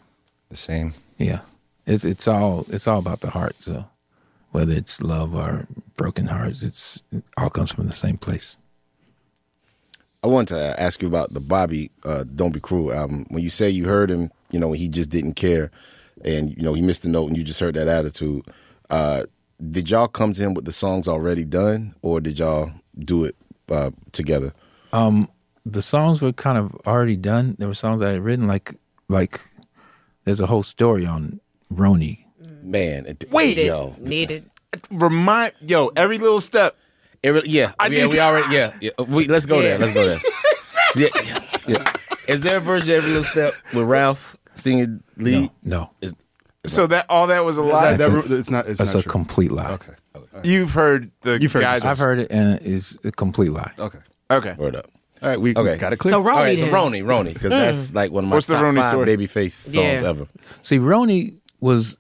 [0.50, 0.94] the same.
[1.18, 1.40] Yeah,
[1.86, 3.56] it's it's all it's all about the heart.
[3.60, 3.86] So
[4.52, 8.58] whether it's love or broken hearts, it's it all comes from the same place.
[10.22, 13.26] I wanted to ask you about the Bobby uh, "Don't Be Cruel" album.
[13.30, 15.72] When you say you heard him, you know, he just didn't care,
[16.26, 18.44] and you know he missed the note, and you just heard that attitude.
[18.90, 19.24] Uh,
[19.70, 23.36] did y'all come to him with the songs already done, or did y'all do it
[23.70, 24.54] uh, together?
[24.94, 25.30] Um,
[25.66, 27.56] the songs were kind of already done.
[27.60, 28.76] There were songs I had written, like
[29.08, 29.40] like
[30.26, 31.40] there's a whole story on
[31.74, 32.26] Roni.
[32.64, 33.58] Man, it, Wait.
[33.58, 34.50] yo, Needed.
[34.92, 36.76] Remind yo every little step.
[37.22, 38.92] It yeah, I yeah, we to- already, yeah, yeah.
[39.08, 39.78] We, let's go there.
[39.78, 40.20] Let's go there.
[40.96, 41.94] yeah, yeah.
[42.28, 45.52] Is there a version of every little step with Ralph singing lead?
[45.64, 46.14] No, Is-
[46.66, 47.96] So that all that was a lie.
[47.96, 48.68] That, that, it's not.
[48.68, 49.12] It's that's not a true.
[49.12, 49.72] complete lie.
[49.74, 49.94] Okay.
[50.44, 51.84] You've heard the You've heard guys.
[51.84, 53.72] I've heard it, and it's a complete lie.
[53.80, 54.00] Okay.
[54.32, 54.56] Okay.
[54.58, 54.88] Word up.
[55.22, 55.40] All right.
[55.40, 55.78] We, Okay.
[55.78, 56.14] got it clear.
[56.14, 56.68] So Roni right, so.
[56.68, 57.60] Roni, Roni, because hmm.
[57.60, 59.18] that's like one of my What's the top Roni five story?
[59.18, 60.10] babyface songs Yeah.
[60.10, 60.28] ever.
[60.62, 61.98] See, Roni was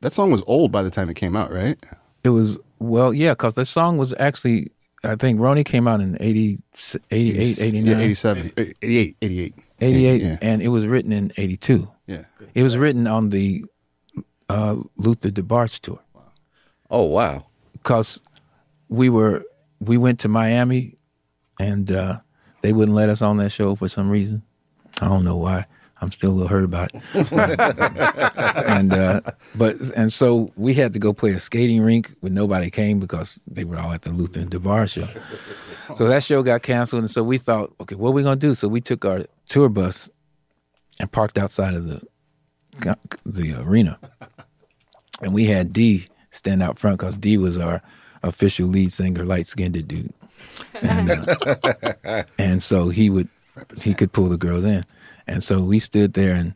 [0.00, 1.78] that song was old by the time it came out, right?
[2.24, 4.70] it was well, yeah, because the song was actually
[5.04, 6.60] I think Roni came out in 80,
[7.10, 9.54] 88, 89, Yeah, 87, 88, 88.
[9.82, 10.38] 88, Yeah.
[10.42, 11.88] and it was written in 82.
[12.06, 12.24] Yeah.
[12.54, 13.64] It was written on the
[14.48, 15.98] uh, Luther DeBarge tour
[16.90, 17.46] Oh wow.
[17.72, 18.20] because
[18.88, 19.42] we were
[19.80, 20.96] we went to Miami
[21.58, 22.18] and uh,
[22.60, 24.42] they wouldn't let us on that show for some reason.
[25.00, 25.64] I don't know why.
[26.02, 27.02] I'm still a little hurt about it.
[28.66, 29.20] and uh,
[29.54, 33.40] but and so we had to go play a skating rink when nobody came because
[33.46, 35.20] they were all at the Luther and DeBarge show.
[35.94, 38.54] So that show got canceled, and so we thought, okay, what are we gonna do?
[38.54, 40.08] So we took our tour bus
[40.98, 42.00] and parked outside of the
[43.26, 43.98] the arena,
[45.20, 47.82] and we had D stand out front because D was our
[48.22, 50.12] official lead singer, light skinned dude,
[50.80, 53.28] and uh, and so he would
[53.76, 54.84] he could pull the girls in,
[55.26, 56.54] and so we stood there and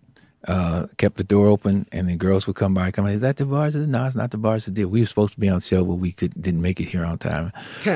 [0.48, 3.66] uh, kept the door open, and the girls would come by, come, is that DeBarge?
[3.66, 4.64] I said, No, it's not DeBarge.
[4.64, 4.88] The Deele.
[4.88, 7.04] We were supposed to be on the show, but we could didn't make it here
[7.04, 7.52] on time.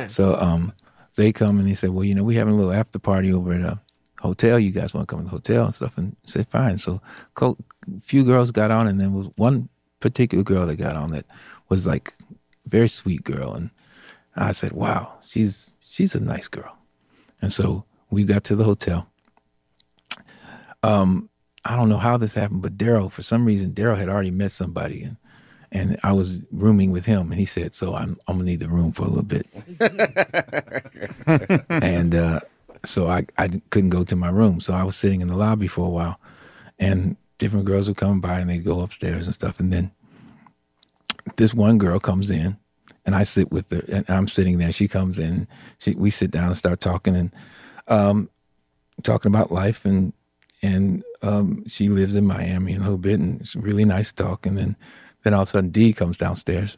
[0.09, 0.75] so um,
[1.17, 3.53] they come and they said, well, you know, we having a little after party over
[3.53, 3.81] at a
[4.21, 4.59] hotel.
[4.59, 5.97] You guys want to come to the hotel and stuff?
[5.99, 6.79] And said, fine.
[6.79, 7.01] So
[7.41, 7.55] a
[8.01, 9.69] few girls got on, and then was one
[10.01, 11.27] particular girl that got on that
[11.69, 12.15] was like
[12.67, 13.71] very sweet girl, and
[14.37, 16.77] I said, wow, she's she's a nice girl.
[17.43, 19.09] And so we got to the hotel.
[20.83, 21.29] Um,
[21.65, 24.53] I don't know how this happened, but Daryl, for some reason, Daryl had already met
[24.53, 25.17] somebody, and
[25.73, 28.69] and I was rooming with him, and he said, "So I'm I'm gonna need the
[28.69, 29.47] room for a little bit."
[31.69, 32.41] and uh,
[32.85, 35.69] so I I couldn't go to my room, so I was sitting in the lobby
[35.69, 36.21] for a while,
[36.79, 39.91] and different girls would come by and they go upstairs and stuff, and then
[41.37, 42.57] this one girl comes in,
[43.05, 44.73] and I sit with her, and I'm sitting there.
[44.73, 45.49] She comes in,
[45.79, 47.35] she we sit down and start talking, and
[47.89, 48.31] um,
[49.03, 50.13] talking about life, and
[50.63, 54.57] and um, she lives in Miami a little bit, and it's really nice talk, and
[54.57, 54.77] then
[55.25, 56.77] then all of a sudden D comes downstairs.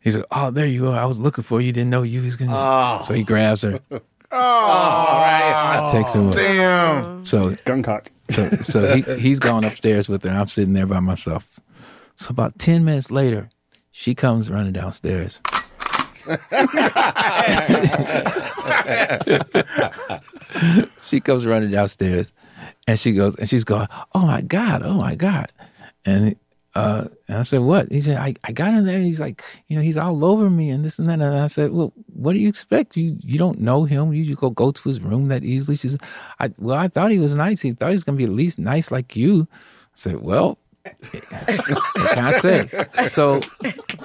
[0.00, 0.98] He's like, "Oh, there you are!
[0.98, 1.72] I was looking for you.
[1.72, 3.02] Didn't know you was gonna." Oh.
[3.02, 3.80] So he grabs her,
[4.32, 5.88] Oh, all right.
[5.92, 6.20] takes her.
[6.20, 6.30] away.
[6.30, 7.24] Damn.
[7.24, 8.08] So gun cock.
[8.30, 10.30] So so he he's gone upstairs with her.
[10.30, 11.60] I'm sitting there by myself.
[12.16, 13.50] So about ten minutes later,
[13.92, 15.40] she comes running downstairs.
[21.02, 22.32] she comes running downstairs,
[22.88, 24.82] and she goes and she's going, "Oh my god!
[24.84, 25.52] Oh my god!"
[26.04, 26.36] And
[26.76, 29.42] uh, and I said, "What?" He said, "I, I got in there, and he's like,
[29.68, 32.34] you know, he's all over me and this and that." And I said, "Well, what
[32.34, 32.98] do you expect?
[32.98, 34.12] You you don't know him.
[34.12, 36.02] You, you go go to his room that easily." She said,
[36.38, 37.62] "I well, I thought he was nice.
[37.62, 39.56] He thought he was gonna be at least nice like you." I
[39.94, 40.58] said, "Well."
[41.10, 41.12] what
[42.14, 42.70] can I say?
[43.08, 43.40] So,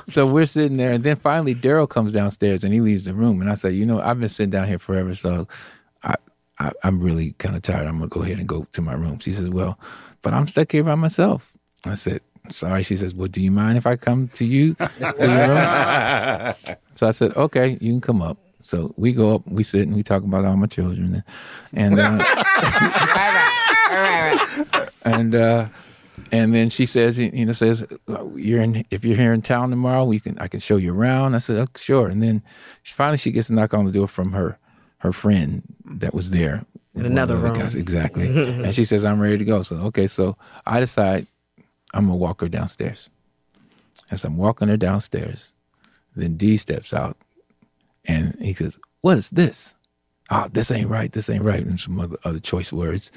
[0.07, 3.39] so we're sitting there, and then finally Daryl comes downstairs and he leaves the room,
[3.41, 5.47] and I say, you know, I've been sitting down here forever, so
[6.03, 6.15] I,
[6.59, 7.87] I I'm really kind of tired.
[7.87, 9.19] I'm gonna go ahead and go to my room.
[9.19, 9.79] She says, well,
[10.23, 11.55] but I'm stuck here by myself.
[11.85, 12.83] I said, sorry.
[12.83, 16.75] She says, well, do you mind if I come to you to your room?
[16.95, 18.37] So I said, okay, you can come up.
[18.63, 21.23] So we go up, we sit, and we talk about all my children,
[21.73, 22.23] and uh,
[25.03, 25.67] and uh,
[26.31, 27.85] and then she says, you know, says
[28.35, 31.33] you're in if you're here in town tomorrow, we can I can show you around.
[31.35, 32.07] I said, oh, sure.
[32.07, 32.43] And then
[32.83, 34.57] she, finally she gets a knock on the door from her
[34.99, 36.63] her friend that was there
[36.93, 37.53] In another the room.
[37.53, 38.27] guys, exactly.
[38.63, 39.63] and she says, I'm ready to go.
[39.63, 40.37] So okay, so
[40.67, 41.25] I decide
[41.93, 43.09] I'm gonna walk her downstairs.
[44.11, 45.53] As I'm walking her downstairs,
[46.15, 47.17] then D steps out
[48.05, 49.75] and he says, What is this?
[50.29, 53.11] Oh, this ain't right, this ain't right, and some other, other choice words.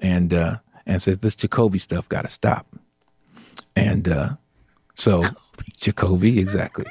[0.00, 2.66] And uh and says this Jacoby stuff gotta stop.
[3.76, 4.30] And uh
[4.94, 5.22] so
[5.76, 6.86] Jacoby, exactly.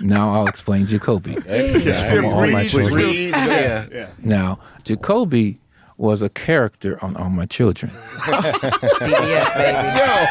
[0.00, 1.36] now I'll explain Jacoby.
[1.46, 2.14] Yeah.
[2.14, 2.94] From all my Read, children.
[2.94, 3.86] read, yeah.
[3.92, 4.08] Yeah.
[4.22, 5.58] Now, Jacoby
[5.98, 7.90] was a character on All My Children.
[8.18, 9.98] CBS, baby.
[9.98, 10.26] Yo.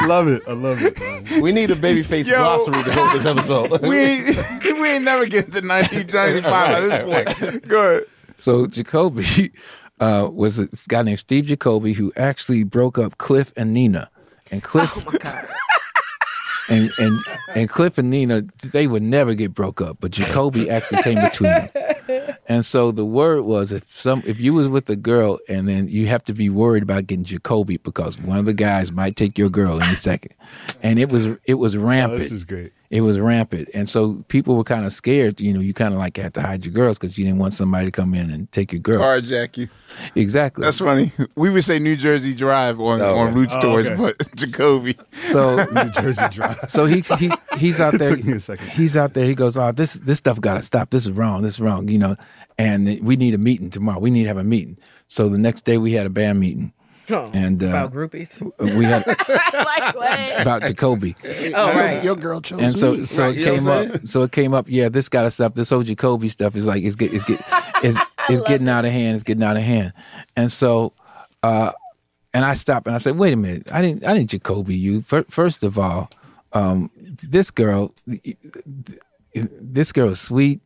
[0.00, 0.42] I love it.
[0.48, 0.98] I love it.
[0.98, 1.40] man.
[1.42, 2.38] We need a babyface Yo.
[2.38, 3.82] glossary to go with this episode.
[3.86, 7.68] we ain't, we ain't never get to 1995 at this point.
[7.68, 8.06] Good.
[8.36, 9.52] So Jacoby
[10.00, 14.10] uh, was a guy named Steve Jacoby who actually broke up Cliff and Nina.
[14.50, 15.42] And Cliff Oh
[16.70, 17.18] and, and
[17.54, 21.50] and Cliff and Nina, they would never get broke up, but Jacoby actually came between
[21.50, 21.68] them.
[22.48, 25.86] And so the word was if some if you was with a girl and then
[25.88, 29.36] you have to be worried about getting Jacoby because one of the guys might take
[29.36, 30.34] your girl any second.
[30.82, 32.20] And it was it was rampant.
[32.20, 32.72] Oh, this is great.
[32.90, 33.68] It was rampant.
[33.74, 36.40] And so people were kind of scared, you know, you kind of like had to
[36.40, 39.02] hide your girls because you didn't want somebody to come in and take your girl.
[39.02, 39.68] All right, Jackie.
[40.14, 40.64] Exactly.
[40.64, 41.12] That's funny.
[41.34, 43.34] We would say New Jersey Drive on, Oh, on okay.
[43.36, 43.96] Roots Oh, tours, okay.
[43.96, 44.96] but Jacoby.
[45.30, 46.58] So New Jersey Drive.
[46.68, 48.16] So he he he's out It there.
[48.16, 48.68] took me a second.
[48.70, 49.26] He's out there.
[49.26, 50.88] He goes, "Oh, this this stuff got to stop.
[50.88, 51.42] This is wrong.
[51.42, 52.16] This is wrong." You know,
[52.58, 53.98] and we need a meeting tomorrow.
[53.98, 54.78] We need to have a meeting.
[55.08, 56.72] So the next day we had a band meeting,
[57.10, 58.40] Oh, and uh, about groupies.
[58.76, 60.40] we had like what?
[60.42, 61.16] about Jacoby.
[61.54, 62.02] Oh, right.
[62.04, 63.04] Your girl chose And so, me.
[63.06, 64.06] so Right, it came up.
[64.06, 64.66] So it came up.
[64.68, 65.54] Yeah, this got to stop.
[65.54, 67.40] This whole Jacoby stuff is like it's get, it's get,
[67.82, 67.98] it's,
[68.28, 69.14] it's getting out of hand.
[69.14, 69.92] It's getting out of hand.
[70.36, 70.92] And so,
[71.42, 71.72] uh,
[72.34, 73.68] and I stopped and I said, "Wait a minute!
[73.72, 75.00] I didn't, I didn't Jacoby you.
[75.02, 76.10] First of all,
[76.52, 76.90] um,
[77.22, 77.94] this girl,
[79.34, 80.60] this girl is sweet,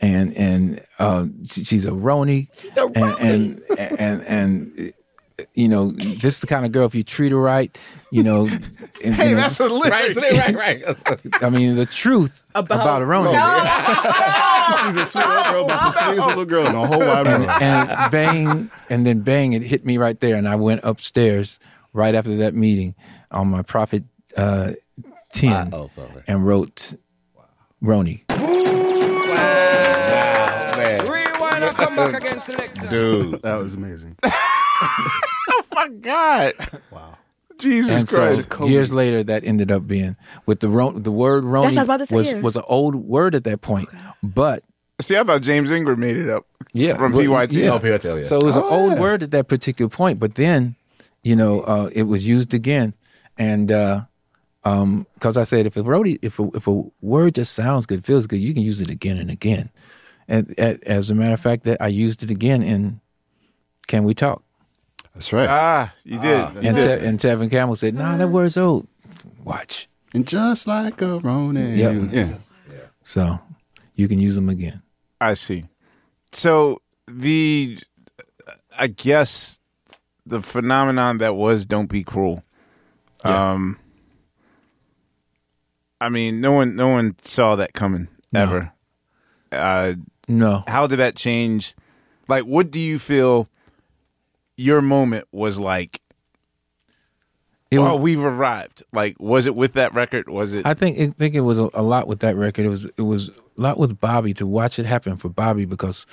[0.00, 2.48] and and um, she- she's a Roni,
[2.94, 4.92] and, and and and
[5.54, 7.76] you know, this is the kind of girl if you treat her right,
[8.10, 8.46] you know.
[9.04, 10.16] And, Hey, you know, that's a lyric.
[10.16, 11.22] Right, right, right.
[11.42, 13.32] I mean, the truth About- about, a Roni.
[14.86, 17.46] She's a sweet old girl, but the sweetest little girl in the whole wide and,
[17.46, 17.62] world.
[17.62, 21.58] and bang, and then bang, it hit me right there, and I went upstairs
[21.92, 22.94] right after that meeting
[23.30, 24.04] on my Prophet
[24.36, 24.72] uh,
[25.32, 26.24] ten oh, father.
[26.26, 26.94] and wrote
[27.82, 28.24] Roni.
[31.08, 32.88] Rewind and come back again, selector.
[32.88, 34.16] Dude, that was amazing.
[35.78, 36.52] Oh my God.
[36.90, 37.18] Wow.
[37.58, 38.52] Jesus and Christ.
[38.52, 41.82] so years later, that ended up being with the ro- the word That's was Roni
[41.82, 43.88] about to say, was was an old word at that point,
[44.22, 44.62] but
[45.00, 46.44] See, I thought James Ingram made it up.
[46.72, 47.52] yeah, From well, PYT.
[47.52, 47.70] yeah.
[47.70, 48.22] Oh, PYT, yeah.
[48.22, 49.00] So it was an Oh, old yeah.
[49.00, 50.76] word at that particular point, but then,
[51.24, 52.94] you know, uh, it was used again,
[53.36, 54.02] and uh,
[54.64, 58.04] um, because I said if a roadie, if a, if a word just sounds good,
[58.04, 59.70] feels good, you can use it again and again.
[60.28, 63.00] And, a- as a matter of fact, that I used it again in
[63.88, 64.42] "Can We Talk."
[65.18, 65.48] That's right.
[65.50, 66.38] Ah, you did.
[66.38, 66.76] Ah, And.
[66.76, 68.86] Te- and Tevin Campbell said, "Nah, that word's old.
[69.42, 71.76] Watch." And just like a Ronin.
[71.76, 72.12] Yep.
[72.12, 72.34] Yeah.
[72.70, 72.76] yeah.
[73.02, 73.40] So
[73.96, 74.80] you can use them again.
[75.20, 75.64] I see.
[76.30, 77.80] So the,
[78.78, 79.58] I guess,
[80.24, 82.44] the phenomenon that was "Don't Be Cruel."
[83.24, 83.76] Um,
[86.00, 88.70] I mean, no one, no one saw that coming ever.
[89.50, 89.94] Uh,
[90.28, 90.62] no.
[90.68, 91.74] How did that change?
[92.28, 93.48] Like, what do you feel?
[94.58, 96.02] Your moment was like.
[97.70, 98.82] It oh, was- we've arrived.
[98.92, 100.28] Like, was it with that record?
[100.28, 100.66] Was it?
[100.66, 102.66] I think I think it was a, a lot with that record.
[102.66, 106.04] It was it was a lot with Bobby to watch it happen for Bobby because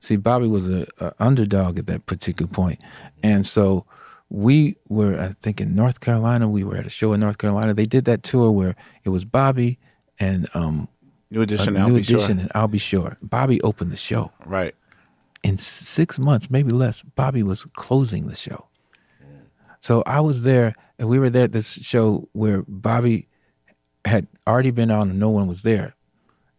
[0.00, 2.80] see Bobby was a, a underdog at that particular point,
[3.22, 3.86] and so
[4.30, 6.48] we were I think in North Carolina.
[6.48, 7.74] We were at a show in North Carolina.
[7.74, 9.78] They did that tour where it was Bobby
[10.18, 10.88] and um,
[11.30, 12.16] New Edition, I'll New Be Sure.
[12.16, 12.78] Edition, and Al B.
[12.78, 13.16] Sure.
[13.22, 14.32] Bobby opened the show.
[14.44, 14.74] Right.
[15.46, 18.66] In six months, maybe less, Bobby was closing the show.
[19.78, 23.28] So I was there, and we were there at this show where Bobby
[24.04, 25.94] had already been on and no one was there.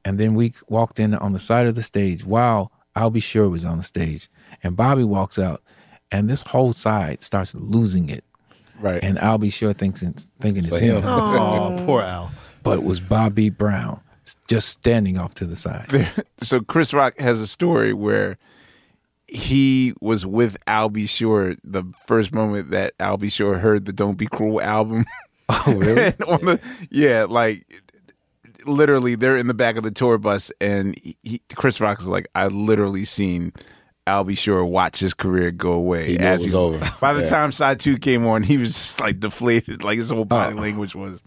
[0.05, 3.19] And then we walked in on the side of the stage while Al B.
[3.19, 4.29] Sure was on the stage.
[4.63, 5.61] And Bobby walks out,
[6.09, 8.23] and this whole side starts losing it.
[8.79, 9.03] Right.
[9.03, 9.49] And Al B.
[9.49, 11.03] Sure thinks it's, thinking it's For him.
[11.03, 11.05] him.
[11.09, 12.31] Aw, poor Al.
[12.63, 13.99] But it was Bobby Brown
[14.47, 16.09] just standing off to the side.
[16.41, 18.37] so Chris Rock has a story where
[19.27, 21.05] he was with Al B.
[21.05, 23.29] Sure the first moment that Al B.
[23.29, 25.05] Sure heard the "Don't Be Cruel" album.
[25.49, 26.07] Oh, really?
[26.27, 26.59] On the,
[26.91, 27.65] yeah, like
[28.65, 30.93] literally, they're in the back of the tour bus, and
[31.23, 33.53] he, Chris Rock is like, "I literally seen."
[34.05, 34.35] Al B.
[34.35, 36.79] Sure watch his career go away He knew it was he's- over.
[37.01, 37.25] By the Yeah.
[37.27, 40.23] time side two came on, he was just like deflated, like his whole oh.
[40.25, 40.61] body Oh.
[40.61, 41.21] language was.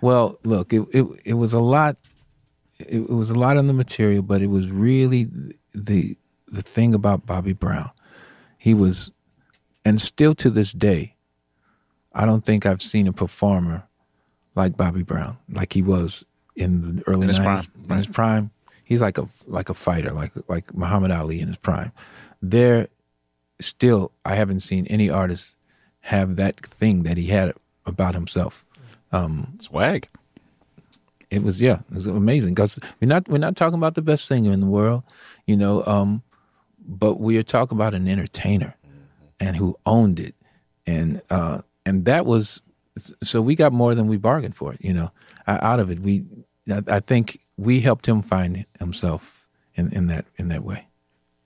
[0.00, 1.96] Well, look, it it, it was a lot.
[2.78, 5.28] It, it was a lot in the material, but it was really
[5.74, 6.16] the
[6.52, 7.90] the thing about Bobby Brown.
[8.58, 9.10] He was,
[9.84, 11.16] and still to this day,
[12.12, 13.84] I don't think I've seen a performer
[14.54, 16.24] like Bobby Brown, like he was
[16.54, 17.44] in the early In his 90s.
[17.44, 18.50] prime, In his prime,
[18.84, 21.90] he's like a like a fighter, like like Muhammad Ali in his prime.
[22.42, 22.88] There,
[23.60, 25.56] still, I haven't seen any artist
[26.00, 27.54] have that thing that he had
[27.86, 28.64] about himself.
[29.10, 30.08] Um, Swag.
[31.30, 34.26] It was yeah, it was amazing because we're not we're not talking about the best
[34.26, 35.02] singer in the world,
[35.46, 36.22] you know, um,
[36.86, 38.74] but we are talking about an entertainer
[39.40, 40.34] and who owned it,
[40.86, 42.60] and uh, and that was
[43.22, 45.10] so we got more than we bargained for, you know,
[45.46, 46.00] uh, out of it.
[46.00, 46.24] We
[46.70, 50.86] I, I think we helped him find himself in, in that in that way.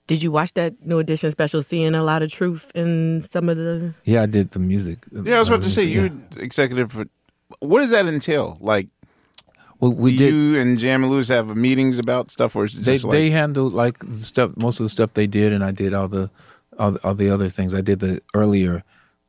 [0.07, 3.57] Did you watch that new edition special, seeing a lot of truth in some of
[3.57, 3.93] the?
[4.05, 4.99] Yeah, I did the music.
[5.11, 6.01] Yeah, I was about to say Yeah.
[6.03, 6.11] you're
[6.43, 7.05] executive for.
[7.59, 8.57] What does that entail?
[8.61, 8.87] Like,
[9.79, 12.75] well, we do did- you and Jam and Lewis have meetings about stuff, or is
[12.77, 15.53] it they just like they handled like the stuff most of the stuff they did
[15.53, 16.29] and i did all the
[16.79, 18.83] all, the- all the other things i did the earlier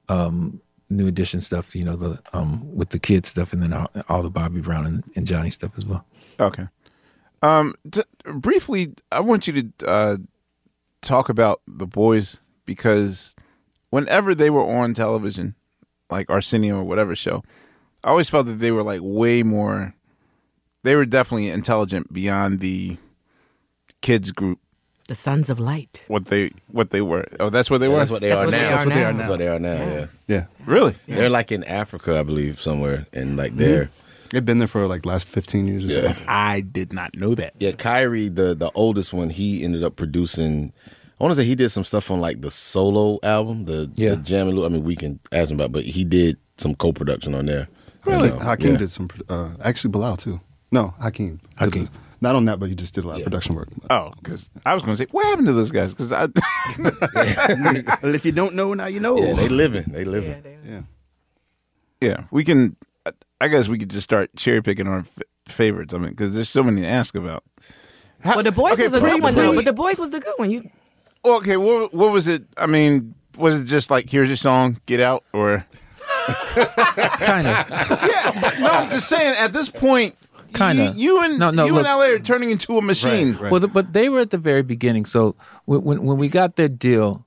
[0.09, 0.61] um
[0.91, 4.23] new edition stuff you know the um with the kids stuff and then all, all
[4.23, 6.05] the bobby brown and, and johnny stuff as well
[6.41, 6.67] Okay.
[7.43, 10.17] Um, t- briefly, I want you to uh,
[11.03, 13.35] talk about the boys because
[13.91, 15.55] whenever they were on television,
[16.11, 17.43] like Arsenio or whatever show,
[18.05, 19.95] I always felt that they were like way more.
[20.85, 22.97] They were definitely intelligent beyond the
[24.01, 24.59] kids group.
[25.09, 26.03] The Suns of Light.
[26.09, 27.27] What they what they were.
[27.41, 27.99] Oh, that's what they Yeah, were.
[28.01, 28.51] that's what they are now.
[28.51, 29.19] That's what they are now.
[29.19, 29.73] That's what they are now.
[29.75, 30.07] Yeah.
[30.27, 30.45] Yeah.
[30.67, 30.93] Really?
[31.07, 33.91] They're like in Africa, I believe, somewhere, and like they're.
[34.31, 36.15] They've been there for like last 15 years or Yeah.
[36.15, 36.23] so.
[36.29, 37.55] I did not know that.
[37.59, 40.75] Yeah, Khiry, the the oldest one, he ended up producing.
[41.19, 44.11] I want to say he did some stuff on like the solo album, the Yeah.
[44.11, 44.67] the Jam and Lou.
[44.67, 47.69] I mean, we can ask him about, but he did some co-production on there.
[48.05, 48.29] Really?
[48.29, 48.77] You know, Hakeem yeah.
[48.79, 50.41] did some, uh, actually Bilal too.
[50.71, 51.41] No, Hakeem.
[51.57, 51.89] Hakeem.
[52.21, 53.69] Not on that, but you just did a lot of production work.
[53.91, 55.95] Oh, because I was going to say, what happened to those guys?
[55.95, 56.25] Because I.
[58.03, 59.19] well, if you don't know, now you know.
[59.19, 59.85] Yeah, they living.
[59.89, 60.43] They living.
[60.67, 60.81] Yeah.
[62.01, 62.77] Yeah, we can.
[63.41, 65.19] I guess we could just start cherry picking our f-
[65.49, 65.95] favorites.
[65.95, 67.45] I mean, because there's so many to ask about.
[68.21, 69.49] How- Well, the boys okay, was a pre- good one though.
[69.49, 70.51] pre- But the boys was the good one.
[70.51, 70.69] You
[71.25, 72.45] Okay, what what was it?
[72.57, 75.65] I mean, was it just like here's your song, get out, or
[76.55, 77.71] kind of?
[77.71, 79.37] yeah, no, I'm just saying.
[79.39, 80.17] At this point,
[80.53, 80.97] Kind you, of.
[80.97, 83.39] you and No, no, you look- and LA are turning into a machine.
[83.39, 85.05] Well, the, but they were at the very beginning.
[85.07, 85.35] So
[85.67, 87.27] when when, when we got their deal,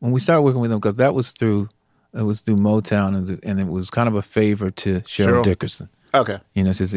[0.00, 1.68] when we started working with them, because that was through
[2.14, 5.28] it was through Motown, and, the, and it was kind of a favor to Cheryl,
[5.28, 5.42] Cheryl.
[5.42, 5.88] Dickerson.
[6.14, 6.38] Okay.
[6.54, 6.96] You know, says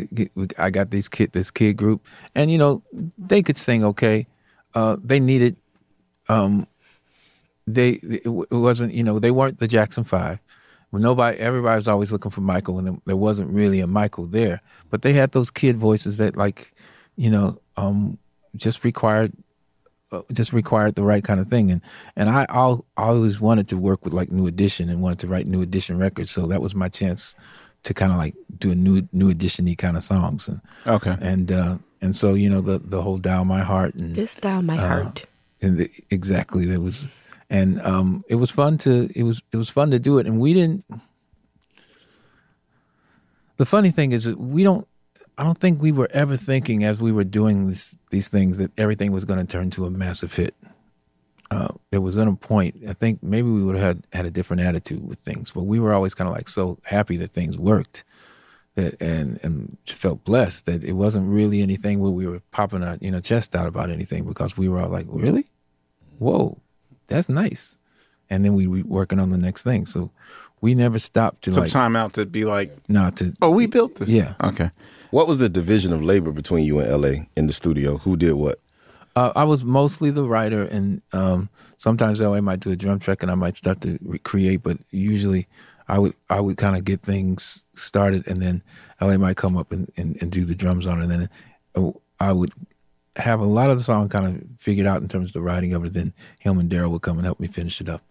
[0.57, 2.81] I got these kid this kid group, and you know
[3.17, 4.25] they could sing okay.
[4.73, 5.57] Uh, they needed,
[6.29, 6.65] um,
[7.67, 10.39] they it wasn't you know they weren't the Jackson Five.
[10.91, 14.61] When nobody, everybody's always looking for Michael, and there- there wasn't really a Michael there.
[14.89, 16.73] But they had those kid voices that, like,
[17.15, 18.17] you know, um,
[18.55, 19.31] just required
[20.13, 21.71] uh, just required the right kind of thing.
[21.71, 21.79] And
[22.17, 25.47] and I I'll, always wanted to work with like New Edition and wanted to write
[25.47, 26.31] New Edition records.
[26.31, 27.33] So that was my chance
[27.83, 30.49] to kind of like do a new New Edition-y kind of songs.
[30.49, 31.15] And Okay.
[31.21, 34.61] and uh, and so you know the the whole Dial My Heart and This Dial
[34.61, 35.25] My uh, Heart.
[35.61, 37.05] and the, exactly that was
[37.51, 40.25] and um it was fun to it was it was fun to do it.
[40.25, 40.83] And we didn't
[43.57, 44.87] the funny thing is that we don't
[45.37, 48.71] i don't think we were ever thinking as we were doing this, these things that
[48.79, 50.55] everything was going to turn to a massive hit.
[51.51, 54.31] Uh, there was at a point i think maybe we would have had, had a
[54.31, 57.57] different attitude with things but we were always kind of like so happy that things
[57.57, 58.05] worked
[58.75, 62.97] that and and felt blessed that it wasn't really anything where we were popping our
[63.01, 65.45] you know chest out about anything because we were all like really?
[66.19, 66.60] Whoa
[67.11, 67.77] that's nice
[68.29, 70.11] and then we were working on the next thing so
[70.61, 73.65] we never stopped to Took like time out to be like, not to oh, we
[73.65, 74.09] built this.
[74.09, 74.35] Yeah.
[74.43, 74.69] Okay.
[75.09, 77.97] What was the division of labor between you and LA in the studio?
[77.97, 78.59] Who did what?
[79.15, 83.21] Uh, I was mostly the writer, and um, sometimes LA might do a drum track,
[83.21, 84.63] and I might start to recreate.
[84.63, 85.47] But usually,
[85.89, 88.63] I would I would kind of get things started, and then
[89.01, 91.03] LA might come up and, and, and do the drums on it.
[91.05, 91.29] And then
[91.75, 92.53] uh, I would
[93.17, 95.73] have a lot of the song kind of figured out in terms of the writing
[95.73, 95.93] of it.
[95.93, 98.01] Then him and Daryl would come and help me finish it up.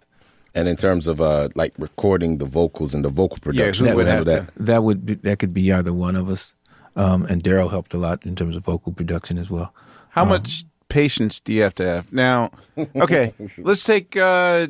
[0.54, 3.96] And in terms of uh, like recording the vocals and the vocal production, that who
[3.98, 4.56] would handled have that?
[4.56, 6.54] to- that would be, that could be either one of us.
[6.96, 9.72] Um, and Daryl helped a lot in terms of vocal production as well.
[10.10, 12.12] How Um, much patience do you have to have?
[12.12, 12.50] Now,
[12.96, 14.16] okay, let's take.
[14.16, 14.66] uh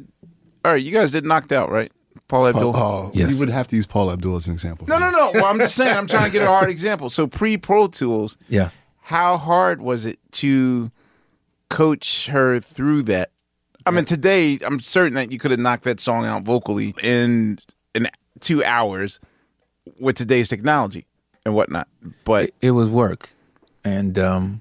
[0.65, 1.91] All right, you guys did knocked out, right?
[2.29, 2.77] Paula Abdul.
[2.77, 4.87] Oh, you would have to use Paula Abdul as an example.
[4.87, 5.31] No, no, no.
[5.35, 5.97] Well, I'm just saying.
[5.97, 7.09] I'm trying to get a hard example.
[7.09, 8.69] So pre Pro Tools, Yeah.
[9.11, 10.93] How hard was it to
[11.69, 13.33] coach her through that?
[13.85, 17.59] I mean, today I'm certain that you could have knocked that song out vocally in
[17.93, 18.07] in
[18.39, 19.19] two hours
[19.99, 21.07] with today's technology
[21.45, 21.89] and whatnot.
[22.25, 23.31] But it was work,
[23.85, 24.61] and um,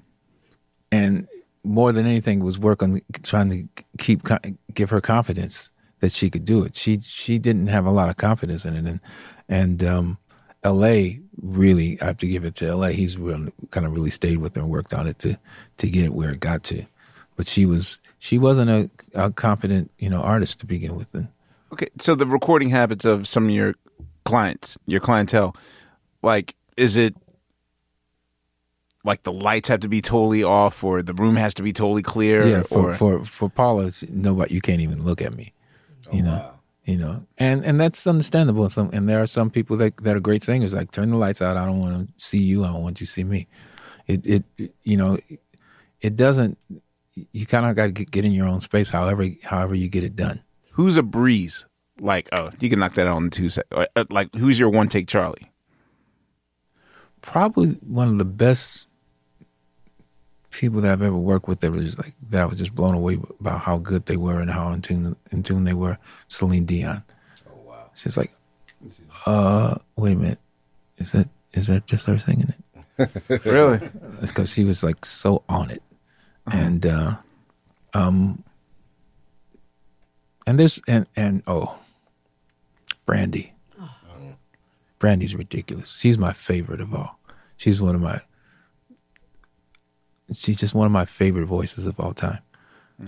[0.90, 1.28] and
[1.62, 4.26] more than anything, it was work on trying to keep
[4.74, 5.70] give her confidence
[6.00, 6.74] that she could do it.
[6.74, 9.00] She she didn't have a lot of confidence in it, and
[9.48, 10.18] and um,
[10.64, 11.20] L.A.
[11.42, 12.92] really, I have to give it to L.A.
[12.92, 15.38] He's really, kind of really stayed with her and worked on it to
[15.78, 16.84] to get it where it got to.
[17.36, 21.28] But she was she wasn't a, a confident you know artist to begin with, and
[21.72, 23.74] Okay, so the recording habits of some of your
[24.24, 25.54] clients, your clientele,
[26.22, 27.14] like is it
[29.04, 32.02] like the lights have to be totally off, or the room has to be totally
[32.02, 35.52] clear, yeah, for or for for Paula, it's, nobody you can't even look at me,
[36.08, 36.52] oh, you know,
[36.84, 38.64] you know, and and that's understandable.
[38.64, 40.74] And some and there are some people that that are great singers.
[40.74, 41.56] Like turn the lights out.
[41.56, 42.64] I don't want to see you.
[42.64, 43.46] I don't want you to see me.
[44.06, 44.44] It it
[44.82, 45.18] you know,
[46.00, 46.58] it doesn't.
[47.32, 48.88] You kind of got to get, in your own space.
[48.88, 50.42] However, however you get it done.
[50.72, 51.66] who's a breeze?
[51.98, 53.88] Like, oh, you can knock that out in two seconds.
[53.94, 55.52] Uh, like, who's your one take Charlie?
[57.20, 58.86] Probably one of the best
[60.50, 61.60] people that I've ever worked with.
[61.60, 62.42] That was like that.
[62.42, 65.42] I was just blown away about how good they were and how in tune in
[65.42, 65.98] tune they were.
[66.28, 67.02] Celine Dion.
[67.48, 67.90] Oh wow!
[67.94, 68.32] She's like,
[69.26, 70.38] uh, wait a minute,
[70.98, 72.56] is that is that just her singing it?
[73.46, 73.80] Really?
[74.20, 75.82] It's because she was like so on it,
[76.52, 77.16] and uh,
[77.94, 78.44] um,
[80.46, 81.78] and there's and and oh,
[83.06, 83.54] Brandy.
[85.00, 85.98] Brandy's ridiculous.
[85.98, 87.18] She's my favorite of all.
[87.56, 88.20] She's one of my.
[90.32, 92.38] She's just one of my favorite voices of all time,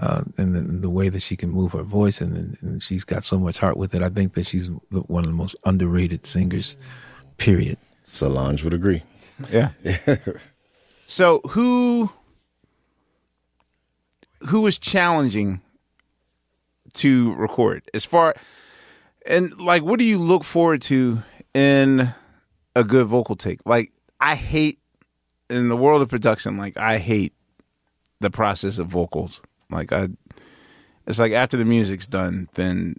[0.00, 3.24] uh, and the, the way that she can move her voice, and, and she's got
[3.24, 4.02] so much heart with it.
[4.02, 6.76] I think that she's one of the most underrated singers.
[7.38, 7.78] Period.
[8.04, 9.02] Solange would agree.
[9.50, 9.70] Yeah.
[11.12, 12.10] So who
[14.48, 15.60] who was challenging
[16.94, 18.34] to record as far
[19.26, 21.22] and like what do you look forward to
[21.52, 22.14] in
[22.74, 23.60] a good vocal take?
[23.66, 24.78] Like I hate
[25.52, 27.32] in the world of production, like I hate
[28.20, 29.40] the process of vocals.
[29.70, 30.08] Like I
[31.06, 32.96] it's like after the music's done, then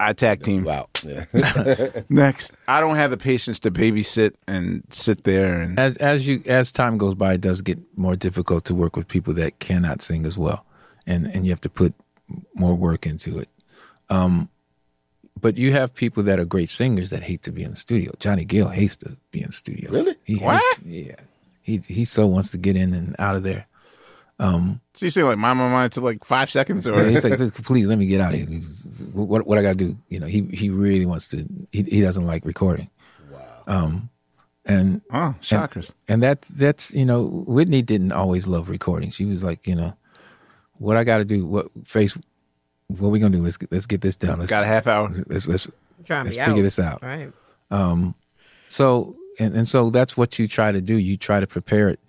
[0.00, 0.64] I tag team.
[0.64, 0.88] Wow.
[1.04, 1.24] Yeah.
[2.08, 2.52] Next.
[2.66, 6.72] I don't have the patience to babysit and sit there and as as you as
[6.72, 10.26] time goes by, it does get more difficult to work with people that cannot sing
[10.26, 10.66] as well,
[11.06, 11.94] and and you have to put
[12.54, 13.48] more work into it.
[14.10, 14.48] Um,
[15.40, 18.12] but you have people that are great singers that hate to be in the studio.
[18.18, 19.90] Johnny Gill hates to be in the studio.
[19.92, 20.16] Really?
[20.24, 20.62] He What?
[20.76, 21.16] hates- yeah.
[21.64, 23.66] He he so wants to get in and out of there.
[24.38, 27.24] Um, So you say like my my mind to like five seconds or yeah, he's
[27.24, 28.60] like, please let me get out of here.
[29.12, 29.96] What what I got to do?
[30.08, 31.44] You know, he he really wants to.
[31.72, 32.90] He he doesn't like recording.
[33.32, 33.62] Wow.
[33.66, 34.10] Um,
[34.66, 35.88] and oh, shockers.
[36.06, 39.10] And, and that's that's you know, Whitney didn't always love recording.
[39.10, 39.96] She was like, you know,
[40.74, 41.46] what I got to do?
[41.46, 42.16] What face?
[42.88, 43.42] What we gonna do?
[43.42, 44.38] Let's get, let's get this done.
[44.38, 45.10] Let's, Got a half hour.
[45.26, 45.70] Let's let's
[46.04, 46.48] Try me let's out.
[46.48, 47.02] figure this out.
[47.02, 47.32] Right.
[47.70, 48.14] Um,
[48.68, 50.96] so and and so that's what you try to do.
[50.96, 52.00] You try to prepare it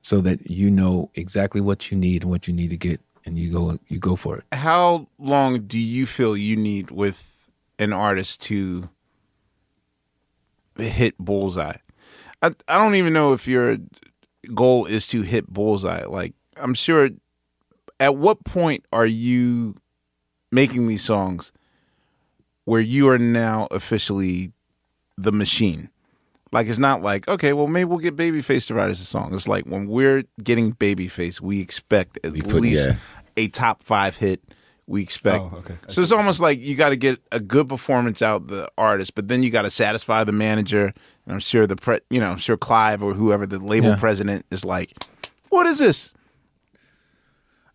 [0.00, 3.38] so that you know exactly what you need and what you need to get and
[3.38, 4.44] you go you go for it.
[4.52, 7.48] How long do you feel you need with
[7.78, 8.88] an artist to
[10.76, 11.76] hit bullseye?
[12.42, 13.78] I I don't even know if your
[14.54, 16.04] goal is to hit bullseye.
[16.04, 17.10] Like I'm sure
[18.00, 19.76] at what point are you
[20.52, 21.52] making these songs
[22.64, 24.52] where you are now officially
[25.16, 25.88] the machine?
[26.54, 29.34] Like it's not like okay, well maybe we'll get Babyface to write us a song.
[29.34, 32.96] It's like when we're getting Babyface, we expect at put- least yeah.
[33.36, 34.40] a top five hit.
[34.86, 35.42] We expect.
[35.42, 35.76] Oh, okay.
[35.88, 39.28] So it's almost like you got to get a good performance out the artist, but
[39.28, 40.92] then you got to satisfy the manager.
[41.24, 43.96] And I'm sure the pre, you know, I'm sure Clive or whoever the label Yeah.
[43.96, 44.92] president is like,
[45.48, 46.14] "What is this?"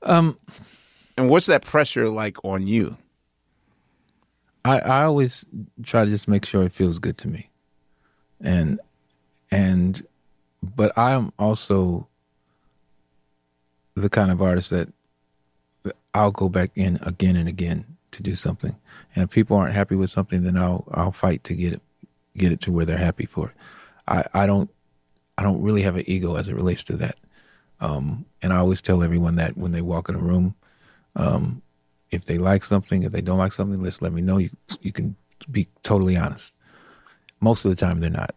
[0.04, 0.38] Um,
[1.18, 2.96] and what's that pressure like on you?
[4.64, 5.46] I, I always
[5.84, 7.49] try to just make sure it feels good to me.
[8.42, 8.80] And
[9.52, 10.06] and
[10.62, 12.08] but I'm also
[13.96, 14.90] the kind of artist that
[16.14, 18.76] I'll go back in again and again to do something.
[19.16, 21.82] And if people aren't happy with something then I'll I'll fight to get it
[22.38, 23.56] get it to where they're happy for it.
[24.08, 24.70] I, I don't
[25.38, 27.20] I don't really have an ego as it relates to that.
[27.80, 30.56] Um, and I always tell everyone that when they walk in a room,
[31.16, 31.62] um,
[32.12, 34.38] if they like something, if they don't like something, let's let me know.
[34.38, 34.50] You
[34.82, 35.16] you can
[35.50, 36.56] be totally honest.
[37.42, 38.36] Most of the time, they're not.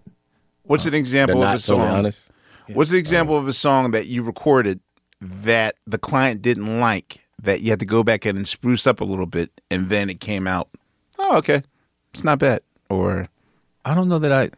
[0.64, 1.78] What's an example They're of not a song?
[1.78, 2.30] totally honest?
[2.68, 4.80] What's the example of a song that you recorded
[5.20, 9.00] that the client didn't like that you had to go back in and spruce up
[9.00, 10.68] a little bit, and then it came out?
[11.18, 11.62] Oh, okay,
[12.14, 12.62] it's not bad.
[12.88, 13.28] Or
[13.84, 14.50] I don't know that I.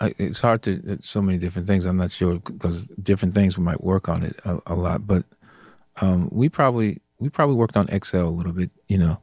[0.00, 0.80] I it's hard to.
[0.84, 1.84] It's so many different things.
[1.84, 5.06] I'm not sure because different things we might work on it a, a lot.
[5.06, 5.24] But
[6.00, 8.70] um, we probably we probably worked on XL a little bit.
[8.88, 9.18] You know,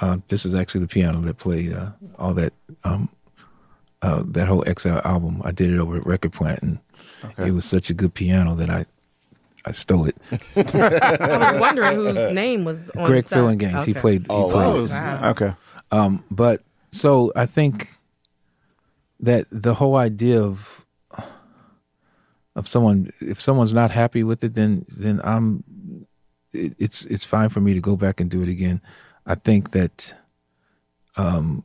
[0.00, 2.52] uh, this is actually the piano that played uh, all that
[2.84, 3.08] um,
[4.02, 5.40] uh, that whole XL album.
[5.44, 6.78] I did it over at Record Plant, and
[7.24, 7.48] Okay.
[7.48, 8.84] it was such a good piano that I
[9.64, 10.16] I stole it.
[10.56, 13.38] I was wondering whose name was on Greg the side.
[13.58, 13.84] Phillinganes.
[13.84, 14.00] He Okay.
[14.00, 14.22] played.
[14.26, 14.84] He Oh, played wow.
[14.84, 14.90] it.
[14.90, 15.30] Wow.
[15.30, 15.54] okay,
[15.92, 17.88] Um, but so I think
[19.20, 20.84] that the whole idea of
[22.56, 25.62] of someone if someone's not happy with it, then then I'm
[26.52, 28.80] it, it's it's fine for me to go back and do it again.
[29.26, 30.12] I think that
[31.16, 31.64] um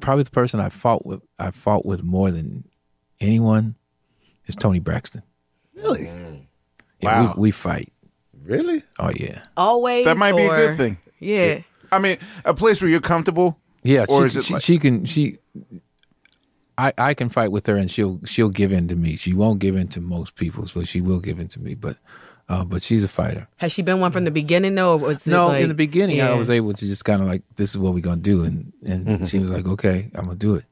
[0.00, 2.64] probably the person I fought with I fought with more than
[3.20, 3.76] anyone
[4.46, 5.22] is Toni Braxton.
[5.74, 6.06] Really?
[6.06, 6.42] Mm.
[7.00, 7.34] Yeah, Wow.
[7.36, 7.92] we, we fight.
[8.42, 8.82] Really?
[8.98, 9.42] Oh yeah.
[9.56, 10.04] Always.
[10.06, 10.98] that might be a good thing.
[11.18, 11.60] Yeah.
[11.92, 13.58] I mean, a place where you're comfortable.
[13.82, 15.38] Yeah, Or she, is it she, like- she can she
[16.76, 19.16] I I can fight with her and she'll she'll give in to me.
[19.16, 21.74] She won't give in to most people, so she will give in to me.
[21.74, 21.96] But
[22.48, 23.46] uh, but she's a fighter.
[23.56, 24.92] Has she been one from the beginning though?
[24.92, 27.42] Or was No, like- in the beginning I was able to just kind of like
[27.56, 30.54] this is what we're gonna do, and and she was like, okay, I'm gonna do
[30.54, 30.64] it,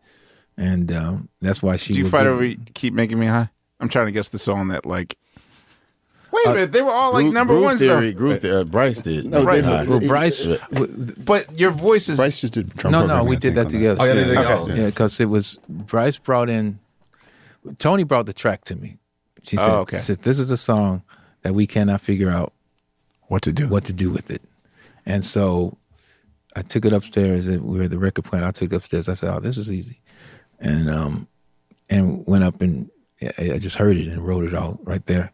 [0.57, 1.93] and um, that's why she.
[1.95, 3.51] Do you fight give- over "Keep Making Me High"?
[3.81, 5.17] I'm trying to guess the song that like.
[6.33, 8.19] Wait a Uh, minute, they were all like Groove- number Groove ones theory, though.
[8.19, 9.25] Groove theory, uh, Bryce did.
[9.27, 9.65] No, Right.
[9.65, 10.47] David- Well, Bryce,
[11.25, 14.03] But your voice is Bryce just did drum no, no, we did that on together.
[14.03, 14.49] Oh, yeah, there you Okay.
[14.49, 14.67] go.
[14.75, 16.79] Yeah, because it was Bryce brought in.
[17.79, 18.99] Toni brought the track to me.
[19.45, 19.97] She said, Oh, okay.
[19.99, 21.03] she said, "This is a song
[21.47, 22.53] that we cannot figure out
[23.29, 23.69] what to do.
[23.69, 24.43] what to do with it.
[25.07, 25.79] And so
[26.57, 27.47] I took it upstairs.
[27.47, 28.45] And we were at the record plant.
[28.45, 29.09] I took it upstairs.
[29.09, 30.01] I said, "Oh, this is easy,"
[30.59, 31.29] and um,
[31.89, 32.91] and went up and
[33.39, 35.31] I I just heard it and wrote it all right there,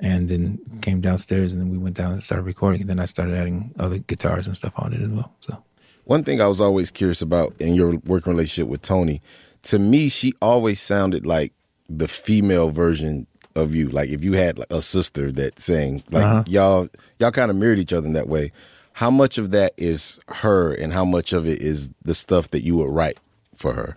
[0.00, 2.80] and then came downstairs and then we went down and started recording.
[2.80, 5.30] And then I started adding other guitars and stuff on it as well.
[5.40, 5.62] So
[6.04, 9.20] One thing I was always curious about in your working relationship with Toni,
[9.64, 11.52] to me, she always sounded like
[11.86, 13.88] the female version of you.
[13.88, 16.44] Like if you had like a sister that sang, like Uh-huh.
[16.46, 18.52] y'all, y'all kind of mirrored each other in that way.
[18.94, 22.62] How much of that is her, and how much of it is the stuff that
[22.64, 23.18] you would write
[23.56, 23.96] for her?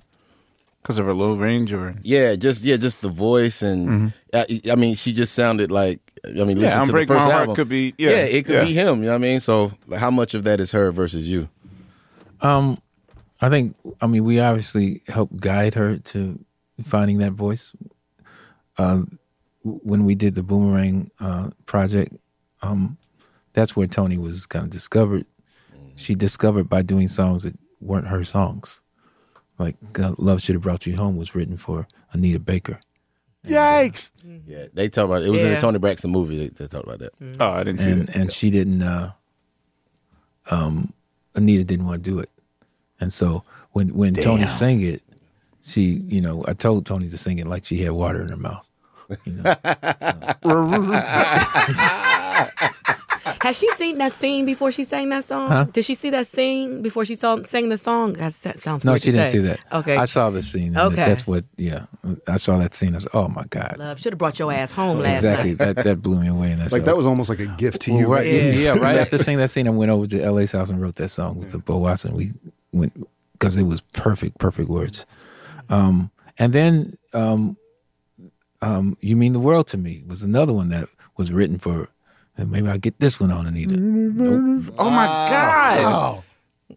[0.82, 4.76] because of her low range, or Yeah, just yeah, just the voice, and I, I
[4.76, 6.00] mean, she just sounded like.
[6.26, 6.64] I mean, listen Mm-hmm.
[6.64, 7.56] yeah, to the "Unbreak My first Heart" album.
[7.56, 8.64] could be yeah, yeah it could yeah.
[8.66, 9.00] be him.
[9.00, 9.40] You know what I mean?
[9.40, 11.48] So, like, how much of that is her versus you?
[12.42, 12.78] um,
[13.42, 16.40] I think I mean we obviously helped guide her to
[16.86, 17.74] finding that voice.
[18.78, 19.18] Um, w-
[19.64, 22.16] when we did the Boomerang uh, project,
[22.62, 22.98] um,
[23.54, 25.26] that's where Toni was kind of discovered.
[25.96, 28.82] She discovered by doing songs that weren't her songs.
[29.60, 32.80] Like uh, "Love Should Have Brought You Home" was written for Anita Baker.
[33.46, 34.12] Yikes!
[34.48, 35.28] Yeah, they talk about it.
[35.28, 35.56] It was in Yeah.
[35.56, 36.38] the Toni Braxton movie.
[36.38, 37.12] They, they talked about that.
[37.40, 38.16] Oh, I didn't see and that.
[38.16, 38.82] and she didn't.
[38.82, 39.12] Uh,
[40.50, 40.94] um,
[41.36, 42.30] Anita didn't want to do it,
[43.00, 45.02] and so when when Toni sang it,
[45.62, 48.38] she you know I told Toni to sing it like she had water in her
[48.38, 48.68] mouth.
[49.26, 49.54] You know?
[53.42, 55.48] Has she seen that scene before she sang that song?
[55.48, 55.64] Huh?
[55.66, 58.14] Did she see that scene before she saw sang the song?
[58.14, 59.32] That sounds No, weird she to didn't say.
[59.34, 59.60] see that.
[59.72, 59.96] Okay.
[59.98, 60.70] I saw the scene.
[60.76, 60.96] and Okay.
[61.06, 61.44] That's what.
[61.58, 61.86] Yeah,
[62.28, 62.94] I saw that scene.
[62.94, 63.76] I was, oh my god.
[63.80, 65.52] Love should have brought your ass home last exactly.
[65.52, 65.58] night.
[65.58, 66.52] That that blew me away.
[66.52, 68.08] And Like that was almost like a gift to Well, you.
[68.08, 68.42] right, yeah.
[68.52, 68.74] Yeah.
[68.78, 71.38] right after seeing that scene, I went over to LA's house and wrote that song
[71.38, 72.16] with the Bo Watson.
[72.16, 72.32] We
[72.72, 75.06] went because it was perfect, perfect words.
[75.70, 77.58] Um, and then, um,
[78.64, 80.88] um, "You Mean the World to Me" was another one that
[81.18, 81.90] was written for.
[82.36, 83.76] And maybe I will get this one on Anita.
[83.78, 84.74] Nope.
[84.80, 85.84] Oh my God.
[85.84, 86.24] Wow.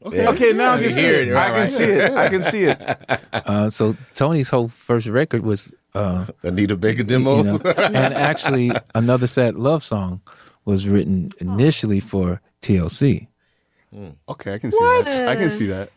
[0.04, 1.28] Okay, okay now I can see hear it.
[1.28, 2.12] it, I can see it.
[2.12, 2.78] I can see it.
[3.46, 7.36] Uh, so Toni's whole first record was, uh, Anita Baker demo.
[7.38, 10.20] you know, and actually another sad love song
[10.66, 13.28] was written initially for TLC.
[14.28, 15.28] Okay, I can see that.
[15.28, 15.90] I can see that.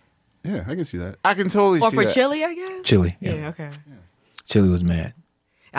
[0.43, 1.17] Yeah, I can see that.
[1.25, 2.13] I can totally Or see for that.
[2.13, 2.71] Chili, I guess.
[2.83, 3.33] Chili, Yeah.
[3.33, 3.47] yeah.
[3.49, 3.69] Okay.
[4.45, 5.13] Chili was mad.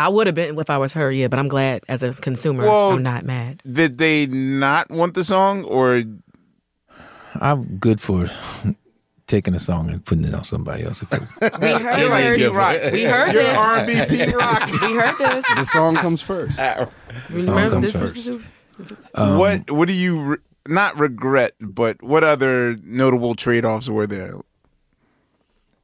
[0.01, 1.10] I would have been if I was her.
[1.12, 3.62] Yeah, but I'm glad as a consumer, Well- I'm not mad.
[3.70, 6.02] Did they not want the song, or
[7.40, 8.28] I'm good for
[9.27, 11.02] taking a song and putting it on somebody else.
[11.02, 12.39] If it was- We heard.
[12.39, 12.93] Pete Rock?
[12.93, 13.56] We heard You're this.
[13.56, 14.68] R&B Pete Rock.
[14.82, 15.44] We heard this.
[15.55, 16.56] The song comes first.
[16.56, 16.89] song
[17.31, 18.16] Remember comes this first.
[18.27, 18.43] is-
[19.14, 20.36] Um, what what do you re-
[20.66, 24.35] not regret, but what other notable trade offs were there?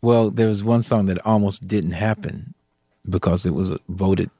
[0.02, 2.54] Well, there was one song that almost didn't happen
[3.08, 4.30] because it was voted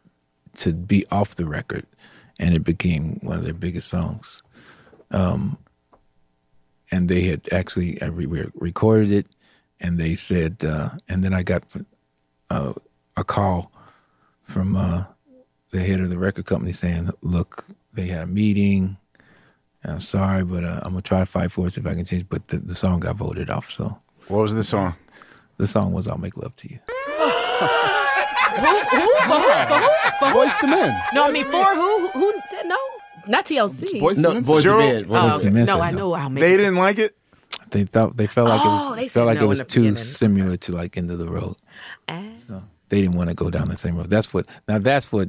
[0.56, 1.86] to be off the record,
[2.38, 4.43] and it became one of their biggest songs.
[5.10, 5.59] Um,
[6.90, 9.26] and they had actually we recorded it,
[9.80, 11.64] and they said, uh, and then I got
[12.51, 12.72] uh,
[13.16, 13.72] a call
[14.44, 15.05] from uh,
[15.70, 18.97] the head of the record company saying, "Look, they had a meeting."
[19.84, 22.28] I'm sorry, but uh, I'm gonna try to fight for it if I can change.
[22.28, 23.97] But the, the song got voted off, so
[24.28, 24.94] What was the song?
[25.59, 26.78] the song was "I'll Make Love to You."
[28.58, 28.66] Who?
[28.66, 29.16] Who?
[29.28, 29.52] For who?
[29.68, 29.90] For who?
[30.18, 30.38] For who?
[30.38, 31.02] Boyz II Men.
[31.14, 32.08] No, I mean for who?
[32.08, 32.78] Who said no?
[33.28, 34.00] Not TLC.
[34.00, 34.44] Boys no, to men.
[34.44, 35.04] Boyz II Men.
[35.08, 36.12] Oh, Boyz Men no, I know.
[36.14, 36.42] I'll make.
[36.42, 37.16] They didn't like it.
[37.70, 39.96] They thought they felt like Oh, it was felt like no it was too beginning.
[39.96, 41.56] similar to like End of the Road.
[42.08, 42.22] Ah.
[42.34, 44.08] So they didn't want to go down the same road.
[44.10, 45.28] That's what now that's what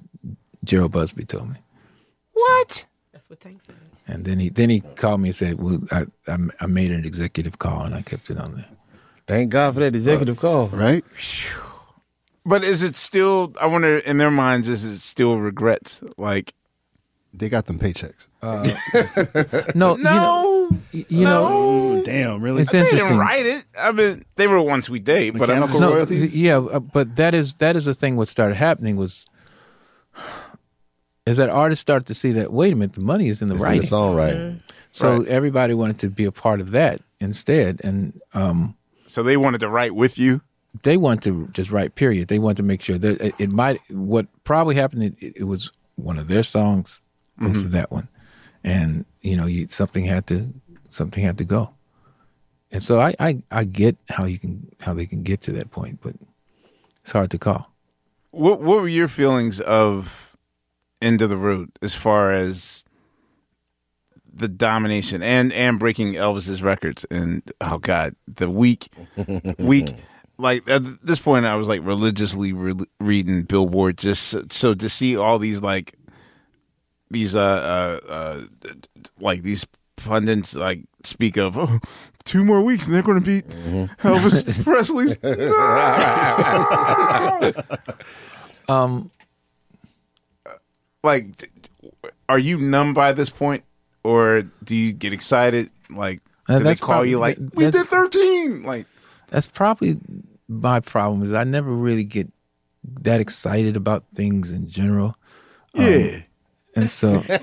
[0.65, 1.55] Jheryl Busby told me.
[2.33, 2.85] What?
[3.11, 3.75] That's what Tank said.
[4.07, 7.05] And then he then he called me and said, "Well, I I, I made an
[7.05, 8.67] executive call and I kept it on there."
[9.25, 10.67] Thank God for that executive call.
[10.67, 11.03] Right?
[12.47, 13.53] But is it still?
[13.61, 13.97] I wonder.
[13.97, 16.01] In their minds, is it still regrets?
[16.17, 16.53] Like
[17.33, 18.27] They got them paychecks.
[19.75, 22.61] No, you know, y- you know, damn, really?
[22.61, 23.17] it's they didn't interesting.
[23.17, 23.65] write it.
[23.79, 26.35] I mean, they were one we day, but I'm Mechanical No, royalties?
[26.35, 28.15] yeah, uh, but that is that is the thing.
[28.15, 29.25] What started happening was
[31.25, 33.55] is that artists started to see that wait a minute, the money is in the
[33.55, 33.81] It's in writing.
[33.81, 34.61] the songwriting.
[34.91, 35.27] So Right.
[35.27, 38.75] everybody wanted to be a part of that instead, and um,
[39.07, 40.41] so they wanted to write with you.
[40.83, 41.95] They want to just write.
[41.95, 42.27] Period.
[42.27, 43.79] They want to make sure that it, it might.
[43.89, 45.03] What probably happened?
[45.03, 47.01] It, it was one of their songs
[47.39, 47.75] close to mm-hmm.
[47.75, 48.07] that one,
[48.63, 50.53] and you know, you, something had to
[50.89, 51.71] something had to go.
[52.71, 55.71] And so I, I I get how you can how they can get to that
[55.71, 56.15] point, but
[57.01, 57.71] it's hard to call.
[58.31, 60.35] What What were your feelings of
[61.01, 62.83] End of the Road as far as
[64.37, 68.87] the domination and and breaking Elvis's records and oh god the week
[69.57, 69.95] week
[70.37, 74.89] like at this point I was like religiously re- reading Billboard just so, so to
[74.89, 75.93] see all these like
[77.09, 78.41] these uh uh, uh
[79.19, 79.65] like these
[79.95, 81.79] pundits like speak of oh,
[82.25, 83.47] two more weeks and they're going to beat
[84.03, 85.17] Elvis Presley.
[88.69, 89.11] Um,
[91.03, 91.49] like
[92.27, 93.63] are you numb by this point?
[94.03, 95.69] Or do you get excited?
[95.89, 96.19] Like
[96.49, 98.85] Uh, do they call probably- you like that- we did 13 like
[99.27, 99.97] that's probably
[100.47, 102.31] my problem is I never really get
[103.01, 105.17] that excited about things in general.
[105.75, 106.21] Um, yeah.
[106.75, 107.37] and so yeah.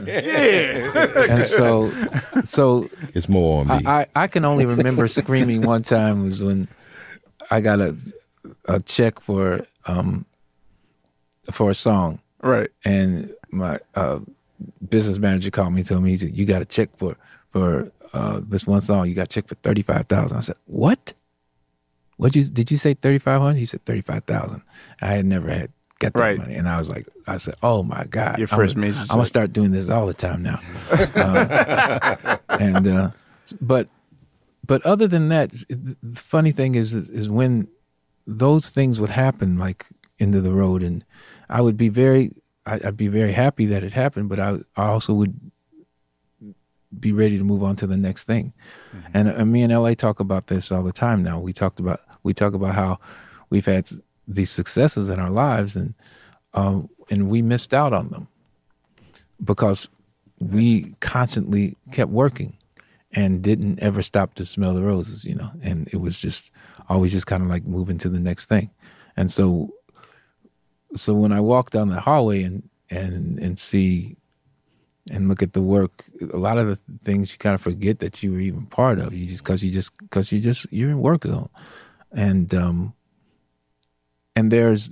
[0.00, 1.24] Yeah.
[1.28, 1.90] and so
[2.44, 3.86] so It's more on me.
[3.86, 6.68] I, I, I can only remember screaming one time was when
[7.50, 7.96] I got a
[8.66, 10.24] a check for um
[11.50, 12.20] for a song.
[12.42, 12.70] Right.
[12.84, 14.20] And my uh,
[14.88, 17.16] business manager called me and told me he said you got a check for
[17.52, 20.38] for uh, this one song you got a check for thirty five thousand.
[20.38, 21.12] I said what?
[22.16, 23.58] What you did you say thirty five hundred?
[23.58, 24.62] He said thirty five thousand.
[25.00, 26.38] I had never had got that Right.
[26.38, 26.54] money.
[26.54, 29.06] And I was like I said oh my god Your I'm first gonna- major I'm
[29.08, 30.60] gonna start doing this all the time now.
[30.90, 33.10] Uh, and uh,
[33.60, 33.88] but
[34.66, 37.66] but other than that, the funny thing is, is when
[38.28, 39.86] those things would happen, like
[40.20, 41.04] End of the Road, and
[41.50, 42.30] I would be very,
[42.64, 45.34] I- I'd be very happy that it happened, but I, I also would
[46.98, 48.52] be ready to move on to the next thing.
[49.14, 51.38] And uh, me and LA talk about this all the time now.
[51.38, 52.98] We talked about, we talk about how
[53.50, 53.88] we've had
[54.28, 55.94] these successes in our lives, and
[56.54, 58.28] um, and we missed out on them
[59.42, 59.88] because
[60.38, 62.56] we constantly kept working
[63.12, 65.50] and didn't ever stop to smell the roses, you know.
[65.62, 66.50] And it was just
[66.88, 68.70] always just kind of like moving to the next thing.
[69.16, 69.72] And so
[70.94, 74.16] so when I walk down the hallway and and and see
[75.10, 78.22] and look at the work, a lot of the things you kind of forget that
[78.22, 79.12] you were even part of.
[79.12, 81.48] You just because you just because you just you're in work zone,
[82.12, 82.94] and um
[84.36, 84.90] and there's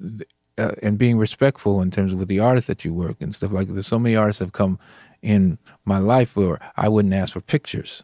[0.59, 3.53] uh, and being respectful in terms of with the artists that you work and stuff
[3.53, 4.79] like there's so many artists have come
[5.23, 8.03] in my life where I wouldn't ask for pictures.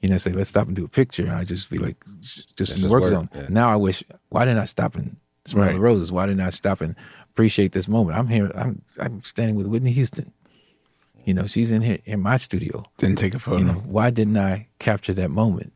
[0.00, 2.54] You know, say let's stop and do a picture, and I just be like, just
[2.56, 3.30] That's in the work, work, zone.
[3.34, 3.46] yeah.
[3.48, 5.16] Now I wish, why didn't I stop and
[5.46, 5.72] smell Right.
[5.72, 6.12] the roses?
[6.12, 6.94] Why didn't I stop and
[7.30, 8.18] appreciate this moment?
[8.18, 8.52] I'm here.
[8.54, 10.32] I'm I'm standing with Whitney Houston.
[11.26, 12.84] You know, she's in here in my studio.
[12.98, 13.58] Didn't take a photo.
[13.58, 15.72] You know, why didn't I capture that moment?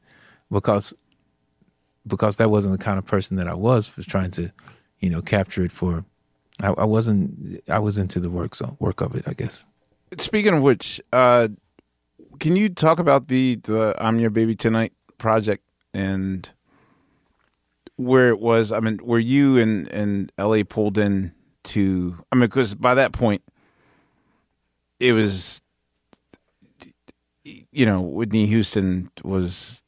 [0.51, 0.95] Because
[2.07, 3.95] because that wasn't the kind of person that I was.
[3.97, 4.53] Was trying to,
[5.01, 6.05] you know, capture it for.
[6.63, 7.61] I, I wasn't.
[7.69, 9.27] I was into the work zone, work of it.
[9.27, 9.67] I guess.
[10.19, 11.49] Speaking of which, uh,
[12.39, 16.49] can you talk about the the "I'm Your Baby Tonight" project and
[17.97, 18.71] where it was?
[18.71, 20.63] I mean, were you and and L.A.
[20.63, 21.33] pulled in
[21.65, 22.25] to?
[22.31, 23.43] I mean, because by that point,
[25.01, 25.63] it was,
[27.45, 29.83] you know, Whitney Houston was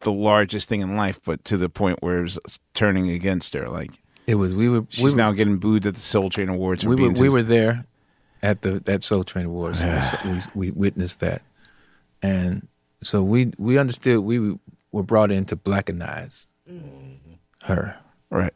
[0.00, 3.68] the largest thing in life, but to the point where it was turning against her.
[3.68, 3.92] Like
[4.26, 4.54] It was.
[4.54, 4.86] We were.
[4.88, 6.84] she's we were, now getting booed at the Soul Train Awards.
[6.84, 7.10] we were.
[7.10, 7.84] We were there
[8.42, 9.80] at the that Soul Train Awards.
[10.24, 11.42] we, we we witnessed that,
[12.22, 12.66] and
[13.02, 14.58] so we we understood we
[14.92, 16.46] were brought in to blackenize
[17.64, 17.96] her.
[18.30, 18.54] Right.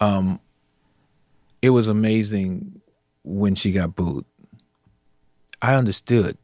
[0.00, 0.40] Um,
[1.62, 2.80] it was amazing
[3.24, 4.24] when she got booed.
[5.70, 6.36] I understood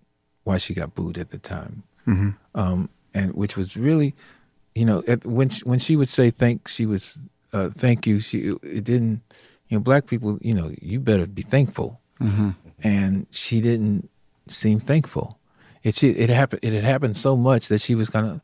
[0.45, 2.35] why she got booed at the time, Mhm.
[2.55, 4.15] um, and which was really,
[4.75, 7.19] you know, at, when she, when she would say thank, she was
[7.53, 8.21] uh, thank you.
[8.21, 9.21] She it didn't,
[9.69, 12.55] you know, black people, you know, you better be thankful, Mhm.
[12.83, 14.09] and she didn't
[14.49, 15.39] seem thankful.
[15.83, 16.61] It she, it happened.
[16.63, 18.41] It had happened so much that she was gonna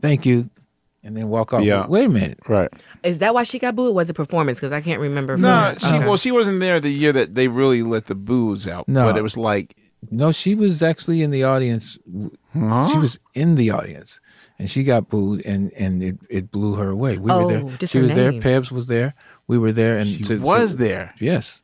[0.00, 0.48] thank you,
[1.04, 1.62] and then walk off.
[1.62, 1.86] Yeah.
[1.86, 2.70] Wait a minute, Right.
[3.02, 3.94] Is that why she got booed?
[3.94, 4.58] Was it performance?
[4.58, 5.36] Because I can't remember.
[5.36, 6.06] No, from- she Okay.
[6.06, 8.88] well, she wasn't there the year that they really let the booze out.
[8.88, 9.06] No.
[9.06, 9.74] but it was like
[10.10, 11.98] No, she was actually in the audience.
[12.52, 12.86] Huh?
[12.88, 14.20] She was in the audience,
[14.58, 17.18] and she got booed, and and it, it blew her away.
[17.18, 17.62] We Oh, were there.
[17.64, 18.32] Oh, just She her was there.
[18.32, 18.42] name.
[18.42, 19.14] Pebs was there.
[19.46, 21.14] We were there, and She to- was to- there.
[21.20, 21.62] Yes,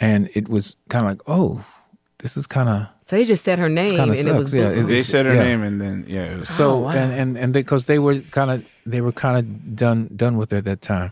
[0.00, 1.64] and it was kind of like, oh,
[2.18, 4.70] this is kind of So they just said her name, kinda it was sucks, yeah.
[4.70, 5.42] It- they it's- said her yeah.
[5.42, 6.90] name, and then yeah, it was so Oh, wow.
[6.92, 10.52] and and and because they were kind of they were kind of done done with
[10.52, 11.10] her at that time,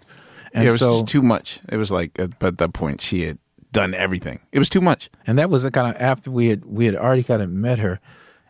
[0.54, 1.60] and yeah, it was so just too much.
[1.68, 3.38] It was like at, at that point she had
[3.72, 4.40] done everything.
[4.52, 5.08] It was too much.
[5.26, 7.98] and that was kind of after we had we had already kind of met her,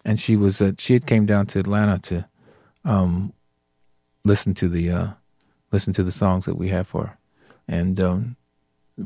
[0.04, 2.28] and she was uh, she had came down to Atlanta to
[2.84, 3.32] um,
[4.24, 5.06] listen to the uh,
[5.70, 7.18] listen to the songs that we have for her,
[7.68, 8.36] and um,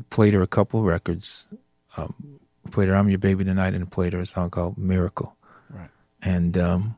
[0.09, 1.49] played her a couple records.
[1.95, 2.39] Um,
[2.71, 5.35] played her "I'm Your Baby Tonight" and played her a song called "Miracle."
[5.69, 5.89] Right.
[6.21, 6.95] And um,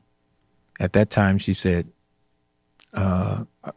[0.80, 1.88] at that time, she said,
[2.94, 3.72] uh, I-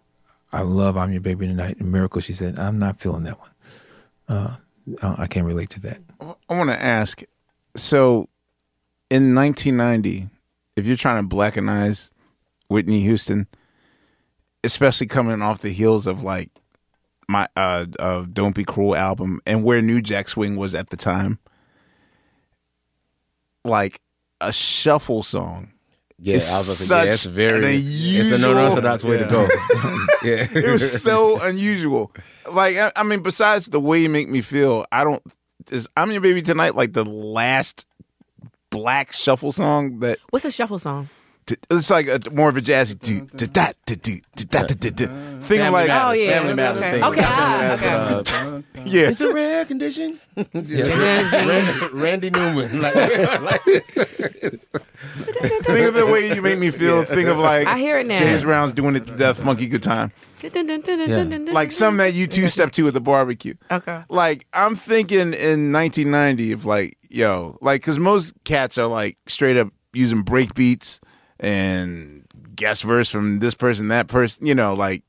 [0.52, 3.50] "I love "I'm Your Baby Tonight" and "Miracle." She said, "I'm not feeling that one.
[4.28, 4.56] Uh,
[5.02, 6.00] I I can't relate to that."
[6.48, 7.22] I want to ask.
[7.74, 8.28] So,
[9.10, 10.28] in 1990,
[10.76, 12.10] if you're trying to blackenize
[12.68, 13.46] Whitney Houston,
[14.64, 16.50] especially coming off the heels of like
[17.28, 20.96] my uh of "Don't Be Cruel" album and where New Jack Swing was at the
[20.96, 21.38] time,
[23.64, 24.00] like
[24.40, 25.71] a shuffle song.
[26.24, 29.18] Yeah, is I was gonna say, yeah, such it's very- an it's an unorthodox way
[29.18, 29.42] to go.
[30.22, 30.46] Yeah.
[30.54, 32.12] it was so unusual.
[32.48, 35.20] Like I, I mean, besides the way you make me feel, I don't.
[35.70, 37.86] Is "I'm Your Baby Tonight" like the last
[38.70, 41.08] black shuffle song that What's a shuffle song?
[41.46, 44.62] T- it's like a, more of a jazzy do, do, da, do, do, do, da,
[44.64, 45.06] do, do, do.
[45.06, 46.38] thing Family like Matters, Oh, yeah.
[46.38, 46.90] Family Matters Okay.
[46.92, 47.04] thing.
[47.04, 49.08] Okay, ah, Family Matters, uh, yeah.
[49.08, 50.18] It's a rare condition.
[50.54, 50.88] Yeah.
[50.88, 52.70] Randy, Randy Newman.
[52.80, 52.94] Like,
[53.42, 57.04] like Think of the way you make me feel.
[57.04, 58.18] Think of like I hear it now.
[58.18, 60.12] James Brown's doing it to death, monkey good time.
[61.52, 63.54] Like some that you two step to at the barbecue.
[63.70, 64.02] Okay.
[64.08, 69.56] Like I'm thinking in 1990 of like yo, like because most cats are like straight
[69.56, 71.00] up using break beats
[71.42, 72.24] and
[72.54, 75.02] guest verse from this person, that person, you know, like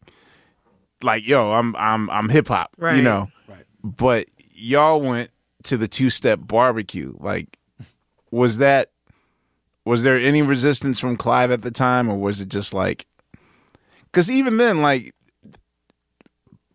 [1.01, 3.29] like yo, I'm I'm I'm hip hop, you know.
[3.47, 3.65] Right.
[3.83, 5.29] But y'all went
[5.63, 7.15] to the two step barbecue.
[7.19, 7.57] Like,
[8.31, 8.89] was that
[9.85, 13.05] was there any resistance from Clive at the time, or was it just like?
[14.05, 15.13] Because even then, like,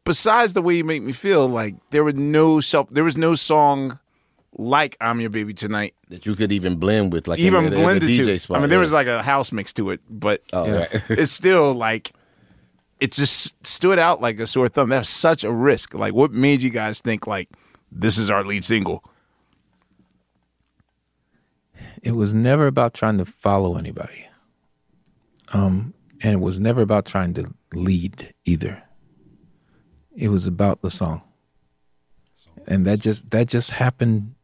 [0.05, 3.35] besides the way you make me feel, like there was no self, there was no
[3.35, 3.99] song
[4.57, 7.79] like "I'm Your Baby Tonight" that you could even blend with, like even in, in,
[7.79, 8.39] in blended DJ to.
[8.39, 8.59] spot.
[8.59, 8.83] I mean, there yeah.
[8.83, 10.89] was like a house mix to it, but Oh, right.
[11.11, 12.13] it's still like
[13.01, 14.89] it just stood out like a sore thumb.
[14.89, 15.95] That was such a risk.
[15.95, 17.49] Like, what made you guys think like
[17.93, 19.05] this is our lead single?
[22.03, 24.27] it was never about trying to follow anybody.
[25.53, 28.83] Um, and it was never about trying to lead either.
[30.17, 31.23] It was about the song.
[32.67, 34.35] And that just that just happened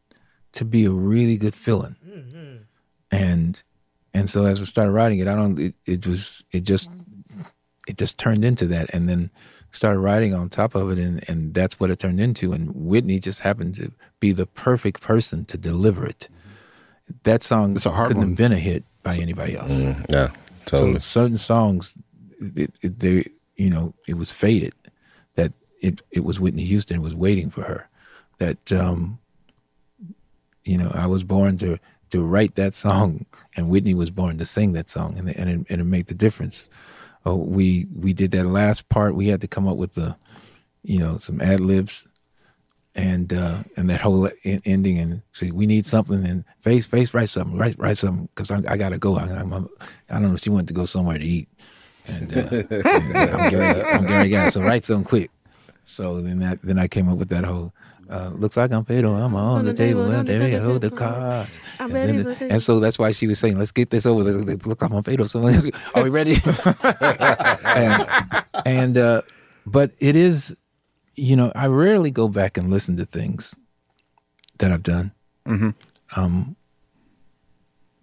[0.54, 1.96] to be a really good feeling.
[3.10, 3.62] And
[4.12, 6.90] and so as I started writing it, I don't it, it was it just
[7.86, 9.30] it just turned into that and then
[9.70, 13.18] started writing on top of it and, and that's what it turned into and Whitney
[13.18, 13.90] just happened to
[14.20, 16.28] be the perfect person to deliver it.
[17.24, 18.28] That song It's a hard couldn't one.
[18.30, 19.72] have been a hit by anybody else.
[19.72, 20.30] Mm, yeah,
[20.64, 20.94] totally.
[20.94, 21.98] So certain songs,
[22.40, 23.26] it, it, they
[23.56, 24.72] you know it was fated
[25.34, 25.52] that
[25.82, 27.88] it it was Whitney Houston was waiting for her.
[28.38, 29.18] That um,
[30.64, 31.78] you know I was born to
[32.10, 33.26] to write that song,
[33.56, 36.14] and Whitney was born to sing that song, and and it, and it made the
[36.14, 36.68] difference.
[37.26, 39.14] Oh, we we did that last part.
[39.14, 40.16] We had to come up with the,
[40.82, 42.06] you know, some ad libs,
[42.94, 47.14] and uh, and that whole en- ending, and say we need something, and face face
[47.14, 49.16] write something, write write something, because I, I gotta go.
[49.16, 50.36] I, I'm, I don't know.
[50.36, 51.48] She wanted to go somewhere to eat,
[52.06, 54.36] and, uh, and, uh, I'm Gary.
[54.36, 54.50] I'm.
[54.50, 55.30] So write something quick.
[55.84, 57.72] So then that then I came up with that whole.
[58.08, 61.58] Uh, looks like I'm paid I'm on the table and there you hold the cards.
[61.80, 64.22] I'm And, ready then- and so that's why she was saying, "Let's get this over.
[64.22, 65.40] Let's, let's look like I'm paid So
[65.94, 66.36] are we ready?
[67.64, 68.06] and
[68.66, 69.22] and uh,
[69.66, 70.54] but it is,
[71.16, 73.54] you know, I rarely go back and listen to things
[74.58, 75.12] that I've done.
[75.46, 75.70] Mm-hmm.
[76.20, 76.56] Um,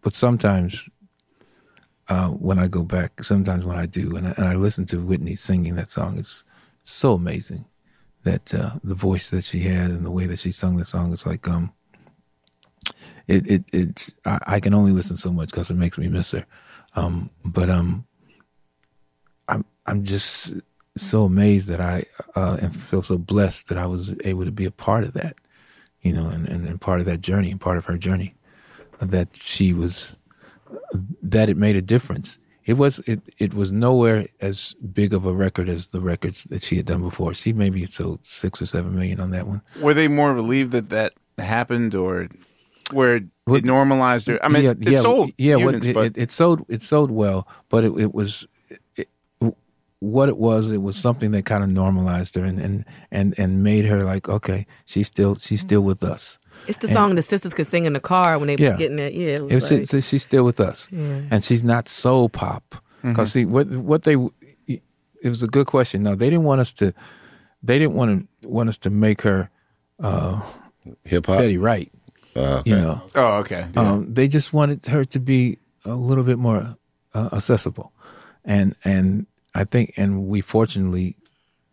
[0.01, 0.89] but sometimes
[2.09, 4.97] uh, when I go back, sometimes when I do, and I, and I listen to
[4.99, 6.43] Whitney singing that song, it's
[6.83, 7.65] so amazing
[8.23, 11.11] that uh, the voice that she had and the way that she sung the song.
[11.11, 11.71] It's like um,
[13.27, 16.31] it it it's I, I can only listen so much because it makes me miss
[16.31, 16.45] her.
[16.95, 18.05] Um, but um,
[19.47, 20.53] I'm I'm just
[20.97, 22.03] so amazed that I
[22.35, 25.35] uh, and feel so blessed that I was able to be a part of that,
[26.01, 28.35] you know, and, and, and part of that journey and part of her journey,
[28.99, 30.17] that she was
[31.21, 32.37] that it made a difference.
[32.65, 36.61] It was it it was nowhere as big of a record as the records that
[36.61, 37.33] she had done before.
[37.33, 39.61] She maybe sold six or seven million on that one.
[39.81, 42.27] Were they more relieved that that happened, or
[42.91, 43.15] where
[43.47, 44.29] it normalized?
[44.29, 45.57] Or I mean, yeah, it, it yeah, sold yeah.
[45.57, 48.45] units, it, but it, it sold it sold well, but it, it was
[48.95, 49.09] it,
[49.99, 50.69] what it was.
[50.69, 54.29] It was something that kind of normalized her and, and and and made her like,
[54.29, 56.37] okay, she's still she's still with us.
[56.67, 58.69] It's the And- song the sisters could sing in the car when they Yeah.
[58.71, 59.13] was getting that.
[59.13, 61.21] Yeah, it was It's, like- it's- she's still with us, Yeah.
[61.31, 62.75] and she's not soul pop.
[63.01, 63.33] Because Mhm.
[63.33, 64.15] see, what what they
[65.23, 66.01] it was a good question.
[66.03, 66.93] No, they didn't want us to.
[67.63, 69.49] They didn't want to want us to make her
[69.99, 70.41] uh,
[71.03, 71.37] hip hop.
[71.39, 71.91] Betty Wright.
[72.35, 73.01] Uh, You know.
[73.13, 73.65] Oh, okay.
[73.75, 76.75] Um, they just wanted her to be a little bit more
[77.13, 77.91] uh, accessible,
[78.45, 81.17] and and I think and we fortunately,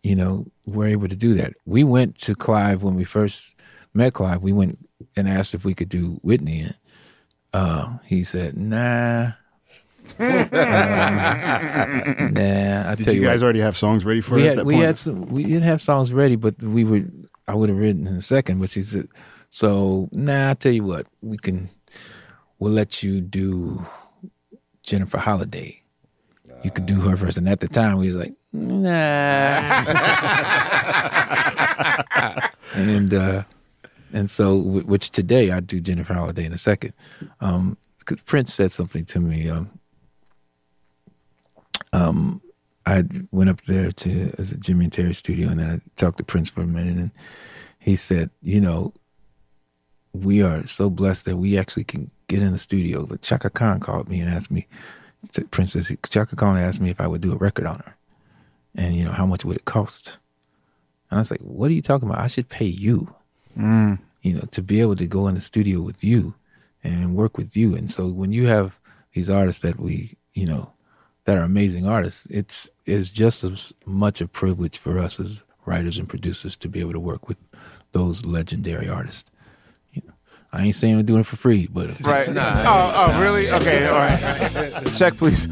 [0.03, 1.53] you know, were able to do that.
[1.65, 3.55] We went to Clive when we first
[3.93, 4.41] met Clive.
[4.41, 4.77] We went
[5.15, 6.75] and asked if we could do Whitney, and
[7.53, 9.31] uh, he said, "Nah."
[10.19, 10.21] Uh,
[10.51, 10.59] nah,
[12.91, 14.49] I Did tell you you guys what, already have songs ready for we it at
[14.49, 14.85] had that we point?
[14.85, 18.15] had some we didn't have songs ready, but we would I would have written in
[18.15, 18.59] a second.
[18.59, 19.07] But she said,
[19.49, 21.69] "So nah, I tell you what, we can
[22.59, 23.85] we'll let you do
[24.83, 25.81] Jennifer Holliday.
[26.63, 28.89] You could do her first." And at the time, we was like, "Nah,"
[32.73, 33.43] and uh,
[34.13, 36.93] and so which today I do Jennifer Holliday in a second.
[37.41, 37.77] Um,
[38.25, 39.49] Prince said something to me.
[39.49, 39.69] Um,
[41.93, 42.41] um,
[42.85, 46.17] I went up there to as a Jimmy and Terry studio, and then I talked
[46.17, 47.11] to Prince for a minute, and
[47.79, 48.93] he said, "You know,
[50.13, 53.79] we are so blessed that we actually can get in the studio." Like Chaka Khan
[53.79, 54.67] called me and asked me,
[55.33, 57.95] to Prince says, Chaka Khan asked me if I would do a record on her,
[58.75, 60.17] and you know how much would it cost?
[61.09, 62.21] And I was like, "What are you talking about?
[62.21, 63.13] I should pay you."
[63.59, 63.99] Mm.
[64.21, 66.33] you know, to be able to go in the studio with you
[66.83, 67.75] and work with you.
[67.75, 68.79] And so when you have
[69.13, 70.71] these artists that we, you know,
[71.25, 75.97] that are amazing artists, it's it's just as much a privilege for us as writers
[75.97, 77.37] and producers to be able to work with
[77.91, 79.29] those legendary artists.
[79.93, 80.13] You know,
[80.53, 82.29] I ain't saying I'm doing it for free, but Right.
[82.29, 83.51] oh, oh, really?
[83.51, 83.85] Okay.
[83.87, 84.95] All right.
[84.95, 85.47] Check, please.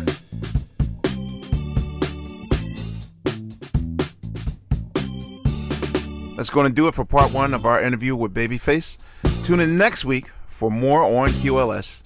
[6.38, 9.00] That's going to do it for part one of our interview with Babyface.
[9.44, 12.04] Tune in next week for more on QLS.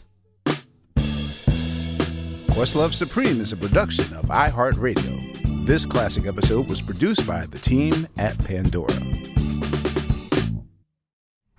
[2.48, 5.66] Questlove Supreme is a production of iHeartRadio.
[5.68, 8.94] This classic episode was produced by the team at Pandora.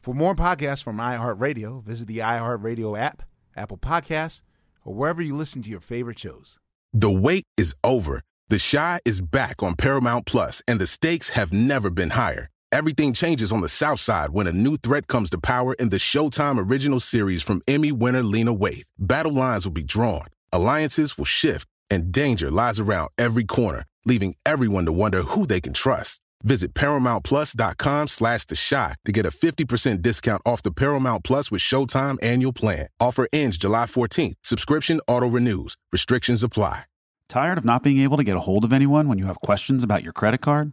[0.01, 3.23] For more podcasts from iHeartRadio, visit the iHeartRadio app,
[3.55, 4.41] Apple Podcasts,
[4.83, 6.59] or wherever you listen to your favorite shows.
[6.95, 8.23] The wait is over.
[8.49, 12.49] The Chi is back on Paramount Plus, and the stakes have never been higher.
[12.73, 15.99] Everything changes on the South Side when a new threat comes to power in the
[15.99, 18.89] Showtime original series from Emmy winner Lena Waithe.
[18.99, 24.37] Battle lines will be drawn, alliances will shift, and danger lies around every corner, leaving
[24.47, 26.23] everyone to wonder who they can trust.
[26.45, 31.61] Visit ParamountPlus.com slash The Chi to get a 50% discount off the Paramount Plus with
[31.61, 32.87] Showtime annual plan.
[32.99, 34.37] Offer ends July 14th.
[34.43, 35.77] Subscription auto-renews.
[35.93, 36.85] Restrictions apply.
[37.29, 39.85] Tired of not being able to get a hold of anyone when you have questions
[39.85, 40.73] about your credit card?